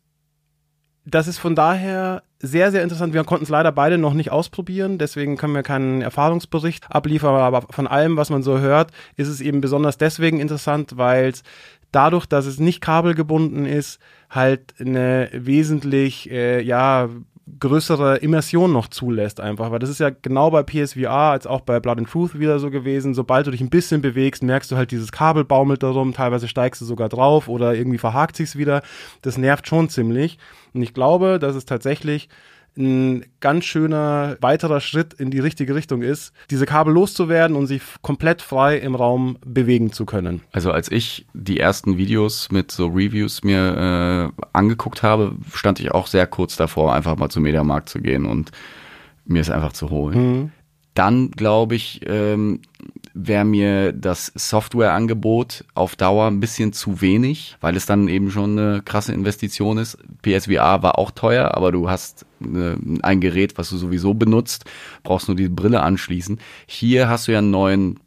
das 1.05 1.29
ist 1.29 1.39
von 1.39 1.55
daher 1.55 2.23
sehr, 2.39 2.71
sehr 2.71 2.83
interessant. 2.83 3.15
Wir 3.15 3.25
konnten 3.25 3.45
es 3.45 3.51
leider 3.51 3.73
beide 3.73 3.99
noch 3.99 4.15
nicht 4.15 4.31
ausprobieren, 4.31 4.99
deswegen 4.99 5.37
können 5.37 5.55
wir 5.55 5.63
keinen 5.63 6.03
Erfahrungsbericht 6.03 6.91
abliefern, 6.91 7.35
aber 7.35 7.63
von 7.71 7.87
allem, 7.87 8.17
was 8.17 8.31
man 8.31 8.43
so 8.43 8.59
hört, 8.59 8.91
ist 9.17 9.29
es 9.29 9.41
eben 9.41 9.61
besonders 9.61 9.99
deswegen 9.99 10.41
interessant, 10.41 10.97
weil 10.97 11.29
es 11.29 11.43
dadurch, 11.93 12.27
dass 12.27 12.47
es 12.47 12.59
nicht 12.59 12.81
kabelgebunden 12.81 13.67
ist, 13.67 14.01
halt 14.31 14.75
eine 14.81 15.29
wesentlich, 15.33 16.31
äh, 16.31 16.61
ja, 16.61 17.09
größere 17.61 18.17
Immersion 18.19 18.73
noch 18.73 18.89
zulässt 18.89 19.39
einfach, 19.39 19.71
weil 19.71 19.79
das 19.79 19.91
ist 19.91 20.01
ja 20.01 20.11
genau 20.11 20.51
bei 20.51 20.63
PSVR 20.63 21.11
als 21.11 21.47
auch 21.47 21.61
bei 21.61 21.79
Blood 21.79 21.99
and 21.99 22.11
Truth 22.11 22.39
wieder 22.39 22.59
so 22.59 22.71
gewesen, 22.71 23.13
sobald 23.13 23.47
du 23.47 23.51
dich 23.51 23.61
ein 23.61 23.69
bisschen 23.69 24.01
bewegst, 24.01 24.43
merkst 24.43 24.71
du 24.71 24.77
halt 24.77 24.91
dieses 24.91 25.13
Kabel 25.13 25.45
baumelt 25.45 25.83
da 25.83 25.91
rum, 25.91 26.15
teilweise 26.15 26.49
steigst 26.49 26.81
du 26.81 26.87
sogar 26.87 27.11
drauf 27.11 27.49
oder 27.49 27.75
irgendwie 27.75 27.99
verhakt 27.99 28.37
sich's 28.37 28.57
wieder, 28.57 28.83
das 29.23 29.37
nervt 29.37 29.69
schon 29.69 29.91
ziemlich. 29.91 30.39
Und 30.73 30.83
ich 30.83 30.95
glaube, 30.95 31.39
dass 31.39 31.55
es 31.55 31.67
tatsächlich 31.67 32.29
ein 32.77 33.25
ganz 33.41 33.65
schöner 33.65 34.37
weiterer 34.41 34.81
Schritt 34.81 35.15
in 35.15 35.31
die 35.31 35.39
richtige 35.39 35.75
Richtung 35.75 36.03
ist, 36.03 36.33
diese 36.51 36.67
Kabel 36.67 36.93
loszuwerden 36.93 37.57
und 37.57 37.67
sich 37.67 37.83
komplett 38.03 38.43
frei 38.43 38.79
im 38.79 38.95
Raum 38.95 39.39
bewegen 39.45 39.93
zu 39.93 40.07
können. 40.07 40.43
Also 40.53 40.73
als 40.73 40.91
ich 40.91 41.27
die 41.35 41.61
ersten 41.61 41.99
Videos 41.99 42.51
mit 42.51 42.71
so 42.71 42.87
Reviews 42.87 43.45
mir 43.45 44.33
äh, 44.37 44.43
angeguckt 44.53 45.03
habe, 45.03 45.37
stand 45.53 45.81
ich 45.81 45.93
auch 45.93 46.07
sehr 46.07 46.27
kurz 46.27 46.57
davor, 46.57 46.95
einfach 46.95 47.17
mal 47.17 47.29
zum 47.29 47.45
Mediamarkt 47.45 47.89
zu 47.89 48.01
gehen 48.01 48.27
und 48.27 48.51
mir 49.25 49.41
es 49.41 49.51
einfach 49.51 49.73
zu 49.73 49.91
holen. 49.91 50.53
Dann 50.95 51.31
glaube 51.33 51.75
ich, 51.75 52.01
ähm, 52.07 52.61
wäre 53.15 53.45
mir 53.45 53.93
das 53.93 54.33
Softwareangebot 54.35 55.65
auf 55.75 55.95
Dauer 55.95 56.27
ein 56.27 56.41
bisschen 56.41 56.73
zu 56.73 57.01
wenig, 57.01 57.57
weil 57.61 57.77
es 57.77 57.87
dann 57.87 58.09
eben 58.09 58.31
schon 58.31 58.59
eine 58.59 58.83
krasse 58.83 59.13
Investition 59.13 59.79
ist. 59.79 59.97
PSVR 60.23 60.83
war 60.83 60.99
auch 60.99 61.13
teuer, 61.13 61.55
aber 61.55 61.71
du 61.71 61.89
hast 61.89 62.27
äh, 62.43 62.75
ein 63.03 63.21
Gerät, 63.21 63.57
was 63.57 63.71
du 63.71 63.77
sowieso 63.77 64.15
benutzt, 64.15 64.65
brauchst 65.05 65.29
nur 65.29 65.37
die 65.37 65.49
Brille 65.49 65.83
anschließen. 65.83 66.41
Hier 66.67 67.09
hast 67.09 67.29
du 67.29 67.33
ja 67.33 67.39
einen 67.39 67.53
neuen 67.53 68.01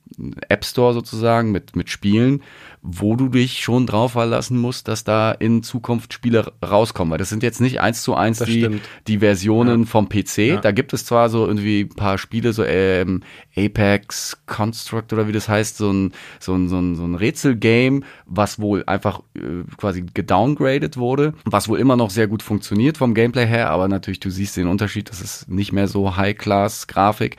App 0.49 0.65
Store 0.65 0.93
sozusagen 0.93 1.51
mit, 1.51 1.75
mit 1.75 1.89
Spielen, 1.89 2.41
wo 2.89 3.17
du 3.17 3.27
dich 3.27 3.59
schon 3.61 3.85
drauf 3.85 4.13
verlassen 4.13 4.57
musst, 4.57 4.87
dass 4.87 5.03
da 5.03 5.33
in 5.33 5.61
Zukunft 5.61 6.13
Spiele 6.13 6.53
rauskommen. 6.63 7.11
Weil 7.11 7.17
das 7.17 7.27
sind 7.27 7.43
jetzt 7.43 7.59
nicht 7.59 7.81
eins 7.81 8.01
zu 8.01 8.15
eins 8.15 8.39
Das 8.39 8.47
die, 8.47 8.59
stimmt. 8.59 8.81
die 9.07 9.19
Versionen 9.19 9.85
vom 9.85 10.07
PC. 10.07 10.37
Ja. 10.37 10.61
Da 10.61 10.71
gibt 10.71 10.93
es 10.93 11.05
zwar 11.05 11.29
so 11.29 11.45
irgendwie 11.45 11.81
ein 11.81 11.89
paar 11.89 12.17
Spiele, 12.17 12.53
so 12.53 12.63
ähm, 12.63 13.23
Apex 13.57 14.37
Construct 14.45 15.11
oder 15.11 15.27
wie 15.27 15.33
das 15.33 15.49
heißt, 15.49 15.77
so 15.77 15.91
ein, 15.91 16.13
so 16.39 16.53
ein, 16.55 16.69
so 16.69 16.79
ein, 16.79 16.95
so 16.95 17.03
ein 17.03 17.15
Rätselgame, 17.15 18.01
was 18.25 18.59
wohl 18.59 18.83
einfach 18.87 19.19
äh, 19.35 19.63
quasi 19.75 20.05
gedowngradet 20.13 20.95
wurde, 20.95 21.33
was 21.43 21.67
wohl 21.67 21.79
immer 21.79 21.97
noch 21.97 22.09
sehr 22.09 22.27
gut 22.27 22.41
funktioniert 22.41 22.97
vom 22.97 23.13
Gameplay 23.13 23.45
her, 23.45 23.69
aber 23.69 23.89
natürlich, 23.89 24.21
du 24.21 24.29
siehst 24.29 24.55
den 24.55 24.67
Unterschied, 24.67 25.09
das 25.09 25.21
ist 25.21 25.49
nicht 25.49 25.73
mehr 25.73 25.89
so 25.89 26.15
High-Class-Grafik. 26.15 27.35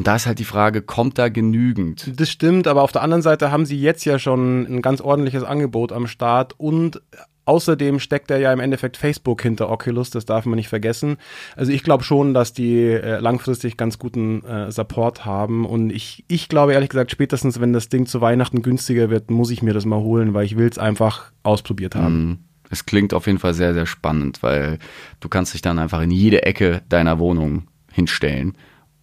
Und 0.00 0.06
da 0.06 0.16
ist 0.16 0.26
halt 0.26 0.38
die 0.38 0.46
Frage, 0.46 0.80
kommt 0.80 1.18
da 1.18 1.28
genügend? 1.28 2.18
Das 2.18 2.30
stimmt, 2.30 2.66
aber 2.66 2.80
auf 2.80 2.90
der 2.90 3.02
anderen 3.02 3.20
Seite 3.20 3.52
haben 3.52 3.66
sie 3.66 3.78
jetzt 3.78 4.06
ja 4.06 4.18
schon 4.18 4.62
ein 4.64 4.80
ganz 4.80 5.02
ordentliches 5.02 5.42
Angebot 5.42 5.92
am 5.92 6.06
Start 6.06 6.54
und 6.58 7.02
außerdem 7.44 7.98
steckt 7.98 8.30
er 8.30 8.38
ja 8.38 8.50
im 8.50 8.60
Endeffekt 8.60 8.96
Facebook 8.96 9.42
hinter 9.42 9.68
Oculus, 9.68 10.08
das 10.08 10.24
darf 10.24 10.46
man 10.46 10.56
nicht 10.56 10.70
vergessen. 10.70 11.18
Also 11.54 11.70
ich 11.72 11.82
glaube 11.82 12.02
schon, 12.02 12.32
dass 12.32 12.54
die 12.54 12.80
äh, 12.82 13.18
langfristig 13.18 13.76
ganz 13.76 13.98
guten 13.98 14.42
äh, 14.42 14.72
Support 14.72 15.26
haben 15.26 15.66
und 15.66 15.90
ich, 15.90 16.24
ich 16.28 16.48
glaube 16.48 16.72
ehrlich 16.72 16.88
gesagt, 16.88 17.10
spätestens 17.10 17.60
wenn 17.60 17.74
das 17.74 17.90
Ding 17.90 18.06
zu 18.06 18.22
Weihnachten 18.22 18.62
günstiger 18.62 19.10
wird, 19.10 19.30
muss 19.30 19.50
ich 19.50 19.62
mir 19.62 19.74
das 19.74 19.84
mal 19.84 20.00
holen, 20.00 20.32
weil 20.32 20.46
ich 20.46 20.56
will 20.56 20.70
es 20.70 20.78
einfach 20.78 21.30
ausprobiert 21.42 21.94
haben. 21.94 22.24
Mhm. 22.24 22.38
Es 22.70 22.86
klingt 22.86 23.12
auf 23.12 23.26
jeden 23.26 23.38
Fall 23.38 23.52
sehr, 23.52 23.74
sehr 23.74 23.84
spannend, 23.84 24.42
weil 24.42 24.78
du 25.20 25.28
kannst 25.28 25.52
dich 25.52 25.60
dann 25.60 25.78
einfach 25.78 26.00
in 26.00 26.10
jede 26.10 26.44
Ecke 26.44 26.80
deiner 26.88 27.18
Wohnung 27.18 27.64
hinstellen 27.92 28.56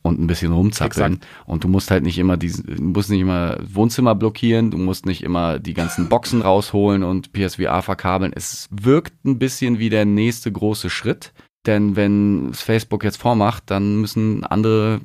und 0.08 0.20
ein 0.20 0.28
bisschen 0.28 0.52
rumzappeln. 0.52 1.14
Exakt. 1.14 1.28
Und 1.46 1.64
du 1.64 1.68
musst 1.68 1.92
halt 1.92 2.04
nicht 2.04 2.18
immer 2.18 2.38
diesen, 2.38 2.92
musst 2.92 3.10
nicht 3.10 3.22
immer 3.22 3.58
Wohnzimmer 3.62 4.16
blockieren, 4.16 4.72
du 4.72 4.78
musst 4.78 5.06
nicht 5.06 5.24
immer 5.24 5.60
die 5.60 5.74
ganzen 5.74 6.10
Boxen 6.10 6.42
rausholen 6.42 7.04
und 7.04 7.34
PSVR 7.34 7.82
verkabeln. 7.82 8.32
Es 8.36 8.68
wirkt 8.72 9.26
ein 9.26 9.40
bisschen 9.40 9.80
wie 9.80 9.90
der 9.90 10.06
nächste 10.06 10.52
große 10.52 10.90
Schritt. 10.90 11.34
Denn 11.66 11.98
wenn 11.98 12.52
es 12.52 12.62
Facebook 12.62 13.04
jetzt 13.04 13.18
vormacht, 13.18 13.64
dann 13.68 14.00
müssen 14.00 14.46
andere, 14.46 15.02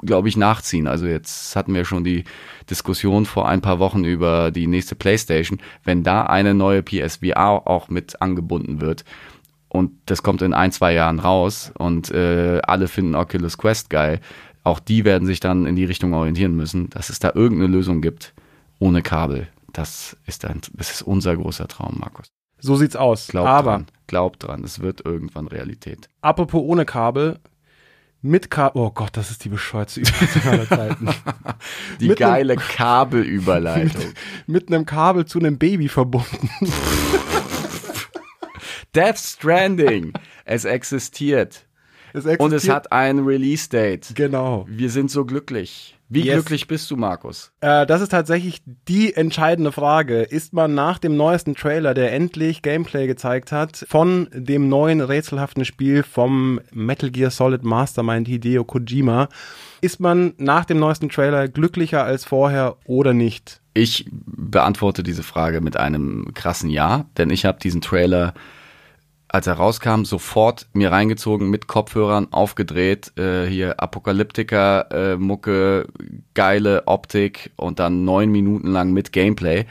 glaube 0.00 0.30
ich, 0.30 0.36
nachziehen. 0.38 0.86
Also 0.86 1.06
jetzt 1.06 1.54
hatten 1.54 1.74
wir 1.74 1.84
schon 1.84 2.04
die 2.04 2.24
Diskussion 2.70 3.26
vor 3.26 3.46
ein 3.46 3.60
paar 3.60 3.78
Wochen 3.78 4.04
über 4.04 4.50
die 4.50 4.66
nächste 4.66 4.94
PlayStation. 4.94 5.60
Wenn 5.84 6.04
da 6.04 6.22
eine 6.22 6.54
neue 6.54 6.82
PSVR 6.82 7.66
auch 7.66 7.90
mit 7.90 8.22
angebunden 8.22 8.80
wird 8.80 9.04
und 9.68 9.92
das 10.06 10.22
kommt 10.22 10.40
in 10.40 10.54
ein, 10.54 10.72
zwei 10.72 10.94
Jahren 10.94 11.18
raus 11.18 11.70
und 11.76 12.10
äh, 12.10 12.60
alle 12.62 12.88
finden 12.88 13.14
Oculus 13.14 13.58
Quest 13.58 13.90
geil, 13.90 14.20
auch 14.66 14.80
die 14.80 15.04
werden 15.04 15.26
sich 15.26 15.38
dann 15.40 15.64
in 15.66 15.76
die 15.76 15.84
Richtung 15.84 16.12
orientieren 16.12 16.56
müssen, 16.56 16.90
dass 16.90 17.08
es 17.08 17.18
da 17.20 17.30
irgendeine 17.34 17.72
Lösung 17.72 18.00
gibt 18.02 18.34
ohne 18.78 19.00
Kabel. 19.02 19.48
Das 19.72 20.16
ist 20.26 20.44
ein, 20.44 20.60
das 20.72 20.90
ist 20.90 21.02
unser 21.02 21.36
großer 21.36 21.68
Traum, 21.68 21.98
Markus. 22.00 22.26
So 22.58 22.74
sieht's 22.76 22.96
aus. 22.96 23.28
Glaub 23.28 23.46
aber 23.46 23.70
dran, 23.72 23.86
glaub 24.06 24.38
dran, 24.38 24.64
es 24.64 24.80
wird 24.80 25.04
irgendwann 25.04 25.46
Realität. 25.46 26.08
apropos 26.20 26.62
ohne 26.62 26.84
Kabel, 26.84 27.38
mit 28.22 28.50
Kabel, 28.50 28.82
oh 28.82 28.90
Gott, 28.90 29.10
das 29.16 29.30
ist 29.30 29.44
die 29.44 29.50
bescheuerte 29.50 30.00
Übung 30.00 30.42
aller 30.50 30.68
Zeiten. 30.68 31.08
Die 32.00 32.08
Mit 32.08 32.20
einem- 32.20 32.30
geile 32.32 32.56
Kabelüberleitung. 32.56 34.14
mit 34.48 34.66
einem 34.72 34.84
Kabel 34.84 35.26
zu 35.26 35.38
einem 35.38 35.58
Baby 35.58 35.88
verbunden. 35.88 36.48
Death 38.94 39.18
Stranding, 39.18 40.12
es 40.44 40.64
existiert 40.64 41.65
Es 42.16 42.24
und 42.38 42.52
es 42.52 42.68
hat 42.68 42.92
ein 42.92 43.20
Release-Date. 43.20 44.12
Genau. 44.14 44.66
Wir 44.68 44.90
sind 44.90 45.10
so 45.10 45.24
glücklich. 45.24 45.92
Wie 46.08 46.20
Yes. 46.22 46.34
glücklich 46.34 46.68
bist 46.68 46.88
du, 46.90 46.96
Markus? 46.96 47.50
Äh, 47.60 47.84
das 47.84 48.00
ist 48.00 48.10
tatsächlich 48.10 48.62
die 48.86 49.14
entscheidende 49.14 49.72
Frage. 49.72 50.22
Ist 50.22 50.52
man 50.52 50.72
nach 50.74 50.98
dem 50.98 51.16
neuesten 51.16 51.56
Trailer, 51.56 51.94
der 51.94 52.12
endlich 52.12 52.62
Gameplay 52.62 53.08
gezeigt 53.08 53.50
hat, 53.50 53.84
von 53.88 54.28
dem 54.32 54.68
neuen 54.68 55.00
rätselhaften 55.00 55.64
Spiel 55.64 56.04
vom 56.04 56.60
Metal 56.72 57.10
Gear 57.10 57.30
Solid 57.32 57.64
Mastermind 57.64 58.28
Hideo 58.28 58.62
Kojima, 58.64 59.28
ist 59.80 59.98
man 59.98 60.34
nach 60.38 60.64
dem 60.64 60.78
neuesten 60.78 61.08
Trailer 61.08 61.48
glücklicher 61.48 62.04
als 62.04 62.24
vorher 62.24 62.76
oder 62.86 63.12
nicht? 63.12 63.60
Ich 63.74 64.06
beantworte 64.12 65.02
diese 65.02 65.24
Frage 65.24 65.60
mit 65.60 65.76
einem 65.76 66.32
krassen 66.34 66.70
Ja, 66.70 67.06
denn 67.18 67.30
ich 67.30 67.44
habe 67.44 67.58
diesen 67.60 67.80
Trailer, 67.80 68.32
als 69.36 69.46
er 69.46 69.54
rauskam, 69.54 70.04
sofort 70.04 70.66
mir 70.72 70.90
reingezogen, 70.90 71.50
mit 71.50 71.66
Kopfhörern 71.66 72.32
aufgedreht, 72.32 73.16
äh, 73.18 73.46
hier 73.46 73.78
Apokalyptiker, 73.80 74.90
äh, 74.90 75.16
Mucke, 75.18 75.88
geile 76.32 76.86
Optik 76.86 77.50
und 77.56 77.78
dann 77.78 78.06
neun 78.06 78.32
Minuten 78.32 78.68
lang 78.68 78.92
mit 78.92 79.12
Gameplay. 79.12 79.66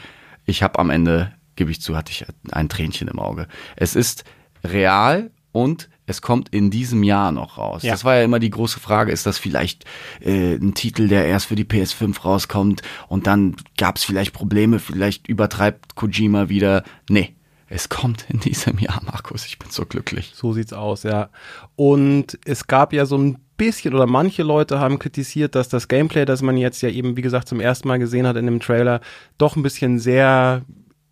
Ich 0.45 0.61
habe 0.61 0.77
am 0.77 0.91
Ende, 0.91 1.33
gebe 1.55 1.71
ich 1.71 1.81
zu, 1.81 1.97
hatte 1.97 2.11
ich 2.11 2.25
ein 2.51 2.69
Tränchen 2.69 3.07
im 3.07 3.17
Auge. 3.17 3.47
Es 3.75 3.95
ist 3.95 4.23
real 4.63 5.31
und 5.51 5.89
es 6.05 6.21
kommt 6.21 6.49
in 6.49 6.69
diesem 6.69 7.01
Jahr 7.01 7.31
noch 7.31 7.57
raus. 7.57 7.81
Ja. 7.81 7.91
Das 7.91 8.05
war 8.05 8.17
ja 8.17 8.23
immer 8.23 8.37
die 8.37 8.51
große 8.51 8.79
Frage, 8.79 9.11
ist 9.11 9.25
das 9.25 9.39
vielleicht 9.39 9.85
äh, 10.21 10.53
ein 10.57 10.75
Titel, 10.75 11.07
der 11.07 11.25
erst 11.25 11.47
für 11.47 11.55
die 11.55 11.65
PS5 11.65 12.21
rauskommt 12.21 12.83
und 13.07 13.25
dann 13.25 13.55
gab 13.77 13.95
es 13.95 14.03
vielleicht 14.03 14.31
Probleme, 14.31 14.77
vielleicht 14.77 15.27
übertreibt 15.27 15.95
Kojima 15.95 16.49
wieder. 16.49 16.83
Nee, 17.09 17.34
es 17.67 17.89
kommt 17.89 18.29
in 18.29 18.39
diesem 18.39 18.77
Jahr, 18.77 19.01
Markus, 19.05 19.45
ich 19.45 19.57
bin 19.57 19.69
so 19.71 19.85
glücklich. 19.85 20.33
So 20.35 20.53
sieht's 20.53 20.73
aus, 20.73 21.03
ja. 21.03 21.29
Und 21.75 22.37
es 22.45 22.67
gab 22.67 22.93
ja 22.93 23.05
so 23.05 23.17
ein 23.17 23.39
bisschen 23.57 23.93
oder 23.93 24.05
manche 24.05 24.43
Leute 24.43 24.79
haben 24.79 24.99
kritisiert, 24.99 25.55
dass 25.55 25.69
das 25.69 25.87
Gameplay, 25.87 26.25
das 26.25 26.41
man 26.41 26.57
jetzt 26.57 26.81
ja 26.81 26.89
eben, 26.89 27.17
wie 27.17 27.21
gesagt, 27.21 27.47
zum 27.47 27.59
ersten 27.59 27.87
Mal 27.87 27.99
gesehen 27.99 28.27
hat 28.27 28.35
in 28.35 28.45
dem 28.45 28.59
Trailer, 28.59 29.01
doch 29.37 29.55
ein 29.55 29.63
bisschen 29.63 29.97
sehr 29.97 30.63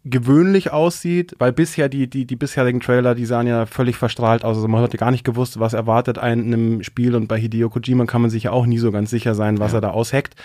gewöhnlich 0.06 0.72
aussieht, 0.74 1.34
weil 1.40 1.54
bisher 1.54 1.88
die, 1.88 2.10
die, 2.10 2.26
die 2.26 2.36
bisherigen 2.36 2.82
Trailer, 2.82 3.16
die 3.16 3.26
sahen 3.26 3.48
ja 3.48 3.66
völlig 3.66 3.96
verstrahlt 3.96 4.44
aus. 4.44 4.58
Also 4.58 4.68
man 4.68 4.82
hat 4.82 4.92
ja 4.94 4.98
gar 5.00 5.12
nicht 5.12 5.24
gewusst, 5.24 5.60
was 5.62 5.72
erwartet 5.74 6.18
einen 6.18 6.44
in 6.46 6.54
einem 6.54 6.84
Spiel 6.84 7.16
und 7.16 7.28
bei 7.28 7.40
Hideo 7.40 7.70
Kojima 7.70 8.06
kann 8.06 8.22
man 8.22 8.30
sich 8.30 8.44
ja 8.44 8.52
auch 8.52 8.66
nie 8.66 8.80
so 8.80 8.92
ganz 8.92 9.10
sicher 9.12 9.34
sein, 9.34 9.60
was 9.60 9.74
er 9.74 9.80
da 9.80 9.92
ausheckt. 9.92 10.36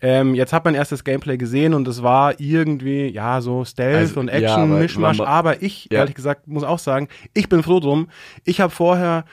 Ähm, 0.00 0.34
jetzt 0.34 0.52
hat 0.52 0.64
man 0.64 0.74
erst 0.74 0.90
das 0.90 1.04
Gameplay 1.04 1.36
gesehen 1.36 1.74
und 1.74 1.86
es 1.86 2.02
war 2.02 2.40
irgendwie, 2.40 3.06
ja, 3.06 3.40
so 3.40 3.64
Stealth 3.64 3.96
Also, 3.96 4.20
und 4.20 4.28
ja, 4.28 4.34
Action, 4.34 4.62
aber 4.72 4.78
Mischmasch, 4.80 5.20
aber 5.20 5.62
ich, 5.62 5.88
Ja. 5.92 6.00
ehrlich 6.00 6.16
gesagt, 6.16 6.48
muss 6.48 6.64
auch 6.64 6.80
sagen, 6.80 7.06
ich 7.34 7.48
bin 7.48 7.62
froh 7.62 7.78
drum. 7.78 8.08
Ich 8.44 8.60
habe 8.60 8.72
vorher 8.72 9.24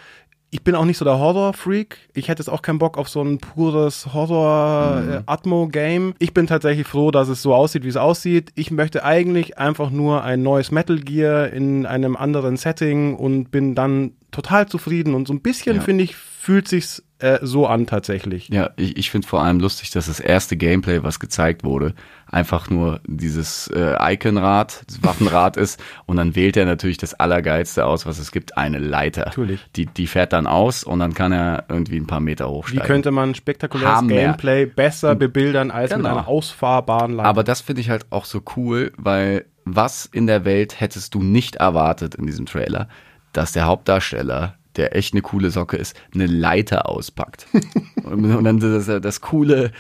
ich 0.53 0.63
bin 0.63 0.75
auch 0.75 0.83
nicht 0.85 0.97
so 0.97 1.05
der 1.05 1.17
Horror-Freak. 1.17 1.97
Ich 2.13 2.27
hätte 2.27 2.41
jetzt 2.41 2.49
auch 2.49 2.61
keinen 2.61 2.77
Bock 2.77 2.97
auf 2.97 3.07
so 3.09 3.21
ein 3.23 3.37
pures 3.37 4.13
Horror-Atmo-Game. 4.13 6.13
Ich 6.19 6.33
bin 6.33 6.47
tatsächlich 6.47 6.87
froh, 6.87 7.11
dass 7.11 7.29
es 7.29 7.41
so 7.41 7.53
aussieht, 7.55 7.83
wie 7.83 7.87
es 7.89 7.97
aussieht. 7.97 8.51
Ich 8.55 8.71
möchte 8.71 9.03
eigentlich 9.03 9.57
einfach 9.57 9.89
nur 9.89 10.23
ein 10.23 10.43
neues 10.43 10.71
Metal 10.71 10.99
Gear 10.99 11.49
in 11.51 11.85
einem 11.85 12.15
anderen 12.15 12.57
Setting 12.57 13.15
und 13.15 13.51
bin 13.51 13.75
dann 13.75 14.11
total 14.31 14.67
zufrieden. 14.67 15.15
Und 15.15 15.27
so 15.27 15.33
ein 15.33 15.41
bisschen, 15.41 15.77
Ja. 15.77 15.81
finde 15.81 16.03
ich, 16.03 16.15
fühlt 16.15 16.67
sich's 16.67 17.03
äh, 17.21 17.39
so 17.41 17.67
an 17.67 17.87
tatsächlich. 17.87 18.49
Ja, 18.49 18.71
ich, 18.77 18.97
ich 18.97 19.11
finde 19.11 19.27
vor 19.27 19.41
allem 19.43 19.59
lustig, 19.59 19.91
dass 19.91 20.07
das 20.07 20.19
erste 20.19 20.57
Gameplay, 20.57 21.03
was 21.03 21.19
gezeigt 21.19 21.63
wurde, 21.63 21.93
einfach 22.27 22.69
nur 22.69 23.01
dieses 23.05 23.67
äh, 23.67 23.95
Icon-Rad, 24.13 24.83
das 24.87 25.03
Waffenrad 25.03 25.57
ist 25.57 25.79
und 26.05 26.17
dann 26.17 26.35
wählt 26.35 26.55
er 26.57 26.65
natürlich 26.65 26.97
das 26.97 27.13
Allergeilste 27.13 27.85
aus, 27.85 28.05
was 28.05 28.19
es 28.19 28.31
gibt, 28.31 28.57
eine 28.57 28.79
Leiter. 28.79 29.25
Natürlich. 29.25 29.59
Die, 29.75 29.85
die 29.85 30.07
fährt 30.07 30.33
dann 30.33 30.47
aus 30.47 30.83
und 30.83 30.99
dann 30.99 31.13
kann 31.13 31.31
er 31.31 31.65
irgendwie 31.69 31.97
ein 31.97 32.07
paar 32.07 32.19
Meter 32.21 32.45
Wie 32.45 32.49
hochsteigen. 32.49 32.85
könnte 32.87 33.11
man 33.11 33.35
spektakuläres 33.35 33.95
Hammer. 33.97 34.07
Gameplay 34.09 34.65
besser 34.65 35.15
bebildern 35.15 35.71
als 35.71 35.91
mit 35.91 35.99
Genau. 35.99 36.09
einer 36.17 36.27
ausfahrbaren 36.27 37.13
Leiter? 37.13 37.29
Aber 37.29 37.43
das 37.43 37.61
finde 37.61 37.81
ich 37.81 37.89
halt 37.89 38.05
auch 38.11 38.25
so 38.25 38.41
cool, 38.55 38.91
weil 38.97 39.45
was 39.65 40.05
in 40.05 40.25
der 40.27 40.43
Welt 40.45 40.79
hättest 40.79 41.13
du 41.13 41.21
nicht 41.21 41.57
erwartet 41.57 42.15
in 42.15 42.25
diesem 42.25 42.45
Trailer, 42.45 42.87
dass 43.33 43.51
der 43.51 43.65
Hauptdarsteller, 43.65 44.55
der 44.75 44.95
echt 44.95 45.13
eine 45.13 45.21
coole 45.21 45.51
Socke 45.51 45.77
ist, 45.77 45.95
eine 46.13 46.27
Leiter 46.27 46.89
auspackt. 46.89 47.47
und, 48.03 48.43
dann 48.43 48.59
das, 48.59 48.85
das 48.85 49.21
coole, 49.21 49.71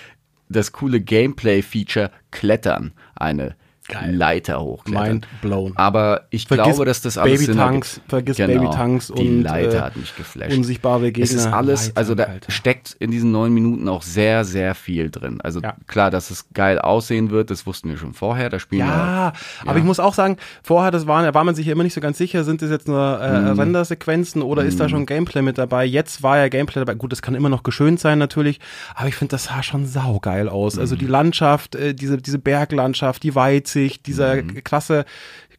das 0.49 0.71
coole 0.71 1.01
Gameplay-Feature 1.01 2.11
Klettern, 2.31 2.93
eine 3.15 3.55
Geil. 3.91 4.15
Leiter 4.15 4.61
hochklettern. 4.61 5.07
Mind 5.09 5.27
blown. 5.41 5.73
Aber 5.75 6.21
ich 6.29 6.47
Vergiss 6.47 6.63
glaube, 6.65 6.85
dass 6.85 7.01
das 7.01 7.17
alles 7.17 7.45
Baby 7.45 7.57
Tanks, 7.57 8.01
vergiss 8.07 8.37
Genau. 8.37 8.61
Baby 8.61 8.73
Tanks 8.75 9.07
Die 9.07 9.13
und, 9.27 9.41
Leiter 9.43 9.77
äh, 9.77 9.81
hat 9.81 9.95
mich 9.97 10.15
geflasht. 10.15 10.53
unsichtbare 10.55 11.11
Gegner. 11.11 11.23
Es 11.23 11.33
ist 11.33 11.45
alles, 11.47 11.87
Leiter, 11.87 11.97
also 11.97 12.15
da 12.15 12.23
Alter. 12.23 12.51
steckt 12.51 12.95
in 12.99 13.11
diesen 13.11 13.31
neun 13.31 13.53
Minuten 13.53 13.87
auch 13.89 14.01
sehr, 14.01 14.45
sehr 14.45 14.73
viel 14.75 15.09
drin. 15.11 15.39
Also 15.41 15.59
Ja. 15.61 15.75
klar, 15.87 16.09
dass 16.09 16.31
es 16.31 16.45
geil 16.53 16.79
aussehen 16.79 17.29
wird, 17.31 17.49
das 17.51 17.65
wussten 17.67 17.89
wir 17.89 17.97
schon 17.97 18.13
vorher. 18.13 18.49
Da 18.49 18.59
spielen 18.59 18.87
Ja, 18.87 19.33
aber 19.65 19.77
ich 19.77 19.83
muss 19.83 19.99
auch 19.99 20.13
sagen, 20.13 20.37
vorher 20.63 20.91
das 20.91 21.05
waren, 21.07 21.25
da 21.25 21.33
war 21.33 21.43
man 21.43 21.53
sich 21.55 21.65
ja 21.65 21.73
immer 21.73 21.83
nicht 21.83 21.93
so 21.93 22.01
ganz 22.01 22.17
sicher, 22.17 22.43
sind 22.43 22.61
das 22.61 22.69
jetzt 22.69 22.87
nur 22.87 23.19
äh, 23.21 23.41
Mhm. 23.51 23.59
Rendersequenzen 23.59 24.41
oder 24.41 24.63
ist 24.63 24.79
da 24.79 24.87
schon 24.89 25.05
Gameplay 25.05 25.41
mit 25.41 25.57
dabei? 25.57 25.85
Jetzt 25.85 26.23
war 26.23 26.37
ja 26.37 26.47
Gameplay 26.47 26.79
dabei. 26.81 26.93
Gut, 26.95 27.11
das 27.11 27.21
kann 27.21 27.35
immer 27.35 27.49
noch 27.49 27.63
geschönt 27.63 27.99
sein 27.99 28.19
natürlich, 28.19 28.59
aber 28.95 29.07
ich 29.09 29.15
finde, 29.15 29.31
das 29.31 29.45
sah 29.45 29.61
schon 29.63 29.85
saugeil 29.85 30.47
aus. 30.47 30.77
Also 30.79 30.95
Mhm. 30.95 30.99
die 30.99 31.05
Landschaft, 31.07 31.75
äh, 31.75 31.93
diese 31.93 32.17
diese 32.17 32.39
Berglandschaft, 32.39 33.23
die 33.23 33.35
Weitsicht, 33.81 34.07
dieser 34.07 34.35
Mhm. 34.35 34.63
krasse 34.63 35.05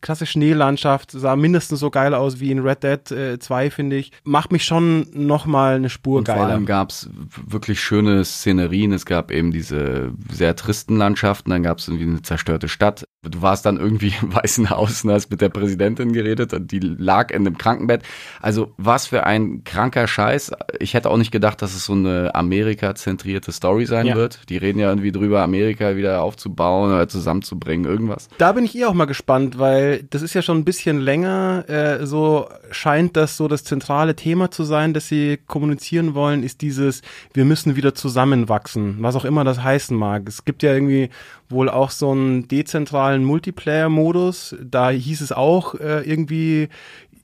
klasse 0.02 0.26
Schneelandschaft 0.26 1.10
sah 1.12 1.36
mindestens 1.36 1.80
so 1.80 1.90
geil 1.90 2.12
aus 2.14 2.38
wie 2.40 2.50
in 2.50 2.58
Red 2.58 2.82
Dead 2.82 3.10
äh, 3.10 3.38
2, 3.38 3.70
finde 3.70 3.96
ich. 3.96 4.12
Macht 4.24 4.52
mich 4.52 4.64
schon 4.64 5.06
noch 5.14 5.46
mal 5.46 5.76
eine 5.76 5.88
Spur 5.88 6.18
Und 6.18 6.26
vor 6.28 6.34
geiler. 6.34 6.48
allem 6.48 6.66
gab 6.66 6.90
es 6.90 7.08
wirklich 7.46 7.80
schöne 7.80 8.24
Szenerien. 8.24 8.92
Es 8.92 9.06
gab 9.06 9.30
eben 9.30 9.50
diese 9.52 10.12
sehr 10.30 10.54
tristen 10.56 10.96
Landschaften, 10.98 11.50
dann 11.50 11.62
gab 11.62 11.78
es 11.78 11.88
irgendwie 11.88 12.06
eine 12.06 12.22
zerstörte 12.22 12.68
Stadt. 12.68 13.04
Du 13.22 13.40
warst 13.40 13.64
dann 13.64 13.76
irgendwie 13.78 14.12
im 14.20 14.34
Weißen 14.34 14.68
Haus 14.70 15.04
und 15.04 15.12
hast 15.12 15.30
mit 15.30 15.40
der 15.40 15.48
Präsidentin 15.48 16.12
geredet 16.12 16.52
und 16.52 16.70
die 16.72 16.80
lag 16.80 17.30
in 17.30 17.46
einem 17.46 17.56
Krankenbett. 17.56 18.02
Also 18.40 18.72
was 18.76 19.06
für 19.06 19.24
ein 19.24 19.62
kranker 19.64 20.08
Scheiß. 20.08 20.50
Ich 20.80 20.94
hätte 20.94 21.08
auch 21.08 21.16
nicht 21.16 21.30
gedacht, 21.30 21.62
dass 21.62 21.74
es 21.74 21.84
so 21.84 21.92
eine 21.92 22.34
Amerika-zentrierte 22.34 23.52
Story 23.52 23.86
sein 23.86 24.06
Ja. 24.06 24.14
wird. 24.16 24.48
Die 24.48 24.56
reden 24.56 24.78
ja 24.78 24.88
irgendwie 24.88 25.12
drüber, 25.12 25.42
Amerika 25.42 25.96
wieder 25.96 26.22
aufzubauen 26.22 26.90
oder 26.92 27.08
zusammenzubringen, 27.08 27.84
irgendwas. 27.90 28.28
Da 28.38 28.52
bin 28.52 28.64
ich 28.64 28.76
eh 28.76 28.84
auch 28.86 28.94
mal 28.94 29.04
gespannt, 29.04 29.58
weil 29.58 29.91
das 30.10 30.22
ist 30.22 30.34
ja 30.34 30.42
schon 30.42 30.58
ein 30.58 30.64
bisschen 30.64 31.00
länger, 31.00 31.64
äh, 31.68 32.06
so 32.06 32.48
scheint 32.70 33.16
das 33.16 33.36
so 33.36 33.48
das 33.48 33.64
zentrale 33.64 34.14
Thema 34.16 34.50
zu 34.50 34.64
sein, 34.64 34.94
das 34.94 35.08
sie 35.08 35.38
kommunizieren 35.46 36.14
wollen, 36.14 36.42
ist 36.42 36.60
dieses, 36.60 37.02
wir 37.32 37.44
müssen 37.44 37.76
wieder 37.76 37.94
zusammenwachsen, 37.94 38.96
was 39.00 39.16
auch 39.16 39.24
immer 39.24 39.44
das 39.44 39.62
heißen 39.62 39.96
mag. 39.96 40.28
Es 40.28 40.44
gibt 40.44 40.62
ja 40.62 40.72
irgendwie 40.72 41.10
wohl 41.48 41.68
auch 41.68 41.90
so 41.90 42.10
einen 42.10 42.48
dezentralen 42.48 43.24
Multiplayer-Modus, 43.24 44.56
da 44.62 44.90
hieß 44.90 45.20
es 45.20 45.32
auch 45.32 45.74
äh, 45.74 46.02
irgendwie, 46.02 46.68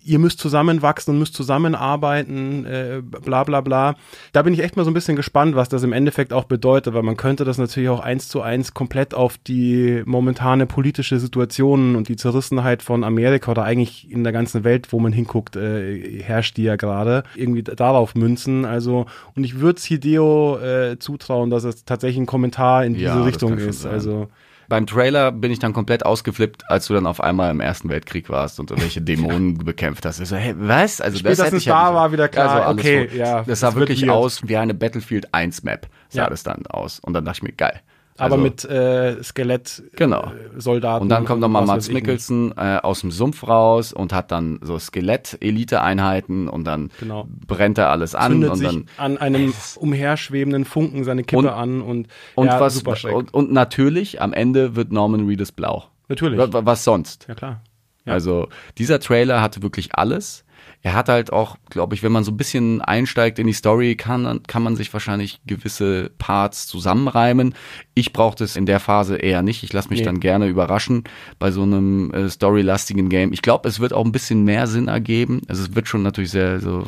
ihr 0.08 0.18
müsst 0.18 0.40
zusammenwachsen 0.40 1.12
und 1.12 1.18
müsst 1.18 1.34
zusammenarbeiten, 1.34 2.64
äh, 2.64 3.02
bla 3.02 3.44
bla 3.44 3.60
bla. 3.60 3.94
Da 4.32 4.42
bin 4.42 4.54
ich 4.54 4.60
echt 4.60 4.76
mal 4.76 4.84
so 4.84 4.90
ein 4.90 4.94
bisschen 4.94 5.16
gespannt, 5.16 5.54
was 5.54 5.68
das 5.68 5.82
im 5.82 5.92
Endeffekt 5.92 6.32
auch 6.32 6.44
bedeutet, 6.44 6.94
weil 6.94 7.02
man 7.02 7.16
könnte 7.16 7.44
das 7.44 7.58
natürlich 7.58 7.90
auch 7.90 8.00
eins 8.00 8.28
zu 8.28 8.40
eins 8.40 8.72
komplett 8.72 9.14
auf 9.14 9.36
die 9.38 10.02
momentane 10.06 10.66
politische 10.66 11.20
Situation 11.20 11.94
und 11.94 12.08
die 12.08 12.16
Zerrissenheit 12.16 12.82
von 12.82 13.04
Amerika 13.04 13.50
oder 13.50 13.64
eigentlich 13.64 14.10
in 14.10 14.24
der 14.24 14.32
ganzen 14.32 14.64
Welt, 14.64 14.92
wo 14.92 14.98
man 14.98 15.12
hinguckt, 15.12 15.56
äh, 15.56 16.22
herrscht 16.22 16.56
die 16.56 16.64
ja 16.64 16.76
gerade, 16.76 17.22
irgendwie 17.36 17.62
darauf 17.62 18.14
münzen. 18.14 18.64
Also, 18.64 19.06
und 19.36 19.44
ich 19.44 19.60
würde 19.60 19.80
Hideo 19.82 20.58
äh, 20.58 20.98
zutrauen, 20.98 21.50
dass 21.50 21.64
es 21.64 21.84
tatsächlich 21.84 22.18
ein 22.18 22.26
Kommentar 22.26 22.84
in 22.84 22.94
diese 22.94 23.06
Ja, 23.06 23.22
Richtung 23.22 23.58
ist. 23.58 23.84
Also, 23.84 24.28
Beim 24.68 24.86
Trailer 24.86 25.32
bin 25.32 25.50
ich 25.50 25.58
dann 25.58 25.72
komplett 25.72 26.04
ausgeflippt, 26.04 26.70
als 26.70 26.86
du 26.86 26.94
dann 26.94 27.06
auf 27.06 27.22
einmal 27.22 27.50
im 27.50 27.60
Ersten 27.60 27.88
Weltkrieg 27.88 28.28
warst 28.28 28.60
und 28.60 28.70
irgendwelche 28.70 29.00
Dämonen 29.02 29.56
bekämpft 29.58 30.04
hast. 30.04 30.20
Ich 30.20 30.28
so, 30.28 30.36
hey, 30.36 30.54
was? 30.58 31.00
Also 31.00 31.14
das 31.14 31.20
Spätestens 31.20 31.46
hätte 31.46 31.56
ich 31.56 31.64
ja 31.64 31.74
da 31.74 31.84
nicht- 31.88 31.94
war 31.94 32.12
wieder 32.12 32.28
klar, 32.28 32.66
Also 32.66 32.78
okay, 32.78 33.06
gut. 33.06 33.16
ja, 33.16 33.38
Das 33.38 33.46
das 33.46 33.60
sah 33.60 33.74
wirklich 33.74 34.02
weird. 34.02 34.10
aus 34.12 34.46
wie 34.46 34.56
eine 34.58 34.74
Battlefield 34.74 35.32
1 35.32 35.62
Map, 35.62 35.88
sah 36.10 36.24
Ja. 36.24 36.30
das 36.30 36.42
dann 36.42 36.66
aus. 36.66 37.00
Und 37.00 37.14
dann 37.14 37.24
dachte 37.24 37.38
ich 37.38 37.42
mir, 37.44 37.52
geil. 37.52 37.80
Aber 38.18 38.32
Also- 38.34 38.42
mit 38.44 38.64
äh, 38.64 39.22
Skelett 39.22 39.82
Genau. 39.96 40.24
äh, 40.24 40.60
Soldaten. 40.60 41.02
Und 41.04 41.08
dann 41.08 41.24
kommt 41.24 41.40
nochmal 41.40 41.62
was 41.62 41.68
Mats. 41.68 41.90
Mikkelsen 41.92 42.52
äh, 42.56 42.78
aus 42.82 43.00
dem 43.00 43.10
Sumpf 43.10 43.46
raus 43.46 43.92
und 43.92 44.12
hat 44.12 44.30
dann 44.32 44.58
so 44.62 44.78
Skelett-Elite-Einheiten 44.78 46.48
und 46.48 46.64
dann 46.64 46.90
Genau. 47.00 47.26
brennt 47.46 47.78
er 47.78 47.90
alles 47.90 48.14
an 48.14 48.32
zündet 48.32 48.50
und 48.50 48.56
sich 48.58 48.68
dann 48.68 48.84
an 48.96 49.18
einem 49.18 49.52
umherschwebenden 49.76 50.64
Funken 50.64 51.04
seine 51.04 51.24
Kippe 51.24 51.42
Und- 51.42 51.48
an 51.48 51.80
und, 51.82 52.08
und 52.34 52.46
ja, 52.46 52.60
was 52.60 52.82
und, 53.04 53.32
und 53.34 53.52
natürlich 53.52 54.20
am 54.20 54.32
Ende 54.32 54.76
wird 54.76 54.92
Norman 54.92 55.26
Reedus 55.26 55.52
blau. 55.52 55.84
Natürlich. 56.08 56.38
Wa- 56.38 56.52
wa- 56.52 56.64
Was 56.64 56.84
sonst? 56.84 57.26
Ja 57.28 57.34
klar. 57.34 57.60
Ja. 58.04 58.14
Also 58.14 58.48
dieser 58.78 59.00
Trailer 59.00 59.42
hatte 59.42 59.62
wirklich 59.62 59.94
alles. 59.94 60.44
Er 60.80 60.94
hat 60.94 61.08
halt 61.08 61.32
auch, 61.32 61.56
glaube 61.70 61.94
ich, 61.96 62.04
wenn 62.04 62.12
man 62.12 62.22
so 62.22 62.30
ein 62.30 62.36
bisschen 62.36 62.80
einsteigt 62.80 63.38
in 63.40 63.46
die 63.48 63.52
Story, 63.52 63.96
kann, 63.96 64.40
kann 64.46 64.62
man 64.62 64.76
sich 64.76 64.92
wahrscheinlich 64.92 65.40
gewisse 65.44 66.10
Parts 66.18 66.68
zusammenreimen. 66.68 67.54
Ich 67.94 68.12
brauche 68.12 68.36
das 68.36 68.54
in 68.54 68.64
der 68.64 68.78
Phase 68.78 69.16
eher 69.16 69.42
nicht. 69.42 69.64
Ich 69.64 69.72
lasse 69.72 69.88
mich 69.88 70.00
Nee. 70.00 70.04
dann 70.04 70.20
gerne 70.20 70.46
überraschen 70.46 71.02
bei 71.40 71.50
so 71.50 71.62
einem 71.62 72.12
äh, 72.12 72.28
storylastigen 72.30 73.08
Game. 73.08 73.32
Ich 73.32 73.42
glaube, 73.42 73.68
es 73.68 73.80
wird 73.80 73.92
auch 73.92 74.04
ein 74.04 74.12
bisschen 74.12 74.44
mehr 74.44 74.68
Sinn 74.68 74.86
ergeben. 74.88 75.42
Also 75.48 75.64
es 75.64 75.74
wird 75.74 75.88
schon 75.88 76.02
natürlich 76.04 76.30
sehr 76.30 76.60
so 76.60 76.86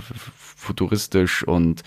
futuristisch 0.57 1.43
und 1.47 1.82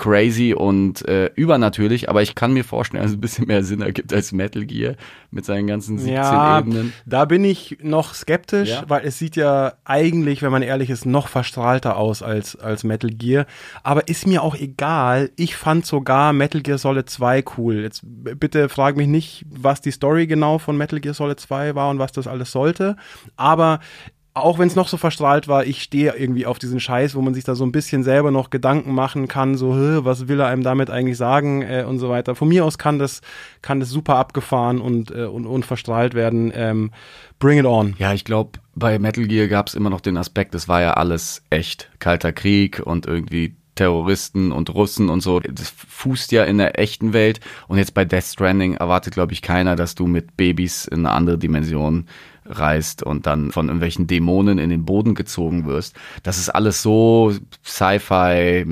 crazy 0.00 0.54
und 0.54 1.06
äh, 1.06 1.30
übernatürlich, 1.36 2.08
aber 2.08 2.22
ich 2.22 2.34
kann 2.34 2.52
mir 2.54 2.64
vorstellen, 2.64 3.02
dass 3.02 3.10
es 3.12 3.18
ein 3.18 3.20
bisschen 3.20 3.46
mehr 3.46 3.62
Sinn 3.62 3.82
ergibt 3.82 4.12
als 4.14 4.32
Metal 4.32 4.64
Gear 4.64 4.94
mit 5.30 5.44
seinen 5.44 5.66
ganzen 5.66 5.98
17 5.98 6.14
Ja, 6.14 6.58
Ebenen. 6.58 6.92
da 7.04 7.26
bin 7.26 7.44
ich 7.44 7.76
noch 7.82 8.14
skeptisch, 8.14 8.70
Ja? 8.70 8.84
weil 8.88 9.04
es 9.04 9.18
sieht 9.18 9.36
ja 9.36 9.74
eigentlich, 9.84 10.40
wenn 10.42 10.50
man 10.50 10.62
ehrlich 10.62 10.88
ist, 10.88 11.04
noch 11.04 11.28
verstrahlter 11.28 11.96
aus 11.98 12.22
als, 12.22 12.56
als 12.56 12.82
Metal 12.82 13.10
Gear. 13.10 13.44
Aber 13.82 14.08
ist 14.08 14.26
mir 14.26 14.42
auch 14.42 14.54
egal. 14.56 15.30
Ich 15.36 15.54
fand 15.54 15.84
sogar 15.84 16.32
Metal 16.32 16.62
Gear 16.62 16.78
Solid 16.78 17.08
2 17.10 17.44
cool. 17.58 17.82
Jetzt 17.82 18.00
bitte 18.02 18.70
frag 18.70 18.96
mich 18.96 19.06
nicht, 19.06 19.44
was 19.50 19.82
die 19.82 19.90
Story 19.92 20.26
genau 20.26 20.58
von 20.58 20.76
Metal 20.78 20.98
Gear 21.00 21.12
Solid 21.14 21.38
2 21.38 21.74
war 21.74 21.90
und 21.90 21.98
was 21.98 22.12
das 22.12 22.26
alles 22.26 22.50
sollte. 22.52 22.96
Aber 23.36 23.80
auch 24.32 24.58
wenn 24.58 24.68
es 24.68 24.76
noch 24.76 24.88
so 24.88 24.96
verstrahlt 24.96 25.48
war, 25.48 25.64
ich 25.64 25.82
stehe 25.82 26.14
irgendwie 26.16 26.46
auf 26.46 26.58
diesen 26.58 26.78
Scheiß, 26.78 27.14
wo 27.14 27.20
man 27.20 27.34
sich 27.34 27.44
da 27.44 27.54
so 27.54 27.64
ein 27.64 27.72
bisschen 27.72 28.04
selber 28.04 28.30
noch 28.30 28.50
Gedanken 28.50 28.94
machen 28.94 29.26
kann, 29.26 29.56
so, 29.56 29.74
"Hä, 29.74 30.00
was 30.02 30.28
will 30.28 30.38
er 30.40 30.46
einem 30.46 30.62
damit 30.62 30.88
eigentlich 30.88 31.16
sagen 31.16 31.62
äh, 31.62 31.84
und 31.86 31.98
so 31.98 32.08
weiter. 32.08 32.34
Von 32.34 32.48
mir 32.48 32.64
aus 32.64 32.78
kann 32.78 32.98
das, 32.98 33.22
kann 33.60 33.80
das 33.80 33.90
super 33.90 34.16
abgefahren 34.16 34.80
und, 34.80 35.10
äh, 35.10 35.24
und, 35.24 35.46
und 35.46 35.66
verstrahlt 35.66 36.14
werden. 36.14 36.52
Ähm, 36.54 36.92
bring 37.40 37.58
it 37.58 37.66
on. 37.66 37.96
Ja, 37.98 38.12
ich 38.12 38.24
glaube, 38.24 38.60
bei 38.76 38.98
Metal 38.98 39.26
Gear 39.26 39.48
gab 39.48 39.66
es 39.66 39.74
immer 39.74 39.90
noch 39.90 40.00
den 40.00 40.16
Aspekt, 40.16 40.54
es 40.54 40.68
war 40.68 40.80
ja 40.80 40.94
alles 40.94 41.42
echt. 41.50 41.90
Kalter 41.98 42.32
Krieg 42.32 42.80
und 42.84 43.06
irgendwie 43.06 43.56
Terroristen 43.74 44.52
und 44.52 44.74
Russen 44.74 45.08
und 45.08 45.22
so. 45.22 45.40
Das 45.40 45.70
fußt 45.70 46.32
ja 46.32 46.44
in 46.44 46.58
der 46.58 46.78
echten 46.78 47.12
Welt. 47.14 47.40
Und 47.66 47.78
jetzt 47.78 47.94
bei 47.94 48.04
Death 48.04 48.24
Stranding 48.24 48.74
erwartet, 48.74 49.14
glaube 49.14 49.32
ich, 49.32 49.42
keiner, 49.42 49.74
dass 49.74 49.94
du 49.94 50.06
mit 50.06 50.36
Babys 50.36 50.84
in 50.84 51.06
eine 51.06 51.10
andere 51.10 51.38
Dimension 51.38 52.06
reist 52.50 53.02
und 53.02 53.26
dann 53.26 53.50
von 53.52 53.66
irgendwelchen 53.66 54.06
Dämonen 54.06 54.58
in 54.58 54.70
den 54.70 54.84
Boden 54.84 55.14
gezogen 55.14 55.66
wirst. 55.66 55.94
Das 56.22 56.38
ist 56.38 56.48
alles 56.50 56.82
so 56.82 57.32
Sci-Fi, 57.64 58.64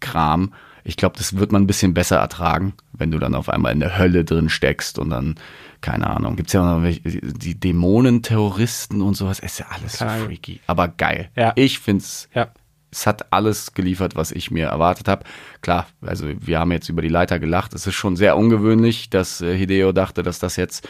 Mystery-Kram. 0.00 0.52
Ich 0.84 0.96
glaube, 0.96 1.16
das 1.18 1.36
wird 1.36 1.50
man 1.52 1.62
ein 1.62 1.66
bisschen 1.66 1.94
besser 1.94 2.16
ertragen, 2.18 2.74
wenn 2.92 3.10
du 3.10 3.18
dann 3.18 3.34
auf 3.34 3.48
einmal 3.48 3.72
in 3.72 3.80
der 3.80 3.98
Hölle 3.98 4.24
drin 4.24 4.48
steckst 4.48 4.98
und 5.00 5.10
dann, 5.10 5.34
keine 5.80 6.08
Ahnung, 6.08 6.36
gibt's 6.36 6.52
ja 6.52 6.60
auch 6.62 6.76
noch 6.76 6.82
welche, 6.84 7.00
die 7.02 7.58
Dämonen, 7.58 8.22
Terroristen 8.22 9.02
und 9.02 9.14
sowas. 9.14 9.40
Es 9.40 9.52
ist 9.54 9.58
ja 9.58 9.66
alles 9.70 9.94
so 9.94 9.98
Keine 9.98 10.12
Ahnung. 10.12 10.26
freaky. 10.28 10.60
Aber 10.68 10.86
geil. 10.88 11.30
Ja. 11.34 11.52
Ich 11.56 11.80
find's 11.80 12.28
Ja. 12.34 12.48
es 12.92 13.04
hat 13.04 13.32
alles 13.32 13.74
geliefert, 13.74 14.14
was 14.14 14.30
ich 14.30 14.52
mir 14.52 14.66
erwartet 14.68 15.08
habe. 15.08 15.24
Klar, 15.60 15.88
also 16.02 16.28
wir 16.40 16.60
haben 16.60 16.70
jetzt 16.70 16.88
über 16.88 17.02
die 17.02 17.08
Leiter 17.08 17.40
gelacht. 17.40 17.74
Es 17.74 17.86
ist 17.88 17.94
schon 17.96 18.14
sehr 18.14 18.36
ungewöhnlich, 18.36 19.10
dass 19.10 19.40
äh, 19.40 19.56
Hideo 19.58 19.90
dachte, 19.90 20.22
dass 20.22 20.38
das 20.38 20.54
jetzt, 20.54 20.88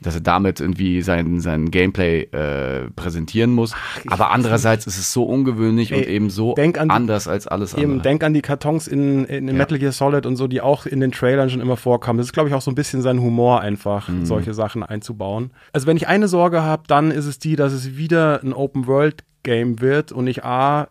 dass 0.00 0.14
er 0.14 0.20
damit 0.20 0.60
irgendwie 0.60 1.00
sein, 1.00 1.40
sein 1.40 1.70
Gameplay 1.70 2.24
äh, 2.24 2.90
präsentieren 2.96 3.52
muss. 3.52 3.72
ich 4.04 4.12
Aber 4.12 4.30
andererseits 4.30 4.86
ist 4.86 4.98
es 4.98 5.12
so 5.12 5.24
ungewöhnlich 5.24 5.92
und 5.94 6.00
Ey, 6.00 6.06
eben 6.14 6.28
so 6.28 6.54
denk 6.54 6.78
an 6.78 6.88
die- 6.88 6.94
anders 6.94 7.26
als 7.28 7.46
alles 7.46 7.72
Eben, 7.74 7.92
andere. 7.92 8.02
denk 8.02 8.22
an 8.22 8.34
die 8.34 8.42
Kartons 8.42 8.88
in, 8.88 9.24
in, 9.24 9.48
in 9.48 9.56
Metal 9.56 9.78
Gear 9.78 9.92
Solid 9.92 10.26
und 10.26 10.36
so, 10.36 10.48
die 10.48 10.60
auch 10.60 10.84
in 10.84 11.00
den 11.00 11.12
Trailern 11.12 11.48
schon 11.48 11.60
immer 11.62 11.76
vorkamen. 11.78 12.18
Das 12.18 12.26
ist, 12.26 12.32
glaube 12.34 12.48
ich, 12.50 12.54
auch 12.54 12.60
so 12.60 12.70
ein 12.70 12.74
bisschen 12.74 13.00
sein 13.00 13.20
Humor, 13.20 13.60
einfach 13.62 14.08
Mhm. 14.08 14.26
solche 14.26 14.52
Sachen 14.52 14.82
einzubauen. 14.82 15.50
Also 15.72 15.86
wenn 15.86 15.96
ich 15.96 16.08
eine 16.08 16.28
Sorge 16.28 16.62
habe, 16.62 16.82
dann 16.86 17.10
ist 17.10 17.24
es 17.26 17.38
die, 17.38 17.56
dass 17.56 17.72
es 17.72 17.96
wieder 17.96 18.42
ein 18.42 18.52
Open-World-Game 18.52 19.80
wird 19.80 20.12
und 20.12 20.26
ich 20.26 20.44
A, 20.44 20.88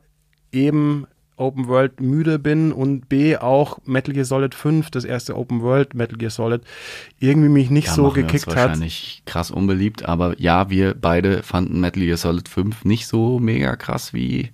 eben 0.51 1.05
Open 1.37 1.67
World 1.67 1.99
müde 1.99 2.39
bin 2.39 2.71
und 2.71 3.09
B 3.09 3.37
auch 3.37 3.79
Metal 3.85 4.13
Gear 4.13 4.25
Solid 4.25 4.55
5, 4.55 4.89
das 4.89 5.03
erste 5.03 5.35
Open 5.35 5.61
World 5.61 5.93
Metal 5.93 6.17
Gear 6.17 6.31
Solid, 6.31 6.61
irgendwie 7.19 7.49
mich 7.49 7.69
nicht 7.69 7.89
Da 7.89 7.93
so 7.93 8.09
gekickt 8.11 8.47
hat. 8.47 8.55
wahrscheinlich 8.55 9.23
krass 9.25 9.51
unbeliebt, 9.51 10.05
aber 10.05 10.39
ja, 10.39 10.69
wir 10.69 10.93
beide 10.93 11.43
fanden 11.43 11.79
Metal 11.79 12.03
Gear 12.03 12.17
Solid 12.17 12.47
5 12.47 12.85
nicht 12.85 13.07
so 13.07 13.39
mega 13.39 13.75
krass 13.75 14.13
wie, 14.13 14.51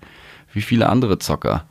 wie 0.54 0.62
viele 0.62 0.90
andere 0.90 1.20
Zocker. 1.20 1.66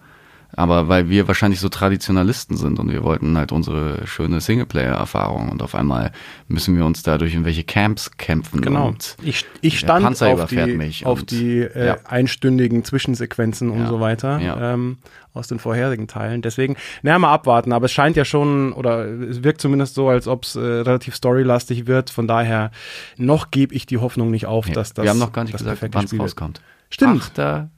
Aber 0.53 0.89
weil 0.89 1.09
wir 1.09 1.29
wahrscheinlich 1.29 1.61
so 1.61 1.69
Traditionalisten 1.69 2.57
sind 2.57 2.79
und 2.81 2.91
wir 2.91 3.03
wollten 3.05 3.37
halt 3.39 3.53
unsere 3.53 4.07
schöne 4.07 4.41
Singleplayer-Erfahrung 4.41 5.49
und 5.49 5.63
auf 5.63 5.75
einmal 5.75 6.11
müssen 6.49 6.77
wir 6.77 6.85
uns 6.85 7.03
da 7.03 7.19
durch 7.19 7.33
irgendwelche 7.33 7.63
Camps 7.65 8.11
kämpfen. 8.17 8.61
Genau. 8.61 8.95
Ich, 9.23 9.45
ich 9.61 9.79
stand 9.79 10.05
Panzer 10.05 10.29
auf 10.35 10.47
die, 10.51 11.05
auf 11.05 11.21
und- 11.21 11.31
die 11.31 11.61
äh, 11.61 11.87
ja. 11.87 11.97
einstündigen 12.05 12.85
Zwischensequenzen 12.85 13.71
und 13.71 13.81
Ja. 13.83 13.87
so 13.89 14.01
weiter 14.01 14.41
Ja. 14.41 14.73
ähm, 14.75 14.99
aus 15.33 15.47
den 15.47 15.61
vorherigen 15.61 16.09
Teilen. 16.09 16.43
Deswegen, 16.43 16.77
naja, 17.03 17.19
mal 17.21 17.33
abwarten. 17.33 17.73
Aber 17.73 17.85
es 17.87 17.93
scheint 17.93 18.17
ja 18.17 18.25
schon, 18.25 18.73
oder 18.73 19.05
es 19.05 19.45
wirkt 19.45 19.61
zumindest 19.61 19.95
so, 19.95 20.09
als 20.09 20.27
ob 20.27 20.43
es 20.45 20.57
äh, 20.57 20.61
relativ 20.61 21.15
storylastig 21.15 21.87
wird. 21.87 22.11
Von 22.11 22.27
daher, 22.27 22.73
noch 23.17 23.53
gebe 23.53 23.73
ich 23.75 23.87
die 23.87 23.99
Hoffnung 23.99 24.31
nicht 24.33 24.47
auf, 24.47 24.69
dass 24.69 24.93
das 24.95 25.05
wir 25.05 25.11
haben 25.11 25.19
noch 25.21 25.33
gar 25.33 25.45
nicht 25.45 25.57
gesagt, 25.57 25.81
wann 25.93 26.05
es 26.05 26.19
rauskommt. 26.19 26.61
Stimmt. 26.91 27.39
8. 27.39 27.69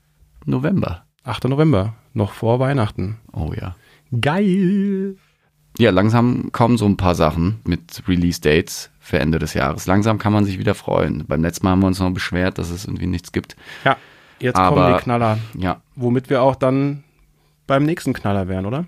November. 0.47 1.05
8. 1.25 1.45
November, 1.45 1.95
noch 2.15 2.33
vor 2.33 2.59
Weihnachten. 2.61 3.19
Oh 3.33 3.53
ja. 3.59 3.77
Geil. 4.21 5.17
Ja, 5.79 5.91
langsam 5.91 6.53
kommen 6.53 6.77
so 6.77 6.85
ein 6.87 6.97
paar 6.99 7.15
Sachen 7.15 7.61
mit 7.65 8.03
Release-Dates 8.07 8.91
für 9.01 9.19
Ende 9.19 9.39
des 9.39 9.55
Jahres. 9.55 9.87
Langsam 9.87 10.19
kann 10.19 10.33
man 10.33 10.45
sich 10.45 10.59
wieder 10.59 10.75
freuen. 10.75 11.25
Beim 11.27 11.43
letzten 11.43 11.65
Mal 11.65 11.73
haben 11.73 11.81
wir 11.81 11.87
uns 11.87 11.99
noch 11.99 12.11
beschwert, 12.11 12.59
dass 12.59 12.71
es 12.71 12.85
irgendwie 12.85 13.07
nichts 13.07 13.33
gibt. 13.33 13.57
Ja, 13.85 13.97
jetzt 14.39 14.57
Aber- 14.57 14.77
kommen 14.77 14.97
die 14.97 15.03
Knaller. 15.03 15.39
Ja, 15.57 15.81
Womit 15.97 16.29
wir 16.31 16.43
auch 16.43 16.57
dann 16.57 17.05
beim 17.67 17.85
nächsten 17.85 18.13
Knaller 18.13 18.49
wären, 18.49 18.67
oder? 18.67 18.85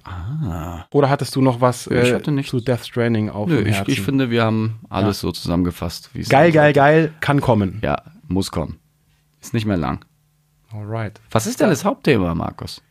Oder 0.90 1.08
hattest 1.08 1.34
du 1.36 1.40
noch 1.40 1.60
was 1.62 1.88
Ah. 1.88 1.94
Ich 2.02 2.10
äh, 2.12 2.42
zu 2.44 2.60
Death 2.60 2.84
Stranding 2.84 3.30
auf 3.30 3.48
Nö, 3.48 3.62
ich, 3.62 3.80
ich 3.88 4.00
finde, 4.02 4.28
wir 4.30 4.44
haben 4.44 4.80
alles 4.90 5.20
so 5.20 5.32
zusammengefasst, 5.32 6.10
wie 6.12 6.20
es 6.20 6.28
geil, 6.28 6.52
geil, 6.52 6.66
sollte. 6.74 6.80
geil, 6.80 7.12
kann 7.20 7.40
kommen. 7.40 7.78
Ja, 7.82 8.02
muss 8.28 8.50
kommen. 8.50 8.78
Ist 9.40 9.54
nicht 9.54 9.64
mehr 9.64 9.76
lang. 9.78 10.04
Alright. 10.72 11.20
Was 11.30 11.46
ist 11.46 11.60
denn 11.60 11.70
das 11.70 11.84
Hauptthema, 11.84 12.34
Markus? 12.34 12.82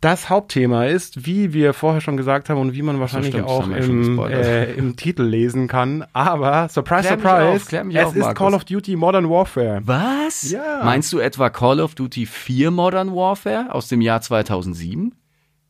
Das 0.00 0.30
Hauptthema 0.30 0.84
ist, 0.84 1.26
wie 1.26 1.52
wir 1.52 1.74
vorher 1.74 2.00
schon 2.00 2.16
gesagt 2.16 2.48
haben 2.48 2.60
und 2.60 2.72
wie 2.72 2.82
man 2.82 3.00
wahrscheinlich 3.00 3.32
stimmt, 3.32 3.48
auch 3.48 3.68
im, 3.68 4.18
äh, 4.20 4.72
im 4.74 4.94
Titel 4.94 5.24
lesen 5.24 5.66
kann. 5.66 6.04
Aber, 6.12 6.68
surprise, 6.68 7.16
Klär 7.16 7.18
surprise, 7.18 7.48
auf, 7.48 7.92
es 7.92 8.06
auf, 8.06 8.16
ist 8.16 8.20
Markus. 8.20 8.38
Call 8.38 8.54
of 8.54 8.64
Duty 8.64 8.94
Modern 8.94 9.28
Warfare. 9.28 9.80
Was? 9.84 10.52
Ja. 10.52 10.82
Meinst 10.84 11.12
du 11.12 11.18
etwa 11.18 11.50
Call 11.50 11.80
of 11.80 11.96
Duty 11.96 12.26
4 12.26 12.70
Modern 12.70 13.12
Warfare 13.12 13.74
aus 13.74 13.88
dem 13.88 14.00
Jahr 14.00 14.20
2007 14.20 15.16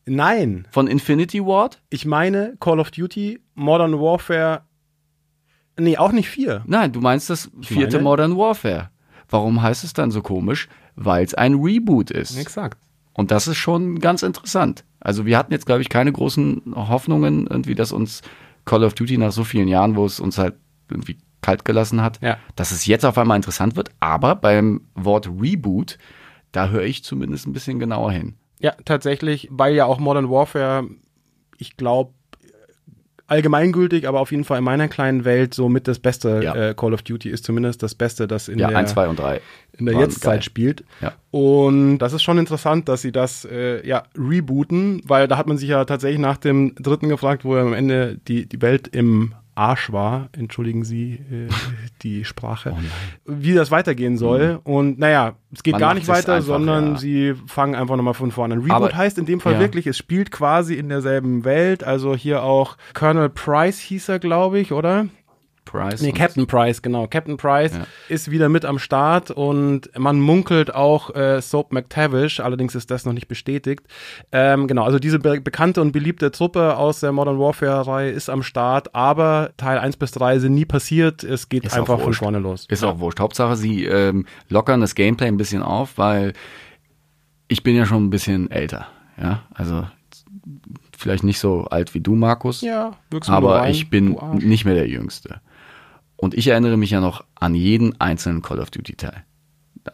Nein, 0.05 0.69
von 0.71 0.89
Infinity 0.89 1.43
Ward? 1.45 1.81
ich 1.89 2.05
meine 2.05 2.55
Call 2.61 2.81
of 2.81 2.91
Duty 2.91 3.41
Modern 3.55 3.99
Warfare. 3.99 4.63
Nee, 5.79 5.97
auch 5.97 6.13
nicht 6.13 6.29
vier. 6.29 6.63
Nein, 6.67 6.93
du 6.93 7.01
meinst 7.01 7.31
das 7.31 7.51
vierte 7.63 8.01
Modern 8.01 8.37
Warfare. 8.37 8.91
Warum 9.31 9.63
heißt 9.63 9.85
es 9.85 9.95
dann 9.95 10.11
so 10.11 10.21
komisch? 10.21 10.69
Weil 10.97 11.25
es 11.25 11.35
ein 11.35 11.55
Reboot 11.55 12.11
ist. 12.11 12.37
Exakt. 12.37 12.79
Und 13.19 13.33
das 13.33 13.49
ist 13.49 13.57
schon 13.57 13.99
ganz 13.99 14.23
interessant. 14.23 14.85
Also 15.01 15.27
wir 15.27 15.37
hatten 15.37 15.53
jetzt, 15.53 15.67
glaube 15.67 15.83
ich, 15.83 15.89
keine 15.89 16.13
großen 16.13 16.63
Hoffnungen, 16.77 17.49
irgendwie, 17.49 17.75
dass 17.75 17.91
uns 17.91 18.23
Call 18.65 18.85
of 18.85 18.95
Duty 18.95 19.19
nach 19.19 19.33
so 19.33 19.43
vielen 19.43 19.67
Jahren, 19.67 19.97
wo 19.97 20.07
es 20.07 20.21
uns 20.21 20.39
halt 20.39 20.55
irgendwie 20.89 21.19
kalt 21.43 21.65
gelassen 21.65 22.01
hat, 22.01 22.21
Ja. 22.23 22.39
dass 22.55 22.71
es 22.71 22.87
jetzt 22.87 23.05
auf 23.05 23.19
einmal 23.19 23.35
interessant 23.37 23.75
wird. 23.75 23.91
Aber 23.99 24.37
beim 24.37 24.83
Wort 24.95 25.29
Reboot, 25.41 25.99
da 26.53 26.69
höre 26.69 26.85
ich 26.85 27.03
zumindest 27.03 27.49
ein 27.49 27.53
bisschen 27.53 27.81
genauer 27.81 28.13
hin. 28.13 28.37
Ja, 28.61 28.75
tatsächlich, 28.85 29.49
weil 29.51 29.75
ja 29.75 29.85
auch 29.85 29.99
Modern 29.99 30.31
Warfare, 30.31 30.87
ich 31.57 31.77
glaube, 31.77 32.13
allgemeingültig, 33.29 34.09
aber 34.09 34.21
auf 34.21 34.31
jeden 34.33 34.43
Fall 34.45 34.59
in 34.59 34.65
meiner 34.65 34.89
kleinen 34.89 35.25
Welt 35.25 35.55
so 35.55 35.69
mit 35.69 35.87
das 35.87 35.99
beste 36.01 36.41
Ja. 36.43 36.55
äh, 36.55 36.75
Call 36.75 36.93
of 36.95 37.03
Duty 37.03 37.29
ist 37.31 37.45
zumindest 37.45 37.83
das 37.83 37.95
Beste, 37.95 38.27
das 38.27 38.49
in 38.49 38.59
Ja, 38.59 38.69
der 38.69 38.79
1, 38.79 38.91
2 38.93 39.09
und 39.09 39.19
3. 39.19 39.41
in 39.79 39.87
der 39.87 39.95
Jetztzeit 39.97 40.45
spielt. 40.45 40.83
Ja. 41.01 41.13
Und 41.31 41.99
das 41.99 42.13
ist 42.15 42.23
schon 42.23 42.39
interessant, 42.39 42.89
dass 42.89 43.03
sie 43.03 43.13
das 43.13 43.45
äh, 43.45 43.87
ja 43.87 44.03
rebooten, 44.17 45.03
weil 45.05 45.29
da 45.29 45.37
hat 45.37 45.47
man 45.47 45.59
sich 45.59 45.69
ja 45.69 45.85
tatsächlich 45.85 46.19
nach 46.21 46.39
dem 46.39 46.75
dritten 46.75 47.09
gefragt, 47.09 47.45
wo 47.45 47.55
ja 47.57 47.63
am 47.63 47.75
Ende 47.75 48.19
die, 48.27 48.47
die 48.49 48.61
Welt 48.63 48.89
im 48.89 49.35
Arsch 49.59 49.93
war, 49.93 50.29
entschuldigen 50.33 50.85
Sie 50.85 51.15
äh, 51.15 51.49
die 52.03 52.25
Sprache, 52.25 52.77
wie 53.27 53.55
das 53.55 53.71
weitergehen 53.71 54.17
soll. 54.17 54.61
Und 54.65 54.99
naja, 54.99 55.35
es 55.53 55.63
geht 55.63 55.75
Oh 55.75 55.77
Man 55.77 55.81
gar 55.81 55.95
nicht 55.95 56.07
weiter, 56.09 56.35
einfach, 56.35 56.47
sondern 56.47 56.93
ja. 56.93 56.97
sie 56.99 57.35
fangen 57.47 57.75
einfach 57.75 57.97
nochmal 57.97 58.15
von 58.15 58.31
vorne 58.31 58.55
an. 58.55 58.61
Reboot 58.61 58.77
Aber- 58.77 58.97
heißt 58.97 59.19
in 59.19 59.27
dem 59.27 59.41
Fall 59.41 59.55
ja. 59.55 59.61
wirklich, 59.61 59.87
es 59.87 59.99
spielt 59.99 60.31
quasi 60.31 60.75
in 60.75 60.89
derselben 60.89 61.45
Welt, 61.45 61.83
also 61.83 62.15
hier 62.15 62.43
auch 62.43 62.77
Colonel 62.95 63.29
Price 63.29 63.79
hieß 63.81 64.09
er, 64.09 64.19
glaube 64.19 64.61
ich, 64.61 64.73
oder? 64.73 65.07
Price. 65.69 66.01
Nee, 66.03 66.13
Captain 66.13 66.47
Price, 66.47 66.81
genau. 66.83 67.07
Captain 67.07 67.37
Price 67.37 67.77
Ja. 67.77 67.87
ist 68.09 68.31
wieder 68.31 68.49
mit 68.49 68.65
am 68.65 68.79
Start 68.79 69.31
und 69.31 69.91
man 69.99 70.19
munkelt 70.21 70.75
auch 70.75 71.15
äh, 71.15 71.41
Soap 71.43 71.73
McTavish, 71.73 72.41
allerdings 72.41 72.75
ist 72.75 72.91
das 72.91 73.05
noch 73.05 73.13
nicht 73.13 73.29
bestätigt. 73.29 73.83
Ähm, 74.33 74.67
genau, 74.67 74.85
also 74.85 74.99
diese 74.99 75.19
be 75.19 75.41
bekannte 75.41 75.81
und 75.83 75.93
beliebte 75.93 76.31
Truppe 76.31 76.77
aus 76.77 77.01
der 77.01 77.13
Modern 77.13 77.39
Warfare-Reihe 77.39 78.11
ist 78.11 78.31
am 78.31 78.43
Start, 78.43 78.95
aber 78.95 79.51
Teil 79.57 79.79
1 79.79 79.97
bis 79.99 80.11
3 80.13 80.39
sind 80.39 80.55
nie 80.55 80.65
passiert. 80.65 81.23
Es 81.23 81.49
geht 81.49 81.65
Ist 81.65 81.77
einfach 81.77 82.01
von 82.01 82.15
vorne 82.15 82.39
los. 82.39 82.67
Ist 82.69 82.83
auch 82.85 82.99
wurscht. 82.99 83.21
Hauptsache, 83.21 83.57
sie 83.57 83.85
ähm, 83.85 84.27
lockern 84.49 84.81
das 84.81 84.95
Gameplay 84.95 85.29
ein 85.29 85.37
bisschen 85.37 85.63
auf, 85.63 85.99
weil 85.99 86.33
ich 87.49 87.63
bin 87.63 87.77
ja 87.77 87.87
schon 87.87 88.05
ein 88.05 88.11
bisschen 88.11 88.51
älter. 88.51 88.87
Ja, 89.21 89.43
also 89.55 89.87
vielleicht 90.97 91.25
nicht 91.25 91.39
so 91.39 91.65
alt 91.67 91.95
wie 91.95 92.01
du, 92.01 92.15
Markus. 92.15 92.61
Ja, 92.61 92.93
wirkst 93.11 93.31
aber 93.31 93.69
ich 93.69 93.91
bin 93.91 94.17
nicht 94.35 94.65
mehr 94.65 94.75
der 94.75 94.89
Jüngste. 94.89 95.41
Und 96.19 96.35
ich 96.35 96.49
erinnere 96.49 96.77
mich 96.77 96.91
ja 96.91 97.01
noch 97.01 97.25
an 97.37 97.55
jeden 97.55 97.99
einzelnen 98.01 98.43
Call 98.43 98.59
of 98.59 98.71
Duty 98.71 98.97
Teil. 98.97 99.25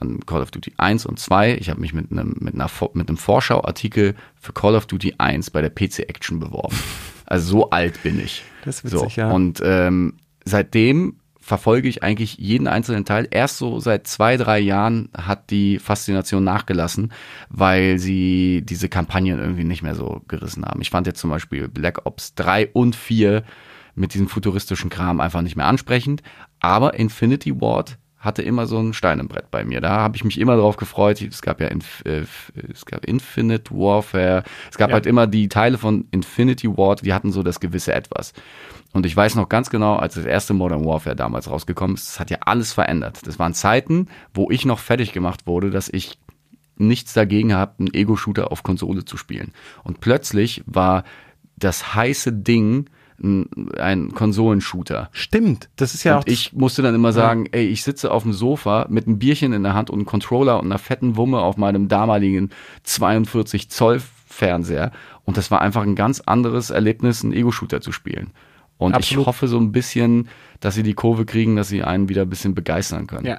an 0.00 0.24
Call 0.26 0.40
of 0.42 0.50
Duty 0.50 0.72
1 0.78 1.06
und 1.06 1.20
2. 1.20 1.58
Ich 1.58 1.68
habe 1.68 1.80
mich 1.80 1.92
mit 1.92 2.10
einem, 2.10 2.34
mit, 2.40 2.54
einer, 2.54 2.70
mit 2.94 3.08
einem 3.08 3.18
Vorschauartikel 3.18 4.16
für 4.40 4.52
Call 4.52 4.74
of 4.74 4.86
Duty 4.86 5.14
1 5.18 5.50
bei 5.50 5.60
der 5.60 5.70
PC 5.70 6.00
Action 6.00 6.40
beworben. 6.40 6.76
Also 7.26 7.50
so 7.50 7.70
alt 7.70 8.02
bin 8.02 8.20
ich. 8.20 8.42
Das 8.66 8.80
ist 8.80 8.90
so. 8.90 9.00
witzig, 9.00 9.16
ja. 9.16 9.30
Und 9.30 9.62
ähm, 9.64 10.18
seitdem 10.44 11.16
verfolge 11.44 11.88
ich 11.88 12.02
eigentlich 12.02 12.36
jeden 12.36 12.66
einzelnen 12.66 13.04
Teil. 13.06 13.28
Erst 13.30 13.56
so 13.58 13.78
seit 13.78 14.06
zwei, 14.06 14.36
drei 14.36 14.58
Jahren 14.58 15.10
hat 15.16 15.50
die 15.50 15.78
Faszination 15.78 16.44
nachgelassen, 16.44 17.12
weil 17.48 17.98
sie 17.98 18.62
diese 18.62 18.90
Kampagnen 18.90 19.38
irgendwie 19.38 19.64
nicht 19.64 19.82
mehr 19.82 19.94
so 19.94 20.22
gerissen 20.28 20.64
haben. 20.64 20.80
Ich 20.80 20.90
fand 20.90 21.06
jetzt 21.06 21.20
zum 21.20 21.30
Beispiel 21.30 21.68
Black 21.68 22.06
Ops 22.06 22.34
3 22.34 22.68
und 22.74 22.94
4 22.94 23.42
mit 23.94 24.14
diesem 24.14 24.28
futuristischen 24.28 24.90
Kram 24.90 25.20
einfach 25.20 25.42
nicht 25.42 25.56
mehr 25.56 25.66
ansprechend. 25.66 26.22
Aber 26.60 26.94
Infinity 26.94 27.60
Ward 27.60 27.98
hatte 28.18 28.42
immer 28.42 28.66
so 28.66 28.78
ein 28.78 28.94
Stein 28.94 29.20
im 29.20 29.28
Brett 29.28 29.50
bei 29.50 29.64
mir. 29.64 29.82
Da 29.82 29.98
habe 30.00 30.16
ich 30.16 30.24
mich 30.24 30.40
immer 30.40 30.56
drauf 30.56 30.76
gefreut. 30.76 31.20
Es 31.20 31.42
gab 31.42 31.60
ja 31.60 31.68
Inf 31.68 32.02
äh, 32.06 32.24
es 32.72 32.86
gab 32.86 33.04
Infinite 33.04 33.70
Warfare. 33.70 34.44
Es 34.70 34.78
gab 34.78 34.88
Ja. 34.90 34.94
halt 34.94 35.04
immer 35.06 35.26
die 35.26 35.48
Teile 35.48 35.76
von 35.76 36.06
Infinity 36.10 36.68
Ward, 36.68 37.04
die 37.04 37.12
hatten 37.12 37.32
so 37.32 37.42
das 37.42 37.60
gewisse 37.60 37.92
Etwas. 37.92 38.32
Und 38.94 39.04
ich 39.04 39.14
weiß 39.14 39.34
noch 39.34 39.48
ganz 39.48 39.68
genau, 39.70 39.96
als 39.96 40.14
das 40.14 40.24
erste 40.24 40.54
Modern 40.54 40.84
Warfare 40.84 41.16
damals 41.16 41.50
rausgekommen 41.50 41.96
ist, 41.96 42.08
das 42.08 42.20
hat 42.20 42.30
ja 42.30 42.38
alles 42.40 42.72
verändert. 42.72 43.26
Das 43.26 43.38
waren 43.38 43.52
Zeiten, 43.52 44.08
wo 44.32 44.50
ich 44.50 44.64
noch 44.64 44.78
fertig 44.78 45.12
gemacht 45.12 45.46
wurde, 45.46 45.70
dass 45.70 45.88
ich 45.92 46.18
nichts 46.76 47.12
dagegen 47.12 47.54
habe, 47.54 47.74
einen 47.78 47.92
Ego-Shooter 47.92 48.50
auf 48.50 48.62
Konsole 48.62 49.04
zu 49.04 49.16
spielen. 49.16 49.52
Und 49.82 50.00
plötzlich 50.00 50.62
war 50.66 51.04
das 51.56 51.94
heiße 51.94 52.32
Ding 52.32 52.88
ein, 53.22 53.48
ein 53.78 54.12
Konsolenshooter. 54.12 55.08
Stimmt, 55.12 55.68
das 55.76 55.94
ist 55.94 56.04
ja 56.04 56.18
auch 56.18 56.24
Und 56.24 56.28
ich 56.30 56.52
musste 56.52 56.82
dann 56.82 56.94
immer 56.94 57.12
sagen, 57.12 57.46
ey, 57.52 57.66
ich 57.66 57.82
sitze 57.82 58.10
auf 58.10 58.22
dem 58.22 58.32
Sofa 58.32 58.86
mit 58.88 59.06
einem 59.06 59.18
Bierchen 59.18 59.52
in 59.52 59.62
der 59.62 59.74
Hand 59.74 59.90
und 59.90 59.98
einem 59.98 60.06
Controller 60.06 60.58
und 60.58 60.66
einer 60.66 60.78
fetten 60.78 61.16
Wumme 61.16 61.40
auf 61.40 61.56
meinem 61.56 61.88
damaligen 61.88 62.50
42 62.82 63.70
Zoll 63.70 64.00
Fernseher. 64.26 64.92
Und 65.24 65.36
das 65.36 65.50
war 65.50 65.60
einfach 65.60 65.82
ein 65.82 65.94
ganz 65.94 66.20
anderes 66.20 66.70
Erlebnis, 66.70 67.22
einen 67.22 67.32
Ego-Shooter 67.32 67.80
zu 67.80 67.92
spielen. 67.92 68.32
Und 68.76 68.94
Absolut. 68.94 69.22
ich 69.22 69.26
hoffe 69.26 69.48
so 69.48 69.58
ein 69.58 69.72
bisschen, 69.72 70.28
dass 70.60 70.74
sie 70.74 70.82
die 70.82 70.94
Kurve 70.94 71.24
kriegen, 71.24 71.56
dass 71.56 71.68
sie 71.68 71.84
einen 71.84 72.08
wieder 72.08 72.22
ein 72.22 72.30
bisschen 72.30 72.54
begeistern 72.54 73.06
können. 73.06 73.26
Ja. 73.26 73.38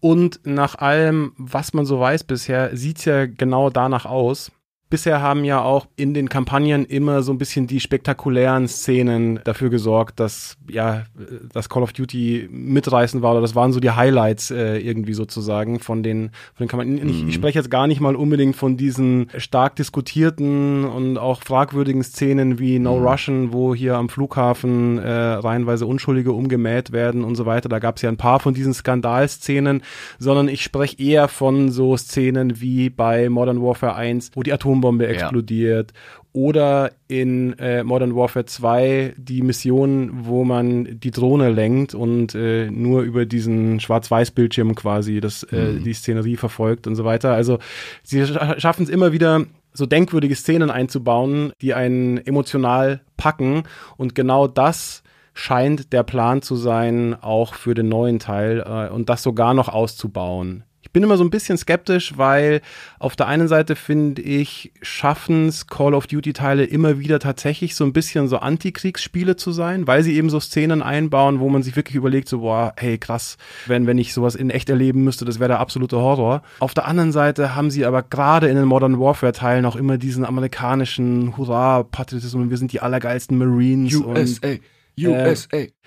Und 0.00 0.40
nach 0.44 0.76
allem, 0.76 1.32
was 1.38 1.72
man 1.72 1.86
so 1.86 1.98
weiß 1.98 2.24
bisher, 2.24 2.76
sieht's 2.76 3.06
ja 3.06 3.26
genau 3.26 3.70
danach 3.70 4.04
aus. 4.04 4.52
Bisher 4.90 5.20
haben 5.20 5.44
ja 5.44 5.60
auch 5.62 5.86
in 5.96 6.14
den 6.14 6.28
Kampagnen 6.28 6.84
immer 6.84 7.22
so 7.22 7.32
ein 7.32 7.38
bisschen 7.38 7.66
die 7.66 7.80
spektakulären 7.80 8.68
Szenen 8.68 9.40
dafür 9.42 9.70
gesorgt, 9.70 10.20
dass 10.20 10.56
ja 10.68 11.04
das 11.52 11.68
Call 11.68 11.82
of 11.82 11.92
Duty 11.92 12.48
mitreißen 12.50 13.22
war 13.22 13.32
oder 13.32 13.40
das 13.40 13.54
waren 13.54 13.72
so 13.72 13.80
die 13.80 13.90
Highlights 13.90 14.50
äh, 14.50 14.78
irgendwie 14.78 15.14
sozusagen 15.14 15.80
von 15.80 16.02
den 16.02 16.30
von 16.54 16.66
den 16.66 16.68
Kampagnen. 16.68 17.08
Ich, 17.08 17.26
ich 17.26 17.34
spreche 17.34 17.58
jetzt 17.58 17.70
gar 17.70 17.86
nicht 17.86 18.00
mal 18.00 18.14
unbedingt 18.14 18.56
von 18.56 18.76
diesen 18.76 19.30
stark 19.36 19.76
diskutierten 19.76 20.84
und 20.84 21.18
auch 21.18 21.42
fragwürdigen 21.42 22.02
Szenen 22.02 22.58
wie 22.58 22.78
No 22.78 22.96
Russian, 22.96 23.52
wo 23.52 23.74
hier 23.74 23.96
am 23.96 24.08
Flughafen 24.08 24.98
äh, 24.98 25.10
reihenweise 25.10 25.86
Unschuldige 25.86 26.32
umgemäht 26.32 26.92
werden 26.92 27.24
und 27.24 27.36
so 27.36 27.46
weiter. 27.46 27.68
Da 27.68 27.78
gab 27.78 27.96
es 27.96 28.02
ja 28.02 28.10
ein 28.10 28.16
paar 28.16 28.38
von 28.38 28.54
diesen 28.54 28.74
Skandalszenen, 28.74 29.82
sondern 30.18 30.48
ich 30.48 30.62
spreche 30.62 31.02
eher 31.02 31.28
von 31.28 31.70
so 31.70 31.96
Szenen 31.96 32.60
wie 32.60 32.90
bei 32.90 33.28
Modern 33.28 33.62
Warfare 33.62 33.94
1, 33.94 34.30
wo 34.34 34.42
die 34.42 34.52
Atombombe 34.74 35.06
explodiert 35.06 35.92
oder 36.32 36.90
in 37.06 37.56
äh, 37.58 37.84
Modern 37.84 38.16
Warfare 38.16 38.44
2 38.44 39.14
die 39.16 39.42
Mission, 39.42 40.10
wo 40.26 40.44
man 40.44 40.98
die 40.98 41.12
Drohne 41.12 41.50
lenkt 41.50 41.94
und 41.94 42.34
äh, 42.34 42.70
nur 42.70 43.02
über 43.02 43.24
diesen 43.24 43.78
Schwarz-Weiß-Bildschirm 43.78 44.74
quasi 44.74 45.20
das, 45.20 45.44
äh, 45.44 45.78
die 45.78 45.94
Szenerie 45.94 46.36
verfolgt 46.36 46.88
und 46.88 46.96
so 46.96 47.04
weiter. 47.04 47.32
Also 47.32 47.58
sie 48.02 48.26
scha 48.26 48.58
schaffen 48.58 48.82
es 48.82 48.88
immer 48.88 49.12
wieder, 49.12 49.46
so 49.72 49.86
denkwürdige 49.86 50.34
Szenen 50.34 50.70
einzubauen, 50.70 51.52
die 51.60 51.74
einen 51.74 52.18
emotional 52.18 53.00
packen 53.16 53.62
und 53.96 54.14
genau 54.14 54.48
das 54.48 55.02
scheint 55.34 55.92
der 55.92 56.04
Plan 56.04 56.42
zu 56.42 56.54
sein, 56.56 57.16
auch 57.20 57.54
für 57.54 57.74
den 57.74 57.88
neuen 57.88 58.18
Teil 58.18 58.64
äh, 58.66 58.92
und 58.92 59.08
das 59.08 59.22
sogar 59.22 59.54
noch 59.54 59.68
auszubauen. 59.68 60.64
Ich 60.84 60.90
bin 60.90 61.02
immer 61.02 61.16
so 61.16 61.24
ein 61.24 61.30
bisschen 61.30 61.56
skeptisch, 61.56 62.18
weil 62.18 62.60
auf 62.98 63.16
der 63.16 63.26
einen 63.26 63.48
Seite 63.48 63.74
finde 63.74 64.20
ich, 64.20 64.70
schaffen 64.82 65.48
es 65.48 65.66
Call 65.66 65.94
of 65.94 66.06
Duty 66.06 66.34
Teile 66.34 66.64
immer 66.64 66.98
wieder 66.98 67.18
tatsächlich 67.18 67.74
so 67.74 67.84
ein 67.84 67.94
bisschen 67.94 68.28
so 68.28 68.36
Antikriegsspiele 68.36 69.34
zu 69.36 69.50
sein, 69.50 69.86
weil 69.86 70.02
sie 70.02 70.14
eben 70.14 70.28
so 70.28 70.40
Szenen 70.40 70.82
einbauen, 70.82 71.40
wo 71.40 71.48
man 71.48 71.62
sich 71.62 71.74
wirklich 71.74 71.96
überlegt, 71.96 72.28
so, 72.28 72.40
boah, 72.40 72.74
hey, 72.76 72.98
krass, 72.98 73.38
wenn, 73.66 73.86
wenn 73.86 73.96
ich 73.96 74.12
sowas 74.12 74.34
in 74.34 74.50
echt 74.50 74.68
erleben 74.68 75.04
müsste, 75.04 75.24
das 75.24 75.40
wäre 75.40 75.48
der 75.48 75.60
absolute 75.60 75.96
Horror. 75.96 76.42
Auf 76.60 76.74
der 76.74 76.84
anderen 76.86 77.12
Seite 77.12 77.54
haben 77.54 77.70
sie 77.70 77.86
aber 77.86 78.02
gerade 78.02 78.48
in 78.48 78.56
den 78.56 78.66
Modern 78.66 79.00
Warfare 79.00 79.32
Teilen 79.32 79.64
auch 79.64 79.76
immer 79.76 79.96
diesen 79.96 80.24
amerikanischen 80.26 81.34
Hurra-Patriotismus, 81.36 82.50
wir 82.50 82.58
sind 82.58 82.72
die 82.72 82.80
allergeilsten 82.80 83.38
Marines 83.38 83.96
und 83.96 84.18
USA. 84.18 84.48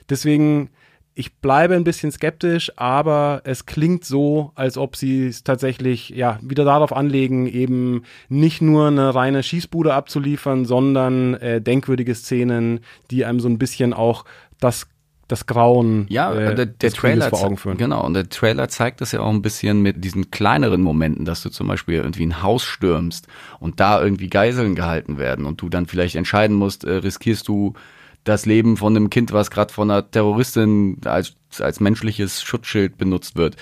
Deswegen, 0.09 0.69
ich 1.17 1.37
bleibe 1.37 1.73
ein 1.73 1.83
bisschen 1.83 2.11
skeptisch, 2.11 2.71
aber 2.75 3.41
es 3.43 3.65
klingt 3.65 4.05
so, 4.05 4.51
als 4.53 4.77
ob 4.77 4.95
sie 4.95 5.25
es 5.25 5.43
tatsächlich 5.43 6.09
ja 6.09 6.37
wieder 6.43 6.63
darauf 6.63 6.95
anlegen, 6.95 7.47
eben 7.47 8.03
nicht 8.29 8.61
nur 8.61 8.87
eine 8.87 9.15
reine 9.15 9.41
Schießbude 9.41 9.95
abzuliefern, 9.95 10.65
sondern 10.65 11.33
äh, 11.35 11.59
denkwürdige 11.59 12.13
Szenen, 12.13 12.81
die 13.09 13.25
einem 13.25 13.39
so 13.39 13.49
ein 13.49 13.57
bisschen 13.57 13.93
auch 13.93 14.25
das 14.59 14.87
das 15.27 15.45
Grauen 15.45 16.05
Ja, 16.07 16.33
äh, 16.33 16.55
der, 16.55 16.67
der 16.67 16.91
Trailer 16.91 17.29
vor 17.29 17.43
Augen 17.43 17.57
führen. 17.57 17.77
Genau, 17.77 18.05
und 18.05 18.13
der 18.13 18.29
Trailer 18.29 18.69
zeigt 18.69 19.01
das 19.01 19.11
ja 19.11 19.19
auch 19.19 19.29
ein 19.29 19.41
bisschen 19.41 19.81
mit 19.81 20.03
diesen 20.03 20.31
kleineren 20.31 20.81
Momenten, 20.81 21.25
dass 21.25 21.41
du 21.41 21.49
zum 21.49 21.67
Beispiel 21.67 21.95
irgendwie 21.95 22.25
ein 22.25 22.41
Haus 22.43 22.63
stürmst 22.63 23.27
und 23.59 23.79
da 23.81 24.01
irgendwie 24.01 24.29
Geiseln 24.29 24.75
gehalten 24.75 25.17
werden 25.17 25.45
und 25.45 25.61
du 25.61 25.67
dann 25.67 25.85
vielleicht 25.85 26.15
entscheiden 26.15 26.55
musst, 26.55 26.85
äh, 26.85 26.91
riskierst 26.91 27.47
du 27.47 27.73
das 28.27 28.45
Leben 28.45 28.77
von 28.77 28.95
einem 28.95 29.09
Kind, 29.09 29.31
was 29.31 29.51
gerade 29.51 29.73
von 29.73 29.89
einer 29.89 30.09
Terroristin 30.09 30.97
als, 31.05 31.35
als 31.59 31.79
menschliches 31.79 32.41
Schutzschild 32.41 32.97
benutzt 32.97 33.35
wird. 33.35 33.55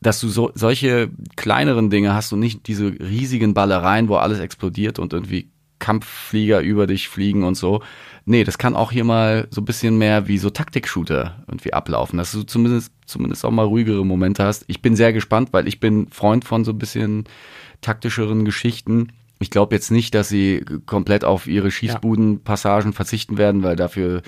Dass 0.00 0.20
du 0.20 0.28
so, 0.28 0.50
solche 0.54 1.10
kleineren 1.36 1.90
Dinge 1.90 2.14
hast 2.14 2.32
und 2.32 2.40
nicht 2.40 2.66
diese 2.66 2.86
riesigen 2.86 3.54
Ballereien, 3.54 4.08
wo 4.08 4.16
alles 4.16 4.40
explodiert 4.40 4.98
und 4.98 5.12
irgendwie 5.12 5.48
Kampfflieger 5.78 6.60
über 6.60 6.86
dich 6.86 7.08
fliegen 7.08 7.42
und 7.42 7.56
so. 7.56 7.82
Nee, 8.24 8.44
das 8.44 8.56
kann 8.56 8.76
auch 8.76 8.92
hier 8.92 9.02
mal 9.02 9.48
so 9.50 9.60
ein 9.60 9.64
bisschen 9.64 9.98
mehr 9.98 10.28
wie 10.28 10.38
so 10.38 10.48
Taktik-Shooter 10.48 11.44
irgendwie 11.48 11.72
ablaufen, 11.72 12.18
dass 12.18 12.30
du 12.30 12.44
zumindest, 12.44 12.92
zumindest 13.04 13.44
auch 13.44 13.50
mal 13.50 13.64
ruhigere 13.64 14.06
Momente 14.06 14.44
hast. 14.44 14.64
Ich 14.68 14.80
bin 14.80 14.94
sehr 14.94 15.12
gespannt, 15.12 15.48
weil 15.52 15.66
ich 15.66 15.80
bin 15.80 16.08
Freund 16.10 16.44
von 16.44 16.64
so 16.64 16.70
ein 16.70 16.78
bisschen 16.78 17.24
taktischeren 17.80 18.44
Geschichten. 18.44 19.08
Ich 19.42 19.50
glaube 19.50 19.74
jetzt 19.74 19.90
nicht, 19.90 20.14
dass 20.14 20.28
sie 20.28 20.64
komplett 20.86 21.24
auf 21.24 21.46
ihre 21.46 21.70
Schießbudenpassagen 21.70 22.92
verzichten 22.92 23.38
werden, 23.38 23.62
weil 23.62 23.76
dafür 23.76 24.22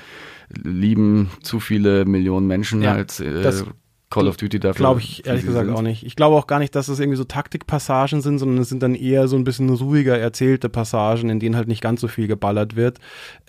lieben 0.63 1.31
zu 1.43 1.61
viele 1.61 2.05
Millionen 2.05 2.47
Menschen 2.47 2.83
Ja, 2.83 2.93
halt 2.93 3.19
äh, 3.21 3.43
das 3.43 3.65
Call 4.15 4.29
of 4.29 4.37
Duty 4.37 4.61
dafür. 4.61 4.79
Glaube 4.79 5.01
ich 5.01 5.27
ehrlich 5.27 5.45
gesagt 5.45 5.67
sind. 5.67 5.75
auch 5.75 5.83
nicht. 5.83 6.07
Ich 6.07 6.15
glaube 6.15 6.37
auch 6.37 6.47
gar 6.47 6.61
nicht, 6.61 6.77
dass 6.77 6.87
es 6.87 7.01
irgendwie 7.01 7.17
so 7.17 7.25
Taktikpassagen 7.25 8.21
sind, 8.21 8.39
sondern 8.39 8.59
es 8.59 8.69
sind 8.69 8.81
dann 8.81 8.95
eher 8.95 9.27
so 9.27 9.35
ein 9.35 9.43
bisschen 9.43 9.69
ruhiger 9.69 10.17
erzählte 10.17 10.69
Passagen, 10.69 11.31
in 11.31 11.41
denen 11.41 11.57
halt 11.57 11.67
nicht 11.67 11.81
ganz 11.81 12.01
so 12.01 12.07
viel 12.07 12.29
geballert 12.29 12.77
wird. 12.77 13.01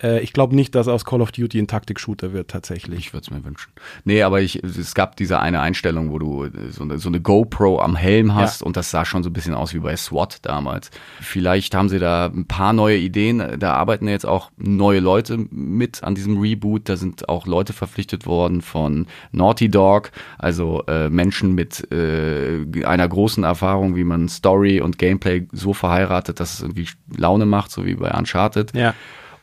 Äh, 0.02 0.20
ich 0.22 0.32
glaube 0.32 0.56
nicht, 0.56 0.74
dass 0.74 0.88
aus 0.88 1.04
Call 1.04 1.20
of 1.20 1.30
Duty 1.30 1.60
ein 1.60 1.68
Taktik-Shooter 1.68 2.32
wird 2.32 2.50
tatsächlich. 2.50 2.98
Ich 2.98 3.12
würde 3.12 3.22
es 3.22 3.30
mir 3.30 3.44
wünschen. 3.44 3.70
Nee, 4.04 4.22
aber 4.22 4.40
ich, 4.40 4.56
es 4.64 4.96
gab 4.96 5.16
diese 5.16 5.38
eine 5.38 5.60
Einstellung, 5.60 6.10
wo 6.10 6.18
du 6.18 6.48
so 6.70 6.82
eine, 6.82 6.98
so 6.98 7.10
eine 7.10 7.20
GoPro 7.20 7.80
am 7.80 7.94
Helm 7.94 8.34
hast 8.34 8.64
und 8.64 8.76
das 8.76 8.90
sah 8.90 9.04
schon 9.04 9.22
so 9.22 9.30
ein 9.30 9.34
bisschen 9.34 9.54
aus 9.54 9.72
wie 9.72 9.78
bei 9.78 9.96
SWAT 9.96 10.38
damals. 10.42 10.90
Vielleicht 11.20 11.76
haben 11.76 11.88
sie 11.88 12.00
da 12.00 12.26
ein 12.26 12.46
paar 12.46 12.72
neue 12.72 12.96
Ideen. 12.96 13.60
Da 13.60 13.74
arbeiten 13.74 14.06
ja 14.06 14.14
jetzt 14.14 14.26
auch 14.26 14.50
neue 14.56 14.98
Leute 14.98 15.38
mit 15.50 16.02
an 16.02 16.16
diesem 16.16 16.40
Reboot. 16.40 16.88
Da 16.88 16.96
sind 16.96 17.28
auch 17.28 17.46
Leute 17.46 17.72
verpflichtet 17.72 18.26
worden 18.26 18.62
von 18.62 19.06
Naughty 19.30 19.68
Dog, 19.68 20.10
also 20.38 20.55
äh, 20.86 21.08
Menschen 21.10 21.54
mit 21.54 21.90
äh, 21.92 22.84
einer 22.84 23.08
großen 23.08 23.44
Erfahrung, 23.44 23.96
wie 23.96 24.04
man 24.04 24.28
Story 24.28 24.80
und 24.80 24.98
Gameplay 24.98 25.46
so 25.52 25.72
verheiratet, 25.72 26.40
dass 26.40 26.54
es 26.54 26.60
irgendwie 26.62 26.88
Laune 27.16 27.46
macht, 27.46 27.70
so 27.70 27.84
wie 27.84 27.94
bei 27.94 28.10
Uncharted. 28.10 28.74
Ja. 28.74 28.94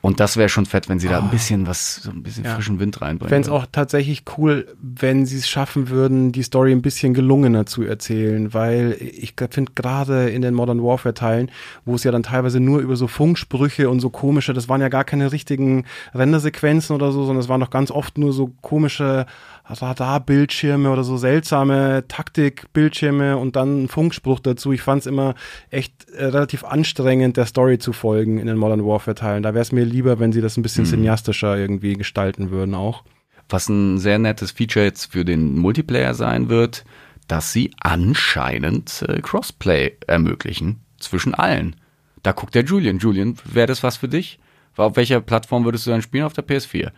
Und 0.02 0.20
das 0.20 0.36
wäre 0.36 0.50
schon 0.50 0.66
fett, 0.66 0.90
wenn 0.90 1.00
sie 1.00 1.08
da 1.08 1.20
ein 1.20 1.30
bisschen 1.30 1.66
was, 1.66 1.96
so 1.96 2.12
ein 2.12 2.24
bisschen 2.24 2.44
Ja. 2.44 2.56
frischen 2.56 2.78
Wind 2.78 3.02
reinbringen. 3.02 3.30
fände 3.30 3.48
es 3.48 3.50
auch 3.50 3.66
tatsächlich 3.72 4.26
cool, 4.38 4.68
wenn 4.82 5.26
sie 5.26 5.38
es 5.38 5.48
schaffen 5.48 5.88
würden, 5.88 6.34
die 6.34 6.44
Story 6.44 6.74
ein 6.74 6.82
bisschen 6.82 7.14
gelungener 7.14 7.66
zu 7.66 7.84
erzählen, 7.84 8.54
weil 8.54 8.98
ich 9.00 9.34
finde 9.52 9.72
gerade 9.76 10.30
in 10.30 10.42
den 10.42 10.56
Modern 10.56 10.84
Warfare 10.84 11.14
Teilen, 11.14 11.50
wo 11.86 11.96
es 11.96 12.04
ja 12.04 12.12
dann 12.12 12.24
teilweise 12.24 12.60
nur 12.60 12.82
über 12.82 12.98
so 12.98 13.08
Funksprüche 13.08 13.90
und 13.90 14.02
so 14.02 14.10
komische, 14.10 14.52
das 14.52 14.68
waren 14.68 14.82
ja 14.82 14.90
gar 14.90 15.06
keine 15.06 15.32
richtigen 15.32 15.86
Rendersequenzen 16.14 16.94
oder 16.94 17.14
so, 17.14 17.24
sondern 17.24 17.40
es 17.40 17.48
waren 17.48 17.62
doch 17.62 17.70
ganz 17.70 17.90
oft 17.90 18.18
nur 18.18 18.34
so 18.34 18.52
komische 18.60 19.26
Radarbildschirme 19.66 20.92
oder 20.92 21.04
so 21.04 21.18
seltsame 21.18 22.04
Taktikbildschirme 22.08 23.38
und 23.38 23.56
dann 23.56 23.84
ein 23.84 23.88
Funkspruch 23.88 24.40
dazu. 24.40 24.74
Ich 24.74 24.82
fand 24.82 25.02
es 25.02 25.06
immer 25.08 25.36
echt 25.70 26.10
äh, 26.10 26.26
relativ 26.26 26.64
anstrengend, 26.64 27.38
der 27.38 27.46
Story 27.46 27.78
zu 27.78 27.94
folgen 27.94 28.40
in 28.40 28.48
den 28.48 28.58
Modern 28.58 28.86
Warfare 28.86 29.16
Teilen. 29.16 29.44
Da 29.44 29.54
wäre 29.54 29.62
es 29.62 29.72
mir 29.72 29.86
lieber, 29.86 30.20
wenn 30.20 30.34
sie 30.34 30.42
das 30.42 30.58
ein 30.58 30.64
bisschen 30.64 30.86
cineastischer 30.86 31.58
irgendwie 31.58 31.94
gestalten 31.94 32.52
würden 32.52 32.76
auch. 32.76 33.04
Was 33.50 33.70
ein 33.70 34.00
sehr 34.00 34.20
nettes 34.20 34.52
Feature 34.52 34.86
jetzt 34.86 35.12
für 35.12 35.24
den 35.24 35.58
Multiplayer 35.58 36.14
sein 36.14 36.50
wird, 36.50 36.84
dass 37.28 37.54
sie 37.54 37.72
anscheinend 37.80 39.06
äh, 39.08 39.22
Crossplay 39.22 39.94
ermöglichen 40.08 40.82
zwischen 41.00 41.34
allen. 41.34 41.76
Da 42.22 42.32
guckt 42.32 42.56
der 42.56 42.64
Julian. 42.64 43.00
Julian, 43.00 43.38
wäre 43.46 43.68
das 43.68 43.84
was 43.84 43.98
für 43.98 44.08
dich? 44.10 44.40
Auf 44.76 44.96
welcher 44.96 45.22
Plattform 45.22 45.66
würdest 45.66 45.86
du 45.86 45.92
dann 45.92 46.02
spielen? 46.02 46.24
Auf 46.24 46.34
der 46.34 46.46
PS4. 46.46 46.92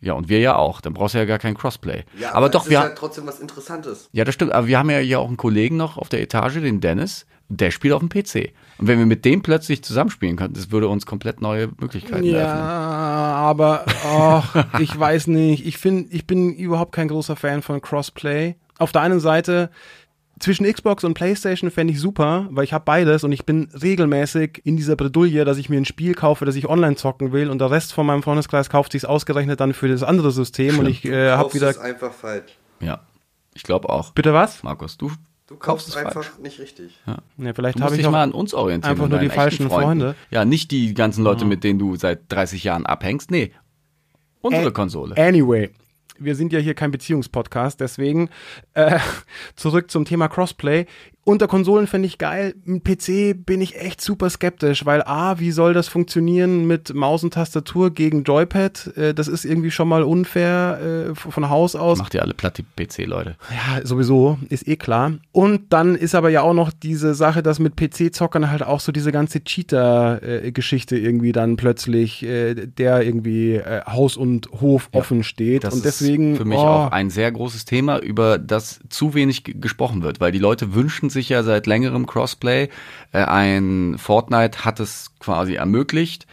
Ja, 0.00 0.12
und 0.12 0.28
wir 0.28 0.38
ja 0.40 0.56
auch. 0.56 0.80
Dann 0.80 0.92
brauchst 0.94 1.14
du 1.14 1.18
ja 1.18 1.24
gar 1.24 1.38
kein 1.38 1.54
Crossplay. 1.56 2.04
Ja, 2.20 2.34
aber, 2.34 2.48
doch, 2.48 2.64
es 2.64 2.70
wir 2.70 2.78
ist 2.78 2.82
haben. 2.84 2.90
ja 2.90 2.94
trotzdem 2.96 3.26
was 3.26 3.40
Interessantes. 3.40 4.08
Ja, 4.12 4.24
das 4.24 4.34
stimmt. 4.34 4.52
Aber 4.52 4.66
wir 4.66 4.78
haben 4.78 4.90
ja 4.90 4.98
hier 4.98 5.20
auch 5.20 5.28
einen 5.28 5.36
Kollegen 5.36 5.76
noch 5.76 5.96
auf 5.96 6.08
der 6.08 6.20
Etage, 6.22 6.54
den 6.60 6.80
Dennis. 6.80 7.26
Der 7.48 7.70
spielt 7.70 7.94
auf 7.94 8.00
dem 8.00 8.08
PC. 8.08 8.52
Und 8.78 8.88
wenn 8.88 8.98
wir 8.98 9.06
mit 9.06 9.24
dem 9.24 9.40
plötzlich 9.40 9.82
zusammenspielen 9.84 10.36
könnten, 10.36 10.54
das 10.54 10.70
würde 10.72 10.88
uns 10.88 11.06
komplett 11.06 11.40
neue 11.40 11.68
Möglichkeiten 11.80 12.24
Ja, 12.24 12.38
eröffnen. 12.38 12.62
aber 12.62 13.84
ach, 14.04 14.64
ich 14.80 14.98
weiß 14.98 15.28
nicht. 15.28 15.64
Ich 15.66 15.78
finde, 15.78 16.12
ich 16.12 16.26
bin 16.26 16.54
überhaupt 16.54 16.92
kein 16.92 17.08
großer 17.08 17.36
Fan 17.36 17.62
von 17.62 17.80
Crossplay. 17.80 18.56
Auf 18.78 18.92
der 18.92 19.02
einen 19.02 19.20
Seite 19.20 19.70
zwischen 20.38 20.70
Xbox 20.70 21.02
und 21.04 21.14
PlayStation 21.14 21.70
fände 21.70 21.92
ich 21.92 22.00
super, 22.00 22.46
weil 22.50 22.64
ich 22.64 22.72
habe 22.72 22.84
beides 22.84 23.24
und 23.24 23.32
ich 23.32 23.46
bin 23.46 23.68
regelmäßig 23.82 24.60
in 24.64 24.76
dieser 24.76 24.94
Bredouille, 24.96 25.44
dass 25.44 25.56
ich 25.58 25.68
mir 25.68 25.78
ein 25.78 25.84
Spiel 25.86 26.14
kaufe, 26.14 26.44
das 26.44 26.56
ich 26.56 26.68
online 26.68 26.96
zocken 26.96 27.32
will 27.32 27.48
und 27.50 27.58
der 27.58 27.70
Rest 27.70 27.92
von 27.92 28.06
meinem 28.06 28.22
Freundeskreis 28.22 28.68
kauft 28.68 28.92
sich 28.92 29.06
ausgerechnet 29.06 29.60
dann 29.60 29.72
für 29.72 29.88
das 29.88 30.02
andere 30.02 30.30
System 30.32 30.78
und 30.78 30.86
ich 30.86 31.04
äh, 31.04 31.30
habe 31.30 31.42
Kaufst 31.44 31.54
wieder 31.56 31.70
es 31.70 31.78
einfach 31.78 32.12
falsch. 32.12 32.52
Ja, 32.80 33.00
ich 33.54 33.62
glaube 33.62 33.88
auch. 33.88 34.12
bitte 34.12 34.34
was? 34.34 34.62
Markus, 34.62 34.96
du, 34.98 35.10
Du 35.48 35.54
kaufst 35.54 35.86
kaufst 35.86 35.88
es 35.90 35.96
einfach 35.96 36.24
falsch. 36.24 36.32
nicht 36.42 36.58
richtig. 36.58 37.00
Ja, 37.06 37.16
vielleicht 37.54 37.76
Du 37.76 37.80
musst 37.80 37.84
habe 37.84 37.94
ich 37.94 37.98
dich 38.00 38.06
auch 38.06 38.10
mal 38.10 38.22
an 38.24 38.32
uns 38.32 38.52
orientieren. 38.52 38.90
einfach 38.92 39.08
nur 39.08 39.20
die 39.20 39.28
falschen 39.30 39.68
Freunden. 39.68 39.84
Freunde. 40.00 40.14
Ja, 40.30 40.44
nicht 40.44 40.70
die 40.72 40.92
ganzen 40.92 41.22
Leute, 41.22 41.44
mit 41.44 41.62
denen 41.62 41.78
du 41.78 41.94
seit 41.96 42.30
30 42.32 42.64
Jahren 42.64 42.84
abhängst. 42.84 43.30
Nee, 43.30 43.52
unsere 44.40 44.68
Ä- 44.70 44.72
Konsole. 44.72 45.16
Anyway, 45.16 45.70
wir 46.18 46.34
sind 46.34 46.52
ja 46.52 46.58
hier 46.58 46.74
kein 46.74 46.90
Beziehungspodcast, 46.90 47.80
deswegen 47.80 48.30
äh, 48.74 48.98
zurück 49.56 49.90
zum 49.90 50.04
Thema 50.04 50.28
Crossplay. 50.28 50.86
Unter 51.28 51.48
Konsolen 51.48 51.88
finde 51.88 52.06
ich 52.06 52.18
geil. 52.18 52.54
Mit 52.64 52.84
PC 52.84 53.34
bin 53.44 53.60
ich 53.60 53.80
echt 53.80 54.00
super 54.00 54.30
skeptisch, 54.30 54.86
weil 54.86 55.02
A, 55.02 55.40
wie 55.40 55.50
soll 55.50 55.74
das 55.74 55.88
funktionieren 55.88 56.68
mit 56.68 56.94
Maus 56.94 57.24
und 57.24 57.34
Tastatur 57.34 57.90
gegen 57.90 58.22
Joypad? 58.22 58.96
Äh, 58.96 59.12
das 59.12 59.26
ist 59.26 59.44
irgendwie 59.44 59.72
schon 59.72 59.88
mal 59.88 60.04
unfair 60.04 61.08
äh, 61.10 61.14
von 61.16 61.50
Haus 61.50 61.74
aus. 61.74 61.98
Macht 61.98 62.14
ihr 62.14 62.22
alle 62.22 62.32
platt, 62.32 62.58
die 62.58 62.62
PC-Leute. 62.62 63.34
Ja, 63.50 63.84
sowieso, 63.84 64.38
ist 64.50 64.68
eh 64.68 64.76
klar. 64.76 65.14
Und 65.32 65.72
dann 65.72 65.96
ist 65.96 66.14
aber 66.14 66.30
ja 66.30 66.42
auch 66.42 66.54
noch 66.54 66.70
diese 66.70 67.12
Sache, 67.16 67.42
dass 67.42 67.58
mit 67.58 67.74
PC-Zockern 67.74 68.48
halt 68.48 68.62
auch 68.62 68.78
so 68.78 68.92
diese 68.92 69.10
ganze 69.10 69.42
Cheater-Geschichte 69.42 70.96
irgendwie 70.96 71.32
dann 71.32 71.56
plötzlich, 71.56 72.22
äh, 72.22 72.54
der 72.54 73.02
irgendwie 73.02 73.60
Haus 73.84 74.16
und 74.16 74.48
Hof 74.60 74.90
offen 74.92 75.24
steht. 75.24 75.64
Das 75.64 75.74
und 75.74 75.84
deswegen 75.84 76.34
ist 76.34 76.38
für 76.38 76.44
mich 76.44 76.58
oh, 76.58 76.62
auch 76.62 76.92
ein 76.92 77.10
sehr 77.10 77.32
großes 77.32 77.64
Thema, 77.64 77.98
über 77.98 78.38
das 78.38 78.78
zu 78.90 79.14
wenig 79.14 79.42
gesprochen 79.42 80.04
wird, 80.04 80.20
weil 80.20 80.30
die 80.30 80.38
Leute 80.38 80.72
wünschen 80.72 81.10
sich 81.10 81.15
ja 81.28 81.42
seit 81.42 81.66
längerem 81.66 82.06
Crossplay. 82.06 82.68
Äh, 83.12 83.24
ein 83.24 83.96
Fortnite 83.98 84.64
hat 84.64 84.80
es 84.80 85.12
quasi 85.18 85.54
ermöglicht. 85.54 86.26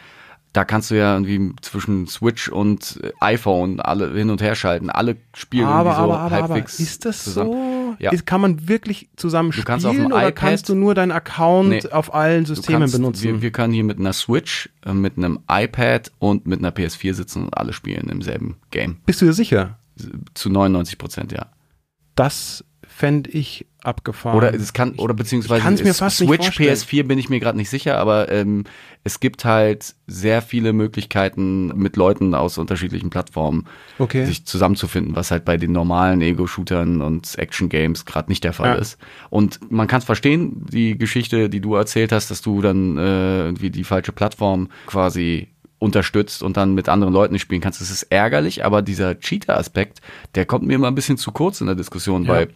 Da 0.53 0.65
kannst 0.65 0.91
du 0.91 0.95
ja 0.95 1.13
irgendwie 1.15 1.51
zwischen 1.61 2.05
Switch 2.05 2.47
und 2.47 2.99
äh, 3.01 3.11
iPhone 3.21 3.79
alle 3.79 4.13
hin 4.13 4.29
und 4.29 4.39
her 4.41 4.53
schalten. 4.53 4.91
Alle 4.91 5.17
spielen 5.35 5.65
aber, 5.65 5.91
irgendwie 5.91 5.95
so 5.95 6.03
aber, 6.03 6.19
aber, 6.19 6.35
aber, 6.35 6.49
halbwegs 6.49 6.79
ist 6.79 7.05
das 7.05 7.23
zusammen. 7.23 7.51
so? 7.51 7.95
Ja. 7.99 8.11
Ist, 8.11 8.25
kann 8.27 8.41
man 8.41 8.67
wirklich 8.67 9.09
zusammen 9.15 9.49
Du 9.49 9.53
spielen 9.53 9.65
kannst 9.65 9.85
auf 9.87 9.95
dem 9.95 10.05
oder 10.07 10.17
iPad- 10.27 10.35
kannst 10.35 10.69
du 10.69 10.75
nur 10.75 10.93
deinen 10.93 11.11
Account 11.11 11.69
Nee. 11.69 11.89
auf 11.89 12.13
allen 12.13 12.45
Systemen 12.45 12.81
kannst, 12.81 12.95
benutzen? 12.95 13.23
Wir, 13.23 13.41
wir 13.41 13.51
können 13.51 13.73
hier 13.73 13.83
mit 13.83 13.97
einer 13.99 14.13
Switch, 14.13 14.69
äh, 14.85 14.93
mit 14.93 15.17
einem 15.17 15.39
iPad 15.49 16.11
und 16.19 16.45
mit 16.45 16.59
einer 16.59 16.71
PS4 16.71 17.13
sitzen 17.15 17.45
und 17.45 17.57
alle 17.57 17.73
spielen 17.73 18.09
im 18.09 18.21
selben 18.21 18.57
Game. 18.71 18.97
Bist 19.07 19.21
du 19.21 19.25
dir 19.25 19.33
sicher? 19.33 19.79
Zu 20.35 20.49
99 20.51 20.97
Prozent, 20.99 21.31
ja. 21.31 21.47
Das 22.15 22.63
fände 22.95 23.29
ich 23.31 23.65
abgefahren. 23.81 24.37
Oder 24.37 24.53
es 24.53 24.71
kann, 24.71 24.93
oder 24.95 25.13
beziehungsweise 25.13 25.67
ich 25.73 25.83
mir 25.83 25.93
fast 25.93 26.17
Switch, 26.17 26.43
vorstellen. 26.45 26.69
PS4 26.75 27.03
bin 27.03 27.17
ich 27.17 27.27
mir 27.29 27.39
gerade 27.39 27.57
nicht 27.57 27.69
sicher, 27.69 27.97
aber 27.97 28.31
ähm, 28.31 28.63
es 29.03 29.19
gibt 29.19 29.43
halt 29.45 29.95
sehr 30.07 30.41
viele 30.41 30.71
Möglichkeiten, 30.73 31.67
mit 31.75 31.97
Leuten 31.97 32.35
aus 32.35 32.57
unterschiedlichen 32.57 33.09
Plattformen 33.09 33.65
Okay. 33.99 34.25
sich 34.25 34.45
zusammenzufinden, 34.45 35.15
was 35.15 35.31
halt 35.31 35.43
bei 35.43 35.57
den 35.57 35.71
normalen 35.71 36.21
Ego-Shootern 36.21 37.01
und 37.01 37.37
Action-Games 37.37 38.05
gerade 38.05 38.29
nicht 38.31 38.43
der 38.43 38.53
Fall 38.53 38.75
Ja. 38.75 38.75
ist. 38.75 38.97
Und 39.29 39.59
man 39.71 39.87
kann 39.87 39.99
es 39.99 40.05
verstehen, 40.05 40.65
die 40.71 40.97
Geschichte, 40.97 41.49
die 41.49 41.59
du 41.59 41.75
erzählt 41.75 42.11
hast, 42.11 42.31
dass 42.31 42.41
du 42.41 42.61
dann 42.61 42.97
äh, 42.97 43.39
irgendwie 43.45 43.69
die 43.71 43.83
falsche 43.83 44.11
Plattform 44.11 44.69
quasi 44.85 45.49
unterstützt 45.79 46.41
und 46.43 46.55
dann 46.55 46.73
mit 46.75 46.87
anderen 46.87 47.11
Leuten 47.13 47.37
spielen 47.39 47.59
kannst. 47.59 47.81
Das 47.81 47.89
ist 47.91 48.03
ärgerlich, 48.03 48.63
aber 48.63 48.81
dieser 48.81 49.19
Cheater-Aspekt, 49.19 49.99
der 50.35 50.45
kommt 50.45 50.65
mir 50.65 50.75
immer 50.75 50.87
ein 50.87 50.95
bisschen 50.95 51.17
zu 51.17 51.31
kurz 51.33 51.59
in 51.59 51.67
der 51.67 51.75
Diskussion, 51.75 52.23
Ja. 52.23 52.29
weil 52.29 52.47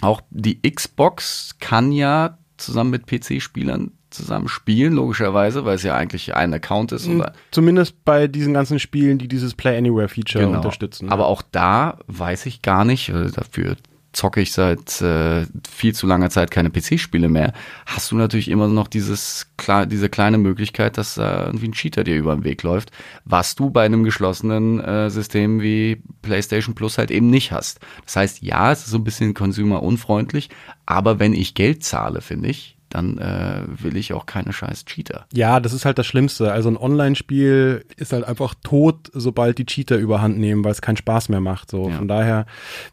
auch 0.00 0.20
die 0.30 0.60
Xbox 0.62 1.56
kann 1.60 1.92
ja 1.92 2.38
zusammen 2.56 2.90
mit 2.90 3.06
PC-Spielern 3.06 3.92
zusammen 4.10 4.46
spielen, 4.48 4.92
logischerweise, 4.92 5.64
weil 5.64 5.74
es 5.74 5.82
ja 5.82 5.96
eigentlich 5.96 6.34
ein 6.36 6.54
Account 6.54 6.92
ist. 6.92 7.06
Und 7.06 7.24
Zumindest 7.50 8.04
bei 8.04 8.28
diesen 8.28 8.54
ganzen 8.54 8.78
Spielen, 8.78 9.18
die 9.18 9.26
dieses 9.26 9.54
Play 9.54 9.76
Anywhere 9.76 10.08
Feature 10.08 10.44
Genau. 10.44 10.58
unterstützen. 10.58 11.10
Aber 11.10 11.26
auch 11.26 11.42
da 11.42 11.98
weiß 12.06 12.46
ich 12.46 12.62
gar 12.62 12.84
nicht, 12.84 13.08
äh, 13.08 13.30
dafür 13.32 13.76
zocke 14.14 14.40
ich 14.40 14.52
seit 14.52 15.00
äh, 15.02 15.44
viel 15.68 15.94
zu 15.94 16.06
langer 16.06 16.30
Zeit 16.30 16.50
keine 16.50 16.70
PC-Spiele 16.70 17.28
mehr, 17.28 17.52
hast 17.86 18.10
du 18.10 18.16
natürlich 18.16 18.48
immer 18.48 18.68
noch 18.68 18.88
dieses 18.88 19.48
klar, 19.56 19.86
diese 19.86 20.08
kleine 20.08 20.38
Möglichkeit, 20.38 20.96
dass 20.98 21.16
da 21.16 21.46
irgendwie 21.46 21.68
ein 21.68 21.72
Cheater 21.72 22.04
dir 22.04 22.16
über 22.16 22.34
den 22.34 22.44
Weg 22.44 22.62
läuft, 22.62 22.90
was 23.24 23.54
du 23.54 23.70
bei 23.70 23.84
einem 23.84 24.04
geschlossenen 24.04 24.80
äh, 24.80 25.10
System 25.10 25.60
wie 25.60 26.00
PlayStation 26.22 26.74
Plus 26.74 26.96
halt 26.98 27.10
eben 27.10 27.28
nicht 27.28 27.52
hast. 27.52 27.80
Das 28.04 28.16
heißt, 28.16 28.42
ja, 28.42 28.72
es 28.72 28.80
ist 28.84 28.90
so 28.90 28.98
ein 28.98 29.04
bisschen 29.04 29.34
consumer-unfreundlich, 29.34 30.48
aber 30.86 31.18
wenn 31.18 31.34
ich 31.34 31.54
Geld 31.54 31.84
zahle, 31.84 32.20
finde 32.20 32.48
ich, 32.48 32.76
dann 32.90 33.18
äh, 33.18 33.62
will 33.66 33.96
ich 33.96 34.12
auch 34.12 34.24
keine 34.24 34.52
scheiß 34.52 34.84
Cheater. 34.84 35.26
ja, 35.32 35.58
das 35.58 35.72
ist 35.72 35.84
halt 35.84 35.98
das 35.98 36.06
Schlimmste. 36.06 36.52
Also 36.52 36.68
ein 36.68 36.76
Online-Spiel 36.76 37.84
ist 37.96 38.12
halt 38.12 38.22
einfach 38.24 38.54
tot, 38.62 39.10
sobald 39.12 39.58
die 39.58 39.66
Cheater 39.66 39.96
überhand 39.96 40.38
nehmen, 40.38 40.62
weil 40.64 40.70
es 40.70 40.80
keinen 40.80 40.96
Spaß 40.96 41.28
mehr 41.28 41.40
macht. 41.40 41.72
So, 41.72 41.88
Ja. 41.88 41.96
von 41.96 42.06
daher 42.06 42.46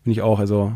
bin 0.03 0.11
ich 0.13 0.21
auch, 0.23 0.39
also 0.39 0.73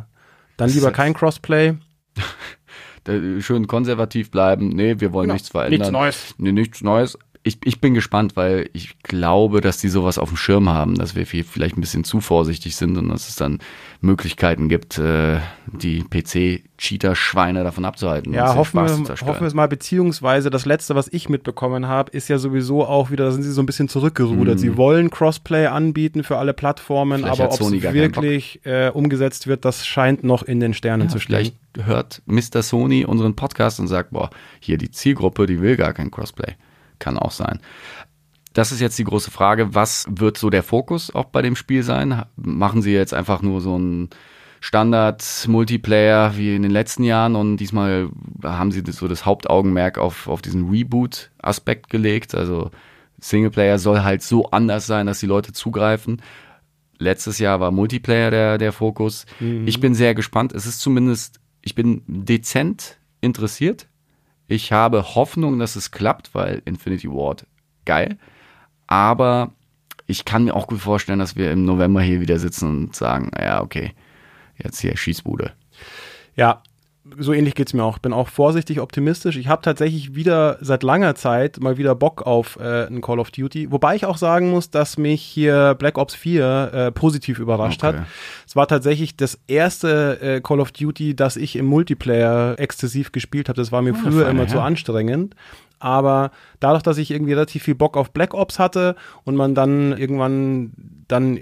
dann 0.58 0.70
lieber 0.70 0.92
kein 0.92 1.14
Crossplay. 1.14 1.74
schön 3.40 3.68
konservativ 3.68 4.32
bleiben. 4.32 4.70
Nee, 4.70 4.96
wir 5.00 5.14
wollen 5.14 5.26
Genau. 5.26 5.34
nichts 5.34 5.50
verändern. 5.50 5.80
Nichts 5.80 5.92
Neues. 5.92 6.36
Nee, 6.38 6.52
nichts 6.52 6.82
Neues. 6.82 7.18
Ich, 7.48 7.60
ich 7.64 7.80
bin 7.80 7.94
gespannt, 7.94 8.36
weil 8.36 8.70
ich 8.74 8.98
glaube, 9.04 9.62
dass 9.62 9.78
die 9.78 9.88
sowas 9.90 10.18
auf 10.18 10.30
dem 10.30 10.36
Schirm 10.38 10.68
haben, 10.68 10.96
dass 10.96 11.16
wir 11.16 11.28
viel- 11.28 11.44
vielleicht 11.44 11.78
ein 11.78 11.82
bisschen 11.82 12.04
zu 12.04 12.20
vorsichtig 12.20 12.76
sind 12.76 12.98
und 12.98 13.08
dass 13.10 13.30
es 13.30 13.36
dann 13.36 13.60
Möglichkeiten 14.02 14.68
gibt, 14.68 14.98
äh, 14.98 15.38
die 15.68 16.04
PC-Cheater-Schweine 16.04 17.64
davon 17.64 17.86
abzuhalten. 17.86 18.34
Ja, 18.34 18.56
hoffen 18.56 18.78
wir, 18.82 18.90
hoffen 18.90 19.42
wir 19.42 19.48
es 19.48 19.54
mal, 19.54 19.68
beziehungsweise 19.68 20.50
das 20.50 20.66
letzte, 20.66 20.96
was 20.96 21.08
ich 21.12 21.30
mitbekommen 21.30 21.88
habe, 21.88 22.12
ist 22.12 22.28
ja 22.30 22.38
sowieso 22.38 22.86
auch 22.86 23.12
wieder, 23.12 23.26
da 23.26 23.32
sind 23.32 23.44
sie 23.44 23.52
so 23.52 23.62
ein 23.62 23.66
bisschen 23.66 23.88
zurückgerudert. 23.90 24.60
Sie 24.60 24.78
wollen 24.78 25.10
Crossplay 25.10 25.68
anbieten 25.68 26.24
für 26.24 26.38
alle 26.38 26.54
Plattformen, 26.54 27.22
Mhm. 27.22 27.26
Vielleicht 27.26 27.42
aber 27.42 27.54
ob 27.54 27.62
es 27.62 27.94
wirklich 27.94 28.60
äh, 28.66 28.90
umgesetzt 28.90 29.48
wird, 29.48 29.66
das 29.66 29.86
scheint 29.86 30.24
noch 30.24 30.44
in 30.44 30.60
den 30.60 30.74
Sternen 30.74 31.04
Ja, 31.08 31.10
zu 31.10 31.20
stehen. 31.20 31.36
vielleicht 31.36 31.56
hört 31.88 32.22
Mr. 32.26 32.64
Sony 32.64 33.06
unseren 33.06 33.36
Podcast 33.36 33.80
und 33.80 33.88
sagt, 33.88 34.12
boah, 34.12 34.30
hier 34.60 34.78
die 34.78 34.92
Zielgruppe, 34.92 35.46
die 35.46 35.62
will 35.62 35.76
gar 35.78 35.94
kein 35.94 36.10
Crossplay. 36.12 36.54
Kann 37.00 37.18
auch 37.18 37.32
sein. 37.32 37.60
Das 38.54 38.72
ist 38.72 38.80
jetzt 38.80 38.98
die 38.98 39.04
große 39.04 39.32
Frage, 39.32 39.76
was 39.76 40.06
wird 40.10 40.38
so 40.38 40.50
der 40.50 40.64
Fokus 40.64 41.14
auch 41.14 41.26
bei 41.26 41.42
dem 41.42 41.56
Spiel 41.56 41.84
sein? 41.84 42.24
Machen 42.38 42.82
sie 42.82 42.94
jetzt 42.94 43.14
einfach 43.14 43.42
nur 43.42 43.60
so 43.60 43.78
ein 43.78 44.10
Standard-Multiplayer 44.62 46.38
wie 46.38 46.56
in 46.56 46.64
den 46.64 46.72
letzten 46.72 47.04
Jahren 47.04 47.36
und 47.36 47.58
diesmal 47.58 48.10
haben 48.42 48.72
sie 48.72 48.82
so 48.88 49.08
das 49.08 49.26
Hauptaugenmerk 49.26 49.98
auf, 49.98 50.28
auf 50.28 50.42
diesen 50.42 50.70
Reboot-Aspekt 50.70 51.90
gelegt. 51.90 52.34
Also 52.34 52.72
Singleplayer 53.20 53.78
soll 53.78 54.04
halt 54.04 54.24
so 54.24 54.50
anders 54.52 54.88
sein, 54.88 55.06
dass 55.06 55.20
die 55.20 55.28
Leute 55.28 55.52
zugreifen. 55.52 56.22
Letztes 56.98 57.40
Jahr 57.40 57.60
war 57.60 57.72
Multiplayer 57.72 58.32
der, 58.32 58.58
der 58.58 58.72
Fokus. 58.72 59.26
Ich 59.66 59.82
bin 59.82 59.94
sehr 59.96 60.16
gespannt. 60.16 60.54
Es 60.54 60.66
ist 60.66 60.80
zumindest, 60.80 61.42
ich 61.62 61.76
bin 61.76 62.04
dezent 62.08 62.98
interessiert. 63.22 63.88
Ich 64.48 64.72
habe 64.72 65.16
Hoffnung, 65.16 65.60
dass 65.60 65.76
es 65.76 65.92
klappt, 65.92 66.34
weil 66.36 66.62
Infinity 66.66 67.10
Ward 67.10 67.46
geil. 67.86 68.18
Aber 68.88 69.52
ich 70.08 70.26
kann 70.26 70.44
mir 70.44 70.54
auch 70.56 70.68
gut 70.68 70.80
vorstellen, 70.80 71.20
dass 71.20 71.36
wir 71.36 71.52
im 71.52 71.66
November 71.66 72.02
hier 72.02 72.22
wieder 72.22 72.38
sitzen 72.38 72.70
und 72.70 72.96
sagen, 72.96 73.32
ja, 73.40 73.62
okay, 73.62 73.94
jetzt 74.58 74.80
hier 74.80 74.96
Schießbude. 74.96 75.54
Ja, 76.36 76.62
so 77.20 77.34
ähnlich 77.34 77.54
geht's 77.56 77.74
mir 77.74 77.84
auch. 77.84 78.00
Bin 78.00 78.14
auch 78.14 78.28
vorsichtig 78.30 78.80
optimistisch. 78.80 79.38
Ich 79.38 79.48
habe 79.48 79.62
tatsächlich 79.62 80.16
wieder 80.16 80.58
seit 80.62 80.82
langer 80.82 81.14
Zeit 81.16 81.60
mal 81.60 81.78
wieder 81.78 81.94
Bock 81.94 82.24
auf 82.24 82.58
äh, 82.60 82.88
ein 82.88 83.02
Call 83.02 83.20
of 83.20 83.30
Duty. 83.32 83.72
Wobei 83.72 83.96
ich 83.96 84.06
auch 84.06 84.18
sagen 84.18 84.50
muss, 84.50 84.72
dass 84.72 84.98
mich 84.98 85.22
hier 85.22 85.76
Black 85.76 85.98
Ops 86.00 86.16
4 86.16 86.72
äh, 86.74 86.92
positiv 86.92 87.38
überrascht 87.40 87.84
Okay. 87.84 87.98
hat. 88.00 88.06
Es 88.48 88.56
war 88.56 88.68
tatsächlich 88.68 89.16
das 89.18 89.38
erste 89.48 90.20
äh, 90.20 90.42
Call 90.42 90.60
of 90.60 90.72
Duty, 90.72 91.16
das 91.16 91.36
ich 91.38 91.56
im 91.58 91.66
Multiplayer 91.68 92.56
exzessiv 92.60 93.12
gespielt 93.12 93.50
habe. 93.50 93.58
Das 93.58 93.72
war 93.72 93.82
mir 93.84 93.94
Oh, 93.94 93.98
früher 94.10 94.28
immer 94.28 94.48
zu 94.48 94.60
anstrengend. 94.60 95.36
Aber 95.78 96.32
dadurch, 96.60 96.82
dass 96.84 96.98
ich 96.98 97.12
irgendwie 97.12 97.34
relativ 97.34 97.64
viel 97.64 97.76
Bock 97.76 97.98
auf 97.98 98.12
Black 98.12 98.34
Ops 98.34 98.58
hatte 98.60 98.96
und 99.26 99.36
man 99.36 99.54
dann 99.54 99.96
irgendwann 99.98 100.72
dann 101.08 101.40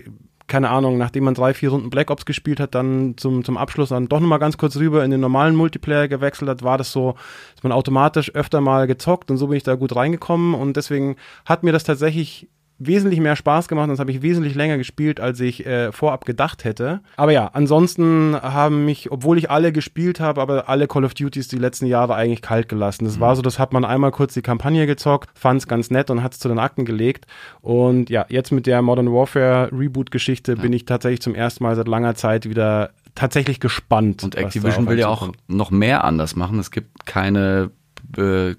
keine 0.47 0.69
Ahnung, 0.69 0.97
nachdem 0.97 1.23
man 1.23 1.33
drei, 1.33 1.53
vier 1.53 1.69
Runden 1.69 1.89
Black 1.89 2.11
Ops 2.11 2.25
gespielt 2.25 2.59
hat, 2.59 2.75
dann 2.75 3.15
zum, 3.17 3.43
zum 3.43 3.57
Abschluss 3.57 3.89
dann 3.89 4.07
doch 4.07 4.19
nochmal 4.19 4.39
ganz 4.39 4.57
kurz 4.57 4.75
rüber 4.75 5.03
in 5.03 5.11
den 5.11 5.21
normalen 5.21 5.55
Multiplayer 5.55 6.07
gewechselt 6.07 6.49
hat, 6.49 6.63
war 6.63 6.77
das 6.77 6.91
so, 6.91 7.15
dass 7.55 7.63
man 7.63 7.71
automatisch 7.71 8.33
öfter 8.35 8.61
mal 8.61 8.87
gezockt 8.87 9.31
und 9.31 9.37
so 9.37 9.47
bin 9.47 9.57
ich 9.57 9.63
da 9.63 9.75
gut 9.75 9.95
reingekommen 9.95 10.53
und 10.53 10.75
deswegen 10.75 11.15
hat 11.45 11.63
mir 11.63 11.71
das 11.71 11.83
tatsächlich 11.83 12.49
wesentlich 12.86 13.19
mehr 13.19 13.36
Spaß 13.36 13.67
gemacht 13.67 13.86
und 13.86 13.91
das 13.91 13.99
habe 13.99 14.11
ich 14.11 14.21
wesentlich 14.21 14.55
länger 14.55 14.77
gespielt, 14.77 15.19
als 15.19 15.39
ich 15.39 15.65
äh, 15.65 15.91
vorab 15.91 16.25
gedacht 16.25 16.63
hätte. 16.63 17.01
Aber 17.17 17.31
ja, 17.31 17.49
ansonsten 17.53 18.36
haben 18.41 18.86
mich, 18.86 19.11
obwohl 19.11 19.38
ich 19.38 19.49
alle 19.49 19.71
gespielt 19.71 20.19
habe, 20.19 20.41
aber 20.41 20.69
alle 20.69 20.88
Call 20.88 21.05
of 21.05 21.13
Duties 21.13 21.47
die 21.47 21.57
letzten 21.57 21.86
Jahre 21.86 22.15
eigentlich 22.15 22.41
kalt 22.41 22.69
gelassen. 22.69 23.05
Das 23.05 23.17
mhm. 23.17 23.21
war 23.21 23.36
so, 23.36 23.41
das 23.41 23.59
hat 23.59 23.73
man 23.73 23.86
einmal 23.86 24.11
kurz 24.11 24.34
die 24.34 24.41
Kampagne 24.41 24.86
gezockt, 24.88 25.29
fand 25.34 25.61
es 25.61 25.67
ganz 25.67 25.89
nett 25.89 26.09
und 26.09 26.23
hat 26.23 26.34
es 26.34 26.39
zu 26.39 26.47
den 26.47 26.59
Akten 26.59 26.86
gelegt. 26.86 27.25
Und 27.61 28.09
ja, 28.09 28.25
jetzt 28.29 28.51
mit 28.51 28.65
der 28.65 28.81
Modern 28.81 29.11
Warfare 29.11 29.69
Reboot-Geschichte 29.71 30.53
ja. 30.53 30.61
bin 30.61 30.73
ich 30.73 30.86
tatsächlich 30.86 31.21
zum 31.21 31.36
ersten 31.36 31.63
Mal 31.63 31.75
seit 31.75 31.88
langer 31.88 32.15
Zeit 32.15 32.47
wieder 32.47 32.91
tatsächlich 33.15 33.59
gespannt. 33.59 34.23
Und 34.23 34.36
Activision 34.36 34.88
will 34.88 34.99
ja 34.99 35.07
auch 35.07 35.31
noch 35.47 35.71
mehr 35.71 36.03
anders 36.03 36.36
machen. 36.36 36.59
Es 36.59 36.71
gibt 36.71 37.05
keine 37.05 37.71
äh, 38.17 38.55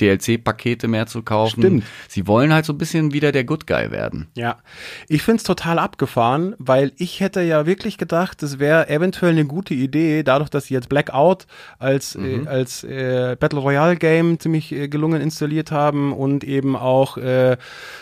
DLC-Pakete 0.00 0.88
mehr 0.88 1.06
zu 1.06 1.22
kaufen. 1.22 1.60
Stimmt. 1.60 1.84
Sie 2.08 2.26
wollen 2.26 2.52
halt 2.52 2.64
so 2.64 2.72
ein 2.72 2.78
bisschen 2.78 3.12
wieder 3.12 3.32
der 3.32 3.44
Good 3.44 3.66
Guy 3.66 3.90
werden. 3.90 4.28
Ja, 4.34 4.58
ich 5.08 5.22
find's 5.22 5.42
total 5.42 5.78
abgefahren, 5.78 6.54
weil 6.58 6.92
ich 6.96 7.20
hätte 7.20 7.40
ja 7.42 7.66
wirklich 7.66 7.98
gedacht, 7.98 8.42
es 8.42 8.58
wäre 8.58 8.88
eventuell 8.88 9.32
eine 9.32 9.44
gute 9.44 9.74
Idee, 9.74 10.22
dadurch, 10.22 10.50
dass 10.50 10.66
sie 10.66 10.74
jetzt 10.74 10.88
Blackout 10.88 11.46
als, 11.78 12.16
mhm. 12.16 12.46
äh, 12.46 12.48
als 12.48 12.84
äh, 12.84 13.36
Battle 13.38 13.60
Royale 13.60 13.96
Game 13.96 14.38
ziemlich 14.38 14.72
äh, 14.72 14.88
gelungen 14.88 15.20
installiert 15.20 15.70
haben 15.70 16.12
und 16.12 16.44
eben 16.44 16.76
auch 16.76 17.16
äh, 17.16 17.56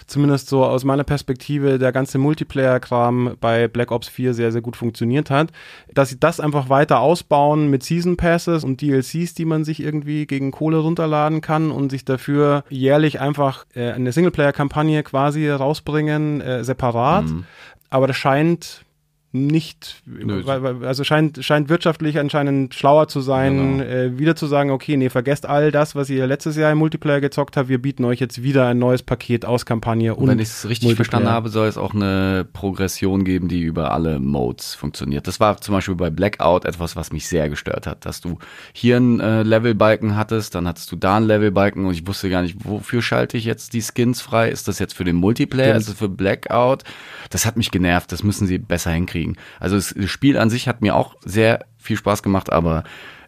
zumindest 0.06 0.48
so 0.48 0.64
aus 0.64 0.84
meiner 0.84 1.04
Perspektive 1.04 1.78
der 1.78 1.92
ganze 1.92 2.18
Multiplayer-Kram 2.18 3.36
bei 3.40 3.68
Black 3.68 3.90
Ops 3.90 4.08
4 4.08 4.34
sehr, 4.34 4.52
sehr 4.52 4.62
gut 4.62 4.76
funktioniert 4.76 5.30
hat, 5.30 5.50
dass 5.92 6.10
sie 6.10 6.20
das 6.20 6.40
einfach 6.40 6.68
weiter 6.68 7.00
ausbauen 7.00 7.68
mit 7.70 7.82
Season 7.82 8.16
Passes 8.16 8.64
und 8.64 8.80
DLCs, 8.80 9.34
die 9.34 9.44
man 9.44 9.64
sich 9.64 9.80
irgendwie 9.80 10.26
gegen 10.26 10.50
Kohle 10.50 10.78
runterladen 10.78 11.40
kann 11.40 11.70
und 11.70 11.87
sich 11.90 12.04
dafür 12.04 12.64
jährlich 12.68 13.20
einfach 13.20 13.66
äh, 13.74 13.92
eine 13.92 14.12
Singleplayer-Kampagne 14.12 15.02
quasi 15.02 15.48
rausbringen, 15.48 16.40
äh, 16.40 16.64
separat. 16.64 17.26
Mhm. 17.26 17.44
Aber 17.90 18.06
das 18.06 18.16
scheint 18.16 18.84
nicht, 19.30 20.02
Nö. 20.06 20.42
also 20.46 21.04
scheint, 21.04 21.44
scheint 21.44 21.68
wirtschaftlich 21.68 22.18
anscheinend 22.18 22.74
schlauer 22.74 23.08
zu 23.08 23.20
sein, 23.20 23.78
genau. 23.78 23.84
äh, 23.84 24.18
wieder 24.18 24.36
zu 24.36 24.46
sagen, 24.46 24.70
okay, 24.70 24.96
nee, 24.96 25.10
vergesst 25.10 25.44
all 25.44 25.70
das, 25.70 25.94
was 25.94 26.08
ihr 26.08 26.26
letztes 26.26 26.56
Jahr 26.56 26.72
im 26.72 26.78
Multiplayer 26.78 27.20
gezockt 27.20 27.58
habt, 27.58 27.68
wir 27.68 27.80
bieten 27.80 28.06
euch 28.06 28.20
jetzt 28.20 28.42
wieder 28.42 28.68
ein 28.68 28.78
neues 28.78 29.02
Paket 29.02 29.44
aus 29.44 29.66
Kampagne 29.66 30.14
und, 30.14 30.22
und 30.22 30.28
wenn 30.30 30.38
ich 30.38 30.48
es 30.48 30.66
richtig 30.66 30.94
verstanden 30.94 31.28
habe, 31.28 31.50
soll 31.50 31.68
es 31.68 31.76
auch 31.76 31.92
eine 31.92 32.46
Progression 32.50 33.24
geben, 33.24 33.48
die 33.48 33.60
über 33.60 33.92
alle 33.92 34.18
Modes 34.18 34.74
funktioniert. 34.74 35.26
Das 35.26 35.40
war 35.40 35.60
zum 35.60 35.74
Beispiel 35.74 35.94
bei 35.94 36.08
Blackout 36.08 36.64
etwas, 36.64 36.96
was 36.96 37.12
mich 37.12 37.28
sehr 37.28 37.50
gestört 37.50 37.86
hat, 37.86 38.06
dass 38.06 38.22
du 38.22 38.38
hier 38.72 38.96
einen 38.96 39.20
äh, 39.20 39.42
Levelbalken 39.42 40.16
hattest, 40.16 40.54
dann 40.54 40.66
hattest 40.66 40.90
du 40.90 40.96
da 40.96 41.18
einen 41.18 41.26
Levelbalken 41.26 41.84
und 41.84 41.92
ich 41.92 42.06
wusste 42.06 42.30
gar 42.30 42.40
nicht, 42.40 42.64
wofür 42.64 43.02
schalte 43.02 43.36
ich 43.36 43.44
jetzt 43.44 43.74
die 43.74 43.82
Skins 43.82 44.22
frei? 44.22 44.48
Ist 44.48 44.68
das 44.68 44.78
jetzt 44.78 44.94
für 44.94 45.04
den 45.04 45.16
Multiplayer? 45.16 45.74
Stimmt. 45.74 45.80
Ist 45.80 45.88
das 45.90 45.98
für 45.98 46.08
Blackout? 46.08 46.84
Das 47.28 47.44
hat 47.44 47.58
mich 47.58 47.70
genervt, 47.70 48.10
das 48.10 48.22
müssen 48.22 48.46
sie 48.46 48.56
besser 48.56 48.90
hinkriegen 48.90 49.17
kriegen. 49.18 49.36
Also 49.60 49.76
das 49.76 49.94
Spiel 50.10 50.38
an 50.38 50.50
sich 50.50 50.68
hat 50.68 50.80
mir 50.80 50.94
auch 50.94 51.16
sehr 51.24 51.64
viel 51.76 51.96
Spaß 51.96 52.22
gemacht, 52.22 52.52
aber 52.52 52.84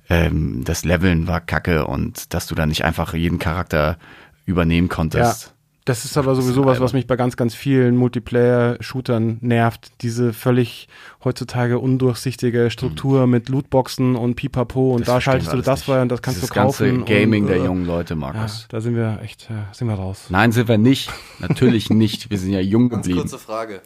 ähm, 0.08 0.62
das 0.64 0.84
Leveln 0.84 1.26
war 1.26 1.40
kacke 1.40 1.86
und 1.86 2.32
dass 2.34 2.46
du 2.46 2.54
da 2.54 2.66
nicht 2.66 2.84
einfach 2.84 3.14
jeden 3.14 3.38
Charakter 3.38 3.98
übernehmen 4.46 4.88
konntest. 4.88 5.46
Ja. 5.46 5.52
Das 5.86 6.04
ist 6.04 6.16
aber 6.18 6.34
sowieso 6.34 6.66
was, 6.66 6.78
was 6.78 6.92
mich 6.92 7.06
bei 7.06 7.16
ganz, 7.16 7.36
ganz 7.36 7.54
vielen 7.54 7.96
Multiplayer-Shootern 7.96 9.38
nervt. 9.40 9.90
Diese 10.02 10.32
völlig 10.32 10.88
heutzutage 11.24 11.78
undurchsichtige 11.78 12.70
Struktur 12.70 13.26
mhm. 13.26 13.32
mit 13.32 13.48
Lootboxen 13.48 14.14
und 14.14 14.36
Pipapo 14.36 14.92
und 14.92 15.00
das 15.00 15.06
da 15.06 15.20
schaltest 15.20 15.52
du 15.52 15.62
das 15.62 15.82
frei 15.84 16.02
und 16.02 16.10
das 16.10 16.20
kannst 16.20 16.38
Dieses 16.38 16.50
du 16.50 16.54
kaufen. 16.54 16.98
Ganze 16.98 17.12
Gaming 17.12 17.44
und, 17.44 17.48
der 17.48 17.56
äh, 17.56 17.64
jungen 17.64 17.86
Leute, 17.86 18.14
Markus. 18.14 18.62
Ja, 18.62 18.66
da 18.68 18.80
sind 18.82 18.94
wir 18.94 19.20
echt, 19.22 19.50
äh, 19.50 19.54
sind 19.72 19.88
wir 19.88 19.94
raus. 19.94 20.26
Nein, 20.28 20.52
sind 20.52 20.68
wir 20.68 20.78
nicht. 20.78 21.10
Natürlich 21.40 21.88
nicht. 21.90 22.30
Wir 22.30 22.38
sind 22.38 22.52
ja 22.52 22.60
jung 22.60 22.90
geblieben. 22.90 23.18
Ganz 23.18 23.30
kurze 23.30 23.44
Frage. 23.44 23.80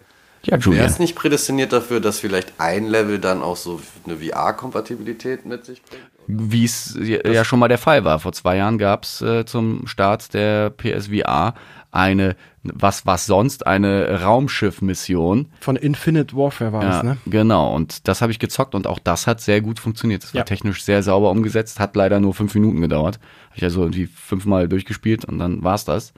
Ja, 0.46 0.58
Julian. 0.58 0.82
Wäre 0.82 0.92
es 0.92 0.98
nicht 0.98 1.14
prädestiniert 1.14 1.72
dafür, 1.72 2.00
dass 2.00 2.20
vielleicht 2.20 2.54
ein 2.58 2.86
Level 2.86 3.18
dann 3.18 3.42
auch 3.42 3.56
so 3.56 3.80
eine 4.04 4.16
VR-Kompatibilität 4.16 5.46
mit 5.46 5.64
sich 5.64 5.82
bringt? 5.82 6.02
Wie 6.26 6.64
es 6.64 6.96
ja 6.98 7.44
schon 7.44 7.58
mal 7.58 7.68
der 7.68 7.78
Fall 7.78 8.04
war. 8.04 8.18
Vor 8.18 8.32
zwei 8.32 8.56
Jahren 8.56 8.78
gab 8.78 9.04
es 9.04 9.20
äh, 9.20 9.44
zum 9.44 9.86
Start 9.86 10.32
der 10.32 10.70
PSVR 10.70 11.54
eine, 11.94 12.34
was 12.62 13.06
was 13.06 13.26
sonst, 13.26 13.66
eine 13.66 14.22
Raumschiff-Mission. 14.22 15.52
Von 15.60 15.76
Infinite 15.76 16.36
Warfare 16.36 16.72
war 16.72 16.82
ja, 16.82 16.96
es, 16.96 17.02
ne? 17.04 17.18
Genau, 17.26 17.74
und 17.74 18.08
das 18.08 18.20
habe 18.20 18.32
ich 18.32 18.40
gezockt 18.40 18.74
und 18.74 18.86
auch 18.86 18.98
das 18.98 19.26
hat 19.26 19.40
sehr 19.40 19.60
gut 19.60 19.78
funktioniert. 19.78 20.24
Das 20.24 20.34
war 20.34 20.40
ja. 20.40 20.44
technisch 20.44 20.82
sehr 20.82 21.02
sauber 21.02 21.30
umgesetzt, 21.30 21.78
hat 21.78 21.94
leider 21.94 22.18
nur 22.18 22.34
fünf 22.34 22.54
Minuten 22.54 22.80
gedauert. 22.80 23.20
Habe 23.46 23.56
ich 23.56 23.64
also 23.64 23.82
irgendwie 23.82 24.06
fünfmal 24.06 24.68
durchgespielt 24.68 25.24
und 25.24 25.38
dann 25.38 25.62
war's 25.62 25.84
das. 25.84 26.14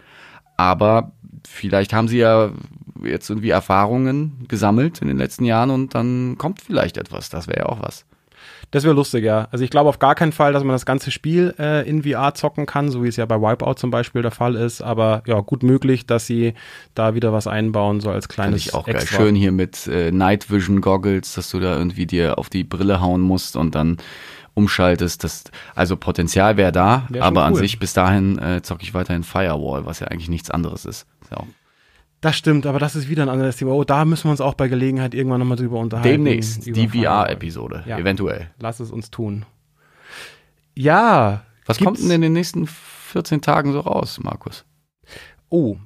Aber 0.57 1.13
vielleicht 1.47 1.93
haben 1.93 2.09
sie 2.09 2.19
ja 2.19 2.51
jetzt 3.05 3.29
irgendwie 3.31 3.51
Erfahrungen 3.51 4.45
gesammelt 4.49 5.01
in 5.03 5.09
den 5.09 5.19
letzten 5.19 5.45
Jahren 5.45 5.71
und 5.71 5.95
dann 5.95 6.37
kommt 6.39 6.61
vielleicht 6.61 6.97
etwas. 6.97 7.29
Das 7.29 7.49
wäre 7.49 7.61
ja 7.61 7.67
auch 7.67 7.83
was. 7.83 8.05
Das 8.71 8.85
wäre 8.85 8.95
lustig, 8.95 9.25
ja. 9.25 9.49
Also 9.53 9.65
ich 9.65 9.71
glaube 9.71 9.89
auf 9.89 9.99
gar 9.99 10.15
keinen 10.15 10.33
Fall, 10.33 10.53
dass 10.53 10.65
man 10.65 10.73
das 10.73 10.87
ganze 10.87 11.11
Spiel 11.11 11.55
äh, 11.59 11.89
in 11.89 12.03
VR 12.03 12.35
zocken 12.35 12.67
kann, 12.67 12.91
so 12.91 13.03
wie 13.03 13.09
es 13.09 13.17
ja 13.17 13.25
bei 13.25 13.41
Wipeout 13.41 13.75
zum 13.75 13.91
Beispiel 13.91 14.23
der 14.23 14.33
Fall 14.33 14.57
ist. 14.57 14.83
Aber 14.83 15.23
ja, 15.27 15.41
gut 15.41 15.63
möglich, 15.63 16.07
dass 16.07 16.27
sie 16.27 16.55
da 16.95 17.15
wieder 17.15 17.33
was 17.33 17.47
einbauen, 17.47 18.01
so 18.01 18.11
als 18.11 18.29
kleines 18.29 18.65
Finde 18.65 18.71
ich 18.71 18.75
auch 18.75 18.89
Extra. 18.89 19.19
geil. 19.19 19.27
Schön 19.27 19.35
hier 19.37 19.53
mit 19.53 19.87
äh, 19.87 20.11
Night 20.11 20.51
Vision 20.51 20.81
Goggles, 20.81 21.35
dass 21.35 21.51
du 21.51 21.61
da 21.61 21.77
irgendwie 21.77 22.07
dir 22.07 22.39
auf 22.39 22.51
die 22.51 22.65
Brille 22.65 23.01
hauen 23.01 23.21
musst 23.21 23.57
und 23.57 23.75
dann 23.75 23.99
umschaltest. 24.55 25.23
Das, 25.23 25.45
also 25.75 25.97
Potenzial 25.97 26.57
wäre 26.57 26.73
da, 26.73 27.07
wär 27.09 27.23
aber 27.23 27.43
cool. 27.43 27.47
an 27.47 27.55
sich 27.55 27.79
bis 27.79 27.93
dahin 27.93 28.39
äh, 28.39 28.63
zocke 28.63 28.83
ich 28.83 28.95
weiterhin 28.95 29.23
Firewall, 29.23 29.87
was 29.87 30.01
ja 30.01 30.09
eigentlich 30.09 30.29
nichts 30.29 30.51
anderes 30.51 30.87
ist. 30.87 31.07
Ja. 31.31 31.45
Das 32.27 32.37
stimmt, 32.37 32.67
aber 32.67 32.81
das 32.81 32.97
ist 32.97 33.09
wieder 33.09 33.23
ein 33.23 33.29
anderes 33.29 33.57
Thema. 33.57 33.71
Oh, 33.71 33.85
da 33.85 34.05
müssen 34.05 34.25
wir 34.25 34.33
uns 34.33 34.41
auch 34.41 34.55
bei 34.55 34.67
Gelegenheit 34.67 35.15
irgendwann 35.15 35.39
nochmal 35.39 35.57
drüber 35.57 35.79
unterhalten. 35.79 36.25
Demnächst, 36.25 36.67
die 36.67 36.89
VR-Episode, 36.89 37.85
ja. 37.87 37.99
eventuell. 37.99 38.51
Lass 38.59 38.81
es 38.81 38.91
uns 38.91 39.13
tun. 39.13 39.45
Ja. 40.75 41.43
Was 41.67 41.79
kommt 41.79 42.01
denn 42.01 42.11
in 42.11 42.23
den 42.23 42.33
nächsten 42.33 42.67
14 42.67 43.43
Tagen 43.43 43.73
so 43.73 43.79
raus, 43.79 44.19
Markus? 44.21 44.65
Oh, 45.51 45.77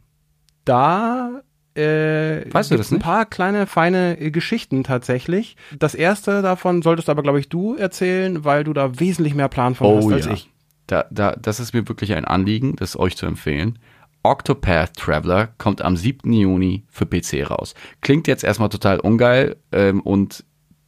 da 0.65 1.43
äh, 1.75 2.51
weißt 2.51 2.71
du 2.71 2.79
das 2.79 2.91
nicht? 2.91 3.01
ein 3.01 3.03
paar 3.03 3.27
kleine, 3.27 3.67
feine 3.67 4.19
äh, 4.19 4.31
Geschichten 4.31 4.83
tatsächlich. 4.83 5.59
Das 5.79 5.95
erste 5.95 6.41
davon 6.41 6.81
solltest 6.81 7.11
aber, 7.11 7.23
glaube 7.23 7.39
ich, 7.41 7.51
du 7.51 7.75
erzählen, 7.77 8.47
weil 8.47 8.65
du 8.65 8.73
da 8.73 8.99
wesentlich 8.99 9.35
mehr 9.35 9.49
Plan 9.49 9.75
von 9.75 9.89
oh, 9.89 9.97
hast 9.99 10.13
als 10.15 10.25
ja. 10.25 10.33
ich. 10.33 10.51
Da, 10.87 11.05
da, 11.11 11.37
das 11.37 11.61
ist 11.61 11.75
mir 11.75 11.87
wirklich 11.87 12.15
ein 12.15 12.25
Anliegen, 12.25 12.77
das 12.77 12.99
euch 12.99 13.15
zu 13.19 13.27
empfehlen. 13.27 13.79
Octopath 14.23 14.97
Traveler 14.97 15.49
kommt 15.59 15.83
am 15.83 15.97
7. 15.97 16.33
Juni 16.33 16.85
für 16.89 17.07
PC 17.07 17.51
raus. 17.51 17.75
Klingt 18.01 18.27
jetzt 18.27 18.45
erstmal 18.45 18.69
total 18.69 19.01
ungeil 19.01 19.57
ähm, 19.73 20.01
und 20.01 20.45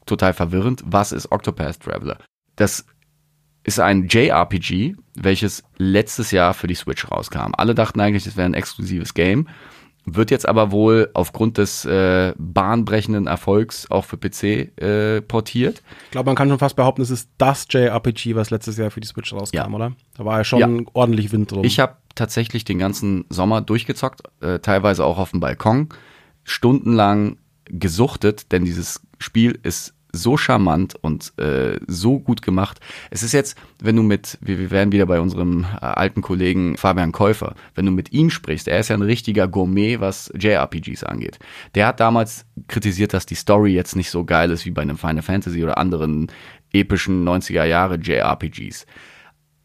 total 0.06 0.34
verwirrend. 0.34 0.82
Was 0.84 1.12
ist 1.12 1.32
Octopath 1.32 1.80
Traveler? 1.80 2.18
Das 2.56 2.84
ist 3.64 3.80
ein 3.80 4.08
JRPG, 4.08 4.94
welches 5.14 5.62
letztes 5.76 6.30
Jahr 6.30 6.52
für 6.52 6.66
die 6.66 6.74
Switch 6.74 7.10
rauskam. 7.10 7.52
Alle 7.56 7.74
dachten 7.74 8.00
eigentlich, 8.00 8.26
es 8.26 8.36
wäre 8.36 8.46
ein 8.46 8.54
exklusives 8.54 9.14
Game. 9.14 9.48
Wird 10.04 10.32
jetzt 10.32 10.48
aber 10.48 10.72
wohl 10.72 11.10
aufgrund 11.14 11.58
des 11.58 11.84
äh, 11.84 12.34
bahnbrechenden 12.36 13.28
Erfolgs 13.28 13.88
auch 13.88 14.04
für 14.04 14.16
PC 14.16 14.76
äh, 14.80 15.20
portiert. 15.20 15.82
Ich 16.06 16.10
glaube, 16.10 16.26
man 16.26 16.34
kann 16.34 16.48
schon 16.48 16.58
fast 16.58 16.74
behaupten, 16.74 17.02
es 17.02 17.10
ist 17.10 17.30
das 17.38 17.66
JRPG, 17.70 18.34
was 18.34 18.50
letztes 18.50 18.76
Jahr 18.78 18.90
für 18.90 19.00
die 19.00 19.06
Switch 19.06 19.32
rauskam, 19.32 19.56
ja. 19.56 19.68
oder? 19.68 19.92
Da 20.16 20.24
war 20.24 20.38
ja 20.38 20.44
schon 20.44 20.58
ja. 20.58 20.90
ordentlich 20.92 21.30
Wind 21.30 21.52
drum. 21.52 21.64
Ich 21.64 21.78
habe 21.78 21.96
tatsächlich 22.16 22.64
den 22.64 22.78
ganzen 22.78 23.26
Sommer 23.28 23.60
durchgezockt, 23.60 24.22
äh, 24.40 24.58
teilweise 24.58 25.04
auch 25.04 25.18
auf 25.18 25.30
dem 25.30 25.40
Balkon, 25.40 25.88
stundenlang 26.42 27.38
gesuchtet, 27.66 28.50
denn 28.50 28.64
dieses 28.64 29.00
Spiel 29.18 29.58
ist 29.62 29.94
so 30.12 30.36
charmant 30.36 30.94
und 31.00 31.32
äh, 31.38 31.80
so 31.86 32.20
gut 32.20 32.42
gemacht. 32.42 32.80
Es 33.10 33.22
ist 33.22 33.32
jetzt, 33.32 33.56
wenn 33.82 33.96
du 33.96 34.02
mit, 34.02 34.38
wir, 34.42 34.58
wir 34.58 34.70
wären 34.70 34.92
wieder 34.92 35.06
bei 35.06 35.20
unserem 35.20 35.64
äh, 35.64 35.84
alten 35.84 36.20
Kollegen 36.20 36.76
Fabian 36.76 37.12
Käufer, 37.12 37.54
wenn 37.74 37.86
du 37.86 37.92
mit 37.92 38.12
ihm 38.12 38.30
sprichst, 38.30 38.68
er 38.68 38.80
ist 38.80 38.88
ja 38.88 38.96
ein 38.96 39.02
richtiger 39.02 39.48
Gourmet, 39.48 40.00
was 40.00 40.30
JRPGs 40.38 41.04
angeht. 41.04 41.38
Der 41.74 41.86
hat 41.86 42.00
damals 42.00 42.44
kritisiert, 42.68 43.14
dass 43.14 43.26
die 43.26 43.34
Story 43.34 43.72
jetzt 43.72 43.96
nicht 43.96 44.10
so 44.10 44.24
geil 44.24 44.50
ist 44.50 44.66
wie 44.66 44.70
bei 44.70 44.82
einem 44.82 44.98
Final 44.98 45.22
Fantasy 45.22 45.64
oder 45.64 45.78
anderen 45.78 46.30
epischen 46.72 47.26
90er 47.26 47.64
Jahre 47.64 47.96
JRPGs. 47.96 48.86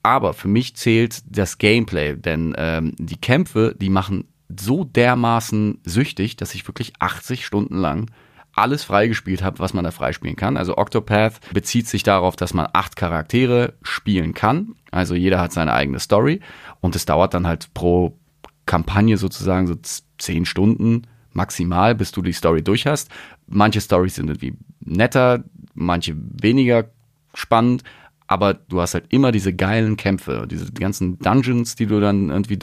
Aber 0.03 0.33
für 0.33 0.47
mich 0.47 0.75
zählt 0.75 1.21
das 1.27 1.57
Gameplay, 1.57 2.15
denn 2.15 2.53
ähm, 2.57 2.93
die 2.97 3.19
Kämpfe, 3.19 3.75
die 3.77 3.89
machen 3.89 4.25
so 4.47 4.85
dermaßen 4.85 5.79
süchtig, 5.83 6.37
dass 6.37 6.55
ich 6.55 6.65
wirklich 6.67 6.93
80 6.99 7.45
Stunden 7.45 7.75
lang 7.75 8.09
alles 8.57 8.83
freigespielt 8.83 9.43
habe, 9.43 9.59
was 9.59 9.73
man 9.73 9.83
da 9.83 9.91
freispielen 9.91 10.35
kann. 10.35 10.57
Also 10.57 10.77
Octopath 10.77 11.39
bezieht 11.53 11.87
sich 11.87 12.03
darauf, 12.03 12.35
dass 12.35 12.53
man 12.53 12.67
acht 12.73 12.95
Charaktere 12.95 13.73
spielen 13.81 14.33
kann. 14.33 14.75
Also 14.91 15.15
jeder 15.15 15.39
hat 15.39 15.53
seine 15.53 15.73
eigene 15.73 15.99
Story 15.99 16.41
und 16.81 16.95
es 16.95 17.05
dauert 17.05 17.33
dann 17.33 17.47
halt 17.47 17.73
pro 17.73 18.17
Kampagne 18.65 19.17
sozusagen 19.17 19.67
so 19.67 19.75
zehn 20.17 20.45
Stunden 20.45 21.03
maximal, 21.33 21.95
bis 21.95 22.11
du 22.11 22.21
die 22.21 22.33
Story 22.33 22.63
durch 22.63 22.87
hast. 22.87 23.09
Manche 23.47 23.81
Stories 23.81 24.15
sind 24.15 24.27
irgendwie 24.27 24.57
netter, 24.79 25.43
manche 25.73 26.15
weniger 26.17 26.85
spannend, 27.33 27.83
aber 28.27 28.55
du 28.55 28.81
hast 28.81 28.93
halt 28.93 29.05
immer 29.09 29.31
diese 29.31 29.53
geilen 29.53 29.95
Kämpfe, 29.95 30.47
diese 30.49 30.71
ganzen 30.73 31.17
Dungeons, 31.19 31.75
die 31.75 31.85
du 31.85 31.99
dann 32.01 32.29
irgendwie 32.29 32.57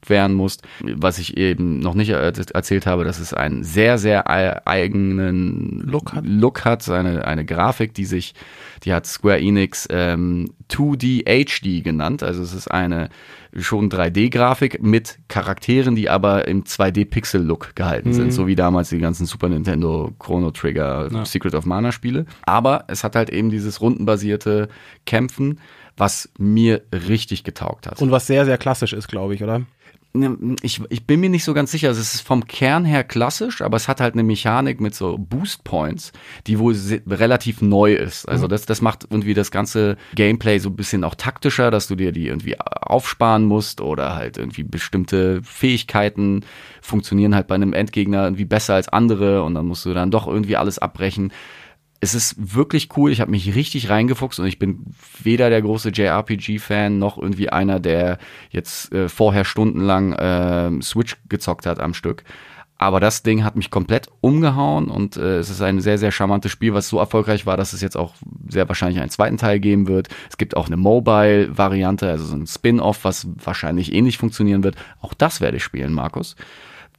durchqueren 0.00 0.34
musst. 0.34 0.62
Was 0.80 1.18
ich 1.18 1.36
eben 1.36 1.78
noch 1.80 1.94
nicht 1.94 2.10
er 2.10 2.20
erzählt 2.20 2.86
habe, 2.86 3.04
dass 3.04 3.18
es 3.18 3.34
einen 3.34 3.64
sehr, 3.64 3.98
sehr 3.98 4.28
ei- 4.30 4.64
eigenen 4.66 5.80
Look 5.80 6.12
hat. 6.12 6.24
Look 6.26 6.64
hat, 6.64 6.88
eine, 6.88 7.26
eine 7.26 7.44
Grafik, 7.44 7.94
die 7.94 8.04
sich, 8.04 8.34
die 8.84 8.92
hat 8.92 9.06
Square 9.06 9.40
Enix 9.40 9.86
ähm, 9.90 10.50
2D 10.70 11.24
HD 11.26 11.82
genannt. 11.84 12.22
Also 12.22 12.42
es 12.42 12.54
ist 12.54 12.68
eine 12.68 13.08
schon 13.56 13.88
3D-Grafik 13.90 14.82
mit 14.82 15.18
Charakteren, 15.28 15.94
die 15.96 16.10
aber 16.10 16.46
im 16.46 16.64
2D-Pixel-Look 16.64 17.74
gehalten 17.74 18.12
sind, 18.12 18.32
so 18.32 18.46
wie 18.46 18.54
damals 18.54 18.90
die 18.90 18.98
ganzen 18.98 19.26
Super 19.26 19.48
Nintendo 19.48 20.12
Chrono 20.18 20.50
Trigger, 20.50 21.08
Secret 21.24 21.54
of 21.54 21.64
Mana 21.64 21.90
Spiele. 21.90 22.26
Aber 22.42 22.84
es 22.88 23.04
hat 23.04 23.16
halt 23.16 23.30
eben 23.30 23.50
dieses 23.50 23.80
rundenbasierte 23.80 24.68
Kämpfen, 25.06 25.60
was 25.96 26.28
mir 26.38 26.82
richtig 26.92 27.42
getaugt 27.42 27.86
hat. 27.88 28.00
Und 28.00 28.10
was 28.12 28.26
sehr, 28.26 28.44
sehr 28.44 28.58
klassisch 28.58 28.92
ist, 28.92 29.08
glaube 29.08 29.34
ich, 29.34 29.42
oder? 29.42 29.62
Ne, 30.18 30.56
Ich, 30.62 30.80
ich 30.88 31.06
bin 31.06 31.20
mir 31.20 31.30
nicht 31.30 31.44
so 31.44 31.54
ganz 31.54 31.70
sicher. 31.70 31.88
Also 31.88 32.00
Es 32.00 32.14
ist 32.14 32.20
vom 32.22 32.46
Kern 32.46 32.84
her 32.84 33.04
klassisch, 33.04 33.62
aber 33.62 33.76
es 33.76 33.88
hat 33.88 34.00
halt 34.00 34.14
eine 34.14 34.22
Mechanik 34.22 34.80
mit 34.80 34.94
so 34.94 35.16
Boost 35.18 35.64
Points, 35.64 36.12
die 36.46 36.58
wohl 36.58 36.74
relativ 37.08 37.62
neu 37.62 37.94
ist. 37.94 38.28
Also 38.28 38.48
das, 38.48 38.66
das 38.66 38.82
macht 38.82 39.06
irgendwie 39.10 39.34
das 39.34 39.50
ganze 39.50 39.96
Gameplay 40.14 40.58
so 40.58 40.70
ein 40.70 40.76
bisschen 40.76 41.04
auch 41.04 41.14
taktischer, 41.14 41.70
dass 41.70 41.86
du 41.88 41.94
dir 41.94 42.12
die 42.12 42.26
irgendwie 42.26 42.58
aufsparen 42.60 43.44
musst 43.44 43.80
oder 43.80 44.14
halt 44.14 44.36
irgendwie 44.38 44.62
bestimmte 44.64 45.42
Fähigkeiten 45.42 46.44
funktionieren 46.80 47.34
halt 47.34 47.46
bei 47.46 47.54
einem 47.54 47.72
Endgegner 47.72 48.24
irgendwie 48.24 48.44
besser 48.44 48.74
als 48.74 48.88
andere 48.88 49.42
und 49.42 49.54
dann 49.54 49.66
musst 49.66 49.84
du 49.84 49.94
dann 49.94 50.10
doch 50.10 50.26
irgendwie 50.26 50.56
alles 50.56 50.78
abbrechen 50.78 51.32
es 52.00 52.14
ist 52.14 52.54
wirklich 52.54 52.96
cool. 52.96 53.10
Ich 53.10 53.20
habe 53.20 53.30
mich 53.30 53.54
richtig 53.54 53.90
reingefuchst 53.90 54.38
und 54.38 54.46
ich 54.46 54.58
bin 54.58 54.86
weder 55.22 55.50
der 55.50 55.62
große 55.62 55.90
JRPG-Fan 55.90 56.98
noch 56.98 57.18
irgendwie 57.18 57.48
einer, 57.48 57.80
der 57.80 58.18
jetzt 58.50 58.92
äh, 58.92 59.08
vorher 59.08 59.44
stundenlang 59.44 60.12
äh, 60.12 60.82
Switch 60.82 61.16
gezockt 61.28 61.66
hat 61.66 61.80
am 61.80 61.94
Stück. 61.94 62.22
Aber 62.80 63.00
das 63.00 63.24
Ding 63.24 63.42
hat 63.42 63.56
mich 63.56 63.72
komplett 63.72 64.06
umgehauen 64.20 64.88
und 64.88 65.16
äh, 65.16 65.38
es 65.38 65.50
ist 65.50 65.60
ein 65.60 65.80
sehr, 65.80 65.98
sehr 65.98 66.12
charmantes 66.12 66.52
Spiel, 66.52 66.74
was 66.74 66.88
so 66.88 67.00
erfolgreich 67.00 67.44
war, 67.44 67.56
dass 67.56 67.72
es 67.72 67.80
jetzt 67.80 67.96
auch 67.96 68.14
sehr 68.48 68.68
wahrscheinlich 68.68 69.00
einen 69.00 69.10
zweiten 69.10 69.36
Teil 69.36 69.58
geben 69.58 69.88
wird. 69.88 70.08
Es 70.30 70.38
gibt 70.38 70.56
auch 70.56 70.68
eine 70.68 70.76
Mobile-Variante, 70.76 72.08
also 72.08 72.24
so 72.24 72.36
ein 72.36 72.46
Spin-off, 72.46 73.02
was 73.02 73.26
wahrscheinlich 73.44 73.92
ähnlich 73.92 74.18
funktionieren 74.18 74.62
wird. 74.62 74.76
Auch 75.00 75.12
das 75.12 75.40
werde 75.40 75.56
ich 75.56 75.64
spielen, 75.64 75.92
Markus 75.92 76.36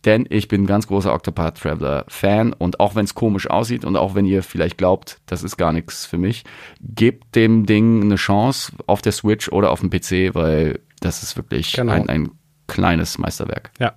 denn 0.05 0.25
ich 0.29 0.47
bin 0.47 0.63
ein 0.63 0.67
ganz 0.67 0.87
großer 0.87 1.13
Octopath 1.13 1.59
Traveler 1.59 2.05
Fan 2.07 2.53
und 2.53 2.79
auch 2.79 2.95
wenn 2.95 3.05
es 3.05 3.15
komisch 3.15 3.49
aussieht 3.49 3.83
und 3.85 3.95
auch 3.95 4.15
wenn 4.15 4.25
ihr 4.25 4.43
vielleicht 4.43 4.77
glaubt, 4.77 5.19
das 5.25 5.43
ist 5.43 5.57
gar 5.57 5.73
nichts 5.73 6.05
für 6.05 6.17
mich, 6.17 6.43
gebt 6.81 7.35
dem 7.35 7.65
Ding 7.65 8.01
eine 8.03 8.15
Chance 8.15 8.71
auf 8.87 9.01
der 9.01 9.11
Switch 9.11 9.49
oder 9.49 9.71
auf 9.71 9.81
dem 9.81 9.89
PC, 9.89 10.33
weil 10.35 10.79
das 11.01 11.23
ist 11.23 11.35
wirklich 11.37 11.73
Genau. 11.73 11.91
ein, 11.93 12.09
ein 12.09 12.31
kleines 12.67 13.17
Meisterwerk. 13.17 13.71
Ja. 13.79 13.93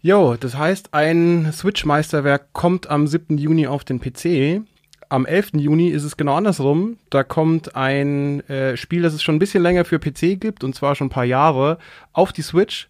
Jo, 0.00 0.36
das 0.38 0.56
heißt, 0.56 0.94
ein 0.94 1.50
Switch-Meisterwerk 1.52 2.52
kommt 2.52 2.88
am 2.88 3.06
7. 3.06 3.36
Juni 3.36 3.66
auf 3.66 3.84
den 3.84 4.00
PC. 4.00 4.62
Am 5.08 5.26
11. 5.26 5.52
Juni 5.54 5.88
ist 5.88 6.04
es 6.04 6.16
genau 6.16 6.36
andersrum. 6.36 6.98
Da 7.10 7.24
kommt 7.24 7.74
ein 7.74 8.40
äh, 8.48 8.76
Spiel, 8.76 9.02
das 9.02 9.14
es 9.14 9.22
schon 9.22 9.36
ein 9.36 9.38
bisschen 9.40 9.62
länger 9.62 9.84
für 9.84 9.98
PC 9.98 10.38
gibt, 10.40 10.62
und 10.62 10.74
zwar 10.74 10.94
schon 10.94 11.08
ein 11.08 11.10
paar 11.10 11.24
Jahre, 11.24 11.78
auf 12.12 12.32
die 12.32 12.42
Switch. 12.42 12.88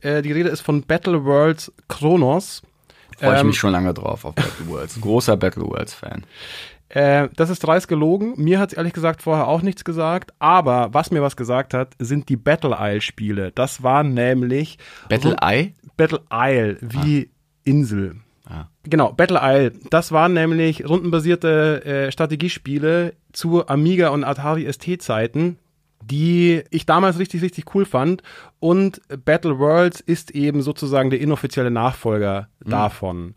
Äh, 0.00 0.22
die 0.22 0.32
Rede 0.32 0.48
ist 0.48 0.60
von 0.60 0.82
Battle 0.82 1.24
Worlds 1.24 1.72
Chronos. 1.88 2.62
Freue 3.18 3.34
ich 3.34 3.40
Ähm, 3.40 3.46
mich 3.48 3.58
schon 3.58 3.72
lange 3.72 3.92
drauf 3.94 4.24
auf 4.24 4.34
Battle 4.34 4.68
Worlds. 4.68 4.98
Großer 5.00 5.36
Battle 5.36 5.64
Worlds 5.64 5.94
Fan. 5.94 6.24
Äh, 6.88 7.28
das 7.36 7.50
ist 7.50 7.60
dreist 7.60 7.86
gelogen. 7.86 8.34
Mir 8.36 8.58
hat 8.58 8.72
es 8.72 8.76
ehrlich 8.76 8.92
gesagt 8.92 9.22
vorher 9.22 9.46
auch 9.46 9.62
nichts 9.62 9.84
gesagt. 9.84 10.32
Aber 10.38 10.92
was 10.92 11.10
mir 11.10 11.22
was 11.22 11.36
gesagt 11.36 11.72
hat, 11.74 11.94
sind 11.98 12.28
die 12.28 12.36
Battle 12.36 12.76
Isle 12.80 13.00
Spiele. 13.00 13.52
Das 13.52 13.82
waren 13.82 14.12
nämlich 14.14 14.78
Battle 15.08 15.36
Eye? 15.40 15.74
Battle 15.96 16.22
Isle 16.32 16.78
wie 16.80 17.30
Insel. 17.62 18.16
Ah. 18.48 18.66
Genau, 18.82 19.12
Battle 19.12 19.38
Isle. 19.40 19.72
Das 19.90 20.10
waren 20.10 20.32
nämlich 20.32 20.88
rundenbasierte 20.88 21.84
äh, 21.84 22.12
Strategiespiele 22.12 23.14
zu 23.32 23.68
Amiga 23.68 24.08
und 24.08 24.24
Atari 24.24 24.66
ST-Zeiten, 24.72 25.58
die 26.10 26.62
ich 26.70 26.86
damals 26.86 27.18
richtig, 27.18 27.42
richtig 27.42 27.74
cool 27.74 27.84
fand. 27.84 28.22
Und 28.58 29.00
Battle 29.24 29.58
Worlds 29.58 30.00
ist 30.00 30.32
eben 30.32 30.62
sozusagen 30.62 31.10
der 31.10 31.20
inoffizielle 31.20 31.70
Nachfolger 31.70 32.48
davon. 32.64 33.34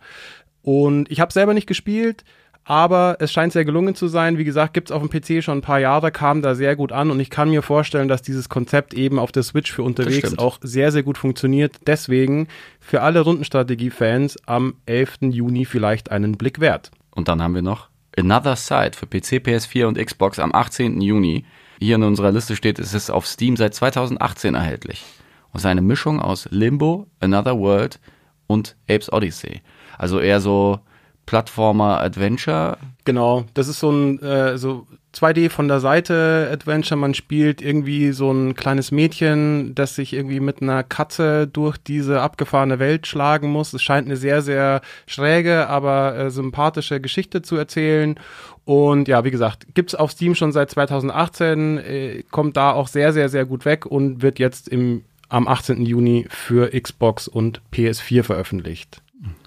Und 0.61 1.11
ich 1.11 1.19
habe 1.19 1.31
selber 1.33 1.53
nicht 1.53 1.67
gespielt, 1.67 2.23
aber 2.65 3.17
es 3.19 3.31
scheint 3.31 3.51
sehr 3.51 3.65
gelungen 3.65 3.95
zu 3.95 4.07
sein. 4.07 4.37
Wie 4.37 4.45
gesagt, 4.45 4.73
gibt's 4.73 4.91
auf 4.91 5.05
dem 5.05 5.09
PC 5.09 5.43
schon 5.43 5.59
ein 5.59 5.61
paar 5.61 5.79
Jahre, 5.79 6.11
kam 6.11 6.41
da 6.41 6.55
sehr 6.55 6.75
gut 6.75 6.91
an 6.91 7.11
und 7.11 7.19
ich 7.19 7.29
kann 7.29 7.49
mir 7.49 7.61
vorstellen, 7.61 8.07
dass 8.07 8.21
dieses 8.21 8.47
Konzept 8.47 8.93
eben 8.93 9.19
auf 9.19 9.31
der 9.31 9.43
Switch 9.43 9.71
für 9.71 9.83
unterwegs 9.83 10.37
auch 10.37 10.59
sehr, 10.61 10.91
sehr 10.91 11.03
gut 11.03 11.17
funktioniert. 11.17 11.75
Deswegen 11.85 12.47
für 12.79 13.01
alle 13.01 13.21
Rundenstrategie-Fans 13.21 14.37
am 14.45 14.75
11. 14.85 15.17
Juni 15.31 15.65
vielleicht 15.65 16.11
einen 16.11 16.37
Blick 16.37 16.59
wert. 16.59 16.91
Und 17.11 17.27
dann 17.27 17.41
haben 17.41 17.53
wir 17.53 17.61
noch 17.61 17.89
Another 18.17 18.55
Side 18.55 18.91
für 18.95 19.07
PC, 19.07 19.45
PS4 19.45 19.85
und 19.85 19.97
Xbox 19.97 20.39
am 20.39 20.53
18. 20.53 21.01
Juni. 21.01 21.45
Hier 21.79 21.95
in 21.95 22.03
unserer 22.03 22.31
Liste 22.31 22.55
steht, 22.55 22.79
es 22.79 22.93
ist 22.93 23.09
auf 23.09 23.25
Steam 23.25 23.55
seit 23.55 23.73
2018 23.73 24.55
erhältlich. 24.55 25.03
Und 25.51 25.57
es 25.57 25.61
ist 25.61 25.69
eine 25.69 25.81
Mischung 25.81 26.19
aus 26.19 26.47
Limbo, 26.51 27.07
Another 27.19 27.57
World 27.57 27.99
und 28.47 28.75
Apes 28.89 29.11
Odyssey. 29.11 29.61
Also 29.97 30.19
eher 30.19 30.41
so 30.41 30.79
Plattformer 31.25 31.99
Adventure. 32.01 32.77
Genau, 33.05 33.45
das 33.53 33.67
ist 33.67 33.79
so 33.79 33.91
ein 33.91 34.21
äh, 34.21 34.57
so 34.57 34.87
2D 35.13 35.49
von 35.49 35.67
der 35.67 35.79
Seite 35.79 36.49
Adventure. 36.51 36.99
Man 36.99 37.13
spielt 37.13 37.61
irgendwie 37.61 38.11
so 38.11 38.31
ein 38.31 38.55
kleines 38.55 38.91
Mädchen, 38.91 39.75
das 39.75 39.95
sich 39.95 40.13
irgendwie 40.13 40.39
mit 40.39 40.61
einer 40.61 40.83
Katze 40.83 41.47
durch 41.47 41.77
diese 41.77 42.21
abgefahrene 42.21 42.79
Welt 42.79 43.05
schlagen 43.05 43.51
muss. 43.51 43.73
Es 43.73 43.83
scheint 43.83 44.07
eine 44.07 44.17
sehr, 44.17 44.41
sehr 44.41 44.81
schräge, 45.05 45.67
aber 45.67 46.15
äh, 46.15 46.31
sympathische 46.31 46.99
Geschichte 46.99 47.41
zu 47.41 47.55
erzählen. 47.55 48.19
Und 48.65 49.07
ja, 49.07 49.23
wie 49.23 49.31
gesagt, 49.31 49.67
gibt's 49.73 49.93
auf 49.93 50.11
Steam 50.11 50.35
schon 50.35 50.51
seit 50.51 50.71
2018, 50.71 51.77
äh, 51.77 52.23
kommt 52.31 52.57
da 52.57 52.71
auch 52.71 52.87
sehr, 52.87 53.13
sehr, 53.13 53.29
sehr 53.29 53.45
gut 53.45 53.65
weg 53.65 53.85
und 53.85 54.21
wird 54.21 54.39
jetzt 54.39 54.67
im, 54.67 55.03
am 55.29 55.47
18. 55.47 55.85
Juni 55.85 56.25
für 56.29 56.69
Xbox 56.79 57.27
und 57.27 57.61
PS4 57.73 58.23
veröffentlicht. 58.23 59.01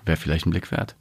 Wäre 0.05 0.17
vielleicht 0.17 0.47
ein 0.47 0.51
Blick 0.51 0.71
wert. 0.71 0.95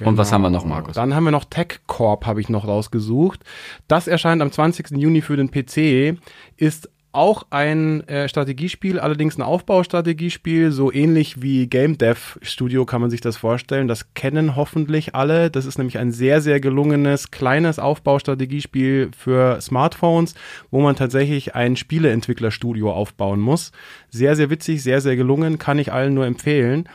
Und 0.00 0.16
was 0.16 0.32
haben 0.32 0.42
wir 0.42 0.50
noch, 0.50 0.64
Markus? 0.64 0.94
Dann 0.94 1.14
haben 1.14 1.24
wir 1.24 1.30
noch 1.30 1.44
Tech 1.44 1.80
Corp, 1.86 2.24
habe 2.26 2.40
ich 2.40 2.48
noch 2.48 2.66
rausgesucht. 2.66 3.40
Das 3.88 4.08
erscheint 4.08 4.40
am 4.40 4.50
20. 4.50 4.90
Juni 4.92 5.20
für 5.20 5.36
den 5.36 5.50
PC, 5.50 6.18
ist 6.56 6.88
auch 7.12 7.44
ein 7.50 8.06
äh, 8.08 8.26
Strategiespiel, 8.26 8.98
allerdings 8.98 9.36
ein 9.36 9.42
Aufbaustrategiespiel, 9.42 10.72
so 10.72 10.90
ähnlich 10.90 11.42
wie 11.42 11.66
Game 11.66 11.98
Dev 11.98 12.38
Studio 12.40 12.86
kann 12.86 13.02
man 13.02 13.10
sich 13.10 13.20
das 13.20 13.36
vorstellen. 13.36 13.86
Das 13.86 14.14
kennen 14.14 14.56
hoffentlich 14.56 15.14
alle. 15.14 15.50
Das 15.50 15.66
ist 15.66 15.76
nämlich 15.76 15.98
ein 15.98 16.10
sehr, 16.10 16.40
sehr 16.40 16.58
gelungenes, 16.58 17.30
kleines 17.30 17.78
Aufbaustrategiespiel 17.78 19.10
für 19.16 19.60
Smartphones, 19.60 20.34
wo 20.70 20.80
man 20.80 20.96
tatsächlich 20.96 21.54
ein 21.54 21.76
Spieleentwicklerstudio 21.76 22.90
aufbauen 22.90 23.40
muss. 23.40 23.72
Sehr, 24.08 24.34
sehr 24.34 24.48
witzig, 24.48 24.82
sehr, 24.82 25.02
sehr 25.02 25.16
gelungen, 25.16 25.58
kann 25.58 25.78
ich 25.78 25.92
allen 25.92 26.14
nur 26.14 26.24
empfehlen. 26.24 26.88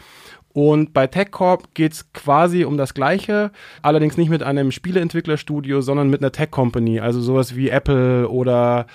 Und 0.58 0.92
bei 0.92 1.06
TechCorp 1.06 1.76
geht's 1.76 2.12
quasi 2.14 2.66
um 2.66 2.78
das 2.78 2.96
Gleiche, 2.96 3.52
allerdings 3.84 4.18
nicht 4.18 4.30
mit 4.30 4.42
einem 4.42 4.72
Spieleentwicklerstudio, 4.72 5.82
sondern 5.82 6.10
mit 6.10 6.22
einer 6.22 6.32
Tech-Company, 6.32 7.00
also 7.00 7.22
sowas 7.22 7.56
wie 7.56 7.70
Apple 7.70 8.28
oder 8.28 8.88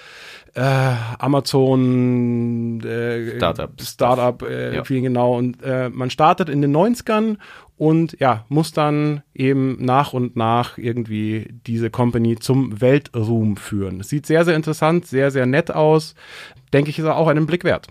äh, 0.55 0.61
Amazon, 1.21 2.81
äh, 2.81 3.37
Startup. 3.37 3.71
Startup, 3.81 4.43
äh, 4.43 4.75
Ja. 4.75 4.83
viel 4.83 5.03
genau. 5.03 5.37
Und 5.39 5.63
äh, 5.63 5.89
man 5.89 6.11
startet 6.11 6.49
in 6.49 6.63
den 6.63 6.75
90ern 6.77 7.37
und 7.77 8.19
ja, 8.19 8.45
muss 8.49 8.73
dann 8.73 9.23
eben 9.33 9.77
nach 9.85 10.15
und 10.15 10.35
nach 10.35 10.79
irgendwie 10.79 11.55
diese 11.69 11.91
Company 11.91 12.41
zum 12.41 12.81
Weltruhm 12.81 13.57
führen. 13.57 14.01
Es 14.01 14.09
sieht 14.09 14.27
sehr, 14.27 14.45
sehr 14.45 14.57
interessant, 14.57 15.07
sehr, 15.07 15.31
sehr 15.31 15.47
nett 15.47 15.71
aus. 15.73 16.17
Denke 16.73 16.91
ich, 16.91 16.99
ist 16.99 17.05
auch 17.05 17.29
einen 17.29 17.47
Blick 17.47 17.63
wert. 17.63 17.87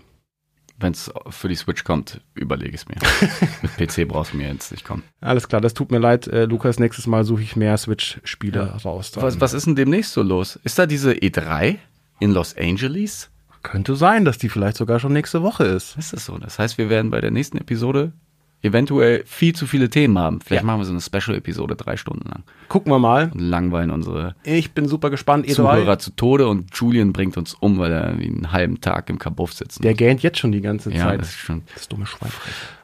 Wenn 0.82 0.92
es 0.92 1.10
für 1.30 1.48
die 1.48 1.54
Switch 1.54 1.84
kommt, 1.84 2.20
überlege 2.34 2.74
ich 2.74 2.82
es 2.82 2.88
mir. 2.88 2.96
Mit 3.62 3.76
PC 3.76 4.08
brauchst 4.08 4.32
du 4.32 4.36
mir 4.36 4.48
jetzt 4.48 4.72
nicht 4.72 4.84
kommen. 4.84 5.04
Alles 5.20 5.48
klar, 5.48 5.60
das 5.60 5.74
tut 5.74 5.92
mir 5.92 5.98
leid, 5.98 6.26
äh, 6.26 6.44
Lukas. 6.46 6.80
Nächstes 6.80 7.06
Mal 7.06 7.24
suche 7.24 7.42
ich 7.42 7.54
mehr 7.54 7.76
Switch-Spiele 7.76 8.80
raus. 8.84 9.12
dann. 9.12 9.22
Was, 9.22 9.40
was 9.40 9.52
ist 9.52 9.66
denn 9.66 9.76
demnächst 9.76 10.12
so 10.12 10.22
los? 10.22 10.58
Ist 10.64 10.78
da 10.78 10.86
diese 10.86 11.12
E3 11.12 11.78
in 12.18 12.32
Los 12.32 12.56
Angeles? 12.56 13.30
Könnte 13.62 13.94
sein, 13.94 14.24
dass 14.24 14.38
die 14.38 14.48
vielleicht 14.48 14.76
sogar 14.76 14.98
schon 14.98 15.12
nächste 15.12 15.42
Woche 15.42 15.64
ist. 15.64 15.96
Ist 15.96 16.12
das 16.12 16.24
so? 16.24 16.36
Das 16.36 16.58
heißt, 16.58 16.78
wir 16.78 16.90
werden 16.90 17.12
bei 17.12 17.20
der 17.20 17.30
nächsten 17.30 17.58
Episode 17.58 18.12
eventuell 18.62 19.24
viel 19.26 19.54
zu 19.54 19.66
viele 19.66 19.90
Themen 19.90 20.18
haben. 20.18 20.40
Vielleicht 20.40 20.62
Ja. 20.62 20.66
machen 20.66 20.80
wir 20.80 20.84
so 20.84 20.92
eine 20.92 21.00
Special-Episode 21.00 21.74
drei 21.76 21.96
Stunden 21.96 22.28
lang 22.28 22.42
Gucken 22.68 22.92
wir 22.92 22.98
mal. 22.98 23.30
und 23.32 23.40
langweilen 23.40 23.90
unsere 23.90 24.34
Ich 24.44 24.72
bin 24.72 24.86
super 24.88 25.10
gespannt. 25.10 25.46
E3, 25.46 25.54
Zuhörer 25.54 25.98
zu 25.98 26.12
Tode 26.12 26.48
und 26.48 26.74
Julian 26.76 27.12
bringt 27.12 27.36
uns 27.36 27.54
um, 27.54 27.78
weil 27.78 27.92
er 27.92 28.06
einen 28.08 28.52
halben 28.52 28.80
Tag 28.80 29.10
im 29.10 29.18
Kabuff 29.18 29.52
sitzt. 29.52 29.82
der 29.84 29.94
gähnt 29.94 30.22
jetzt 30.22 30.38
schon 30.38 30.52
die 30.52 30.60
ganze 30.60 30.90
ja, 30.92 31.04
Zeit. 31.08 31.20
das 31.20 31.28
ist 31.30 31.38
schon. 31.38 31.62
das 31.74 31.88
dumme 31.88 32.06
Schwein. 32.06 32.30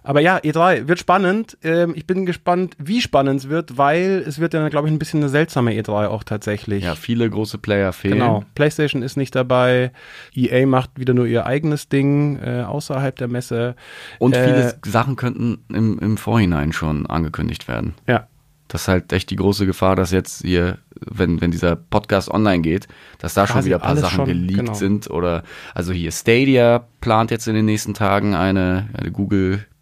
Aber 0.09 0.23
ja, 0.23 0.39
E3 0.39 0.89
wird 0.89 0.99
spannend. 0.99 1.59
Ähm, 1.63 1.93
ich 1.95 2.07
bin 2.07 2.25
gespannt, 2.25 2.75
wie 2.79 3.03
spannend 3.03 3.41
es 3.41 3.49
wird, 3.51 3.77
weil 3.77 4.25
es 4.27 4.39
wird 4.39 4.55
ja, 4.55 4.67
glaube 4.71 4.89
ich, 4.89 4.95
ein 4.95 4.99
bisschen 4.99 5.21
eine 5.21 5.29
seltsame 5.29 5.73
E3 5.73 6.07
auch 6.07 6.25
tatsächlich. 6.25 6.83
Ja, 6.83 6.95
viele 6.95 7.29
große 7.29 7.59
Player 7.59 7.93
fehlen. 7.93 8.15
Genau. 8.15 8.43
PlayStation 8.55 9.03
ist 9.03 9.19
nicht 9.19 9.35
dabei. 9.35 9.93
EA 10.35 10.67
macht 10.67 10.99
wieder 10.99 11.13
nur 11.13 11.27
ihr 11.27 11.45
eigenes 11.45 11.91
Ding 11.91 12.39
äh, 12.39 12.63
außerhalb 12.63 13.17
der 13.17 13.29
Messe. 13.29 13.77
Und 14.19 14.35
Äh, 14.35 14.45
viele 14.47 14.75
Sachen 14.91 15.17
könnten 15.17 15.59
im, 15.69 15.99
im 15.99 16.17
Vorhinein 16.17 16.73
schon 16.73 17.05
angekündigt 17.05 17.69
werden. 17.69 17.93
Ja. 18.07 18.29
Das 18.69 18.83
ist 18.83 18.89
halt 18.89 19.13
echt 19.13 19.29
die 19.29 19.37
große 19.37 19.67
Gefahr, 19.67 19.95
dass 19.95 20.11
jetzt 20.11 20.41
hier, 20.41 20.79
wenn, 21.01 21.43
wenn 21.43 21.51
dieser 21.51 21.77
Podcast 21.77 22.31
online 22.31 22.63
geht, 22.63 22.89
dass 23.19 23.35
da 23.35 23.47
schon 23.47 23.57
Quasi 23.57 23.67
wieder 23.67 23.77
ein 23.77 23.83
paar 23.83 23.97
Sachen 23.99 24.17
schon, 24.17 24.27
geleakt 24.27 24.59
genau. 24.59 24.75
sind. 24.75 25.11
Oder 25.11 25.43
also 25.75 25.93
hier 25.93 26.13
Stadia 26.13 26.87
plant 27.03 27.31
jetzt 27.31 27.47
in 27.47 27.55
den 27.55 27.67
nächsten 27.67 27.93
Tagen 27.93 28.35
eine, 28.35 28.89
eine 28.95 29.11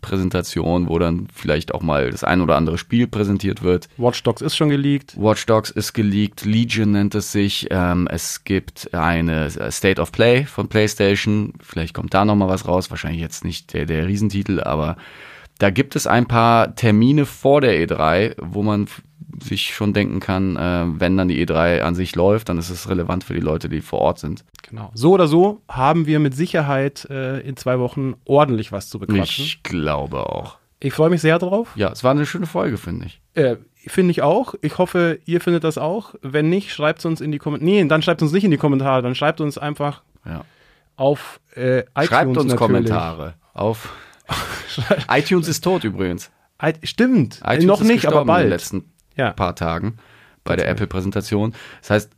Google-Präsentation, 0.06 0.88
wo 0.88 0.98
dann 0.98 1.28
vielleicht 1.34 1.74
auch 1.74 1.82
mal 1.82 2.10
das 2.10 2.24
ein 2.24 2.40
oder 2.40 2.56
andere 2.56 2.78
Spiel 2.78 3.06
präsentiert 3.06 3.62
wird. 3.62 3.88
Watch 3.96 4.22
Dogs 4.22 4.40
ist 4.42 4.56
schon 4.56 4.68
geleakt. 4.68 5.20
Watch 5.20 5.46
Dogs 5.46 5.70
ist 5.70 5.92
geleakt, 5.92 6.44
Legion 6.44 6.92
nennt 6.92 7.14
es 7.14 7.32
sich. 7.32 7.66
Ähm, 7.70 8.08
es 8.10 8.44
gibt 8.44 8.92
eine 8.94 9.46
äh, 9.46 9.70
State 9.70 10.00
of 10.00 10.12
Play 10.12 10.44
von 10.44 10.68
PlayStation. 10.68 11.54
Vielleicht 11.60 11.94
kommt 11.94 12.14
da 12.14 12.24
noch 12.24 12.36
mal 12.36 12.48
was 12.48 12.66
raus. 12.66 12.90
Wahrscheinlich 12.90 13.20
jetzt 13.20 13.44
nicht 13.44 13.72
der, 13.72 13.86
der 13.86 14.06
Riesentitel, 14.06 14.60
aber 14.60 14.96
da 15.58 15.70
gibt 15.70 15.96
es 15.96 16.06
ein 16.06 16.26
paar 16.26 16.74
Termine 16.74 17.26
vor 17.26 17.60
der 17.60 17.72
E3, 17.86 18.34
wo 18.40 18.62
man 18.62 18.86
sich 19.42 19.74
schon 19.74 19.92
denken 19.92 20.20
kann, 20.20 20.56
äh, 20.56 20.84
wenn 21.00 21.16
dann 21.16 21.28
die 21.28 21.44
E3 21.46 21.80
an 21.82 21.94
sich 21.94 22.16
läuft, 22.16 22.48
dann 22.48 22.56
ist 22.58 22.70
es 22.70 22.88
relevant 22.88 23.22
für 23.24 23.34
die 23.34 23.40
Leute, 23.40 23.68
die 23.68 23.80
vor 23.82 24.00
Ort 24.00 24.18
sind. 24.18 24.44
Genau. 24.68 24.90
So 24.94 25.12
oder 25.12 25.26
so 25.26 25.60
haben 25.68 26.06
wir 26.06 26.18
mit 26.20 26.34
Sicherheit 26.34 27.06
äh, 27.10 27.40
in 27.40 27.56
zwei 27.56 27.78
Wochen 27.78 28.14
ordentlich 28.24 28.72
was 28.72 28.88
zu 28.88 28.98
bequatschen. 28.98 29.44
Ich, 29.44 29.56
Ich 29.56 29.62
glaube 29.62 30.26
auch. 30.26 30.56
freue 30.90 31.10
mich 31.10 31.20
sehr 31.20 31.38
drauf. 31.38 31.68
Ja, 31.76 31.90
es 31.92 32.02
war 32.02 32.12
eine 32.12 32.24
schöne 32.24 32.46
Folge, 32.46 32.78
finde 32.78 33.06
ich. 33.06 33.20
Äh, 33.34 33.56
Finde 33.88 34.10
ich 34.10 34.22
auch. 34.22 34.54
Ich 34.62 34.78
hoffe, 34.78 35.20
ihr 35.26 35.40
findet 35.40 35.62
das 35.62 35.78
auch. 35.78 36.14
Wenn 36.20 36.48
nicht, 36.48 36.72
schreibt 36.72 36.98
es 37.00 37.04
uns 37.04 37.20
in 37.20 37.30
die 37.30 37.38
Kommentare. 37.38 37.70
Nee, 37.70 37.84
dann 37.86 38.02
schreibt 38.02 38.20
uns 38.20 38.32
nicht 38.32 38.42
in 38.42 38.50
die 38.50 38.56
Kommentare. 38.56 39.00
Dann 39.02 39.14
schreibt 39.14 39.40
uns 39.40 39.58
einfach 39.58 40.02
Ja. 40.24 40.44
auf 40.96 41.40
äh, 41.54 41.80
iTunes 41.80 42.06
Schreibt 42.08 42.26
uns 42.28 42.36
natürlich. 42.38 42.58
Kommentare 42.58 43.34
auf. 43.54 43.92
iTunes 45.10 45.48
ist 45.48 45.62
tot 45.62 45.84
übrigens. 45.84 46.30
I 46.62 46.72
Stimmt. 46.84 47.40
ITunes 47.44 47.64
noch 47.66 47.80
nicht, 47.82 48.06
aber 48.06 48.24
gestorben 48.24 48.28
in 48.30 48.34
den 48.36 48.42
bald. 48.42 48.48
letzten 48.48 48.84
Ja. 49.16 49.30
paar 49.32 49.54
Tagen 49.56 49.96
bei 50.44 50.56
der 50.56 50.68
Apple-Präsentation. 50.68 51.54
Das 51.80 51.90
heißt, 51.90 52.10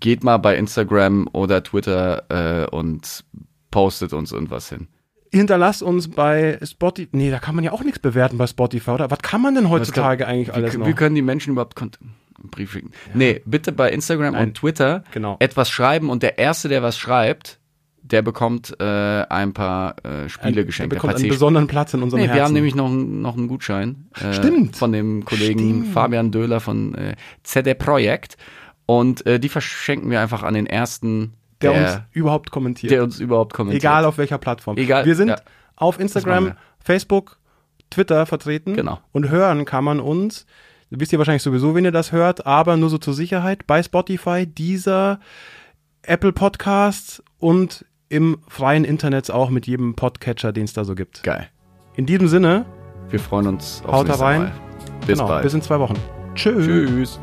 geht 0.00 0.22
mal 0.24 0.36
bei 0.38 0.56
Instagram 0.56 1.28
oder 1.32 1.62
Twitter 1.62 2.64
äh, 2.64 2.66
und 2.68 3.24
postet 3.70 4.12
uns 4.12 4.32
irgendwas 4.32 4.68
hin. 4.68 4.88
Hinterlasst 5.32 5.82
uns 5.82 6.10
bei 6.10 6.58
Spotify. 6.62 7.08
Nee, 7.12 7.30
da 7.30 7.38
kann 7.38 7.54
man 7.54 7.64
ja 7.64 7.72
auch 7.72 7.82
nichts 7.82 7.98
bewerten 7.98 8.36
bei 8.36 8.46
Spotify, 8.46 8.90
oder? 8.90 9.10
Was 9.10 9.20
kann 9.20 9.40
man 9.40 9.54
denn 9.54 9.70
heutzutage 9.70 10.26
eigentlich 10.26 10.48
Wie, 10.48 10.52
alles 10.52 10.76
noch? 10.76 10.86
wie 10.86 10.92
können 10.92 11.14
die 11.14 11.22
Menschen 11.22 11.52
überhaupt 11.52 11.74
Brief 12.50 12.72
schicken? 12.72 12.90
Nee, 13.14 13.40
bitte 13.46 13.72
bei 13.72 13.90
Instagram 13.90 14.34
Nein. 14.34 14.48
und 14.48 14.54
Twitter 14.58 15.04
Genau. 15.12 15.36
etwas 15.38 15.70
schreiben 15.70 16.10
und 16.10 16.22
der 16.22 16.38
Erste, 16.38 16.68
der 16.68 16.82
was 16.82 16.98
schreibt, 16.98 17.60
der 18.02 18.22
bekommt 18.22 18.74
äh, 18.80 18.84
ein 19.28 19.52
paar 19.52 19.94
äh, 20.04 20.28
Spiele 20.28 20.60
Er 20.60 20.64
geschenkt. 20.64 20.90
bekommt 20.90 21.14
ein 21.14 21.20
einen 21.20 21.28
besonderen 21.28 21.66
Platz 21.66 21.94
in 21.94 22.02
unserem 22.02 22.20
Nee, 22.22 22.26
Herzen. 22.26 22.36
wir 22.38 22.44
haben 22.44 22.52
nämlich 22.52 22.74
noch, 22.74 22.90
einen- 22.90 23.22
noch 23.22 23.36
einen 23.36 23.48
Gutschein. 23.48 24.06
Äh, 24.20 24.32
Stimmt. 24.34 24.76
Von 24.76 24.92
dem 24.92 25.24
Kollegen 25.24 25.58
Stimmt. 25.60 25.88
Fabian 25.94 26.30
Döhler 26.30 26.60
von 26.60 26.94
äh, 26.94 27.14
CD 27.42 27.74
Projekt. 27.74 28.36
Und 28.86 29.24
äh, 29.26 29.38
die 29.38 29.48
verschenken 29.48 30.10
wir 30.10 30.20
einfach 30.20 30.42
an 30.42 30.54
den 30.54 30.66
ersten, 30.66 31.34
der, 31.62 31.72
der, 31.72 31.82
uns 31.82 32.02
überhaupt 32.12 32.50
kommentiert. 32.50 32.90
der 32.90 33.04
uns 33.04 33.20
überhaupt 33.20 33.54
kommentiert. 33.54 33.82
Egal 33.82 34.04
auf 34.04 34.18
welcher 34.18 34.38
Plattform. 34.38 34.76
Egal, 34.76 35.06
Wir 35.06 35.14
sind 35.14 35.28
ja. 35.28 35.36
auf 35.76 35.98
Instagram. 36.00 36.52
Facebook, 36.80 37.38
Twitter 37.90 38.26
vertreten. 38.26 38.74
Genau. 38.74 38.98
Und 39.12 39.28
hören 39.30 39.64
kann 39.64 39.84
man 39.84 40.00
uns. 40.00 40.46
Wisst 40.90 41.12
ihr 41.12 41.18
wahrscheinlich 41.18 41.42
sowieso, 41.44 41.74
wenn 41.74 41.84
ihr 41.84 41.92
das 41.92 42.12
hört, 42.12 42.44
aber 42.46 42.76
nur 42.76 42.90
so 42.90 42.98
zur 42.98 43.14
Sicherheit 43.14 43.66
bei 43.66 43.82
Spotify, 43.82 44.46
dieser 44.46 45.20
Apple 46.02 46.32
Podcasts 46.32 47.22
und 47.38 47.84
im 48.12 48.36
freien 48.46 48.84
Internet 48.84 49.30
auch 49.30 49.48
mit 49.48 49.66
jedem 49.66 49.94
Podcatcher, 49.94 50.52
den 50.52 50.64
es 50.64 50.74
da 50.74 50.84
so 50.84 50.94
gibt. 50.94 51.22
Geil. 51.22 51.48
In 51.96 52.04
diesem 52.04 52.28
Sinne, 52.28 52.66
Wir 53.08 53.18
freuen 53.18 53.46
uns 53.46 53.82
auf 53.86 53.92
Haut 53.92 54.06
nächste 54.06 54.22
rein. 54.24 54.42
Mal. 54.42 54.52
Bis 55.06 55.18
genau, 55.18 55.28
bald. 55.28 55.42
bis 55.42 55.54
in 55.54 55.62
zwei 55.62 55.80
Wochen. 55.80 55.94
Tschüss. 56.34 56.66
Tschüss. 56.66 57.20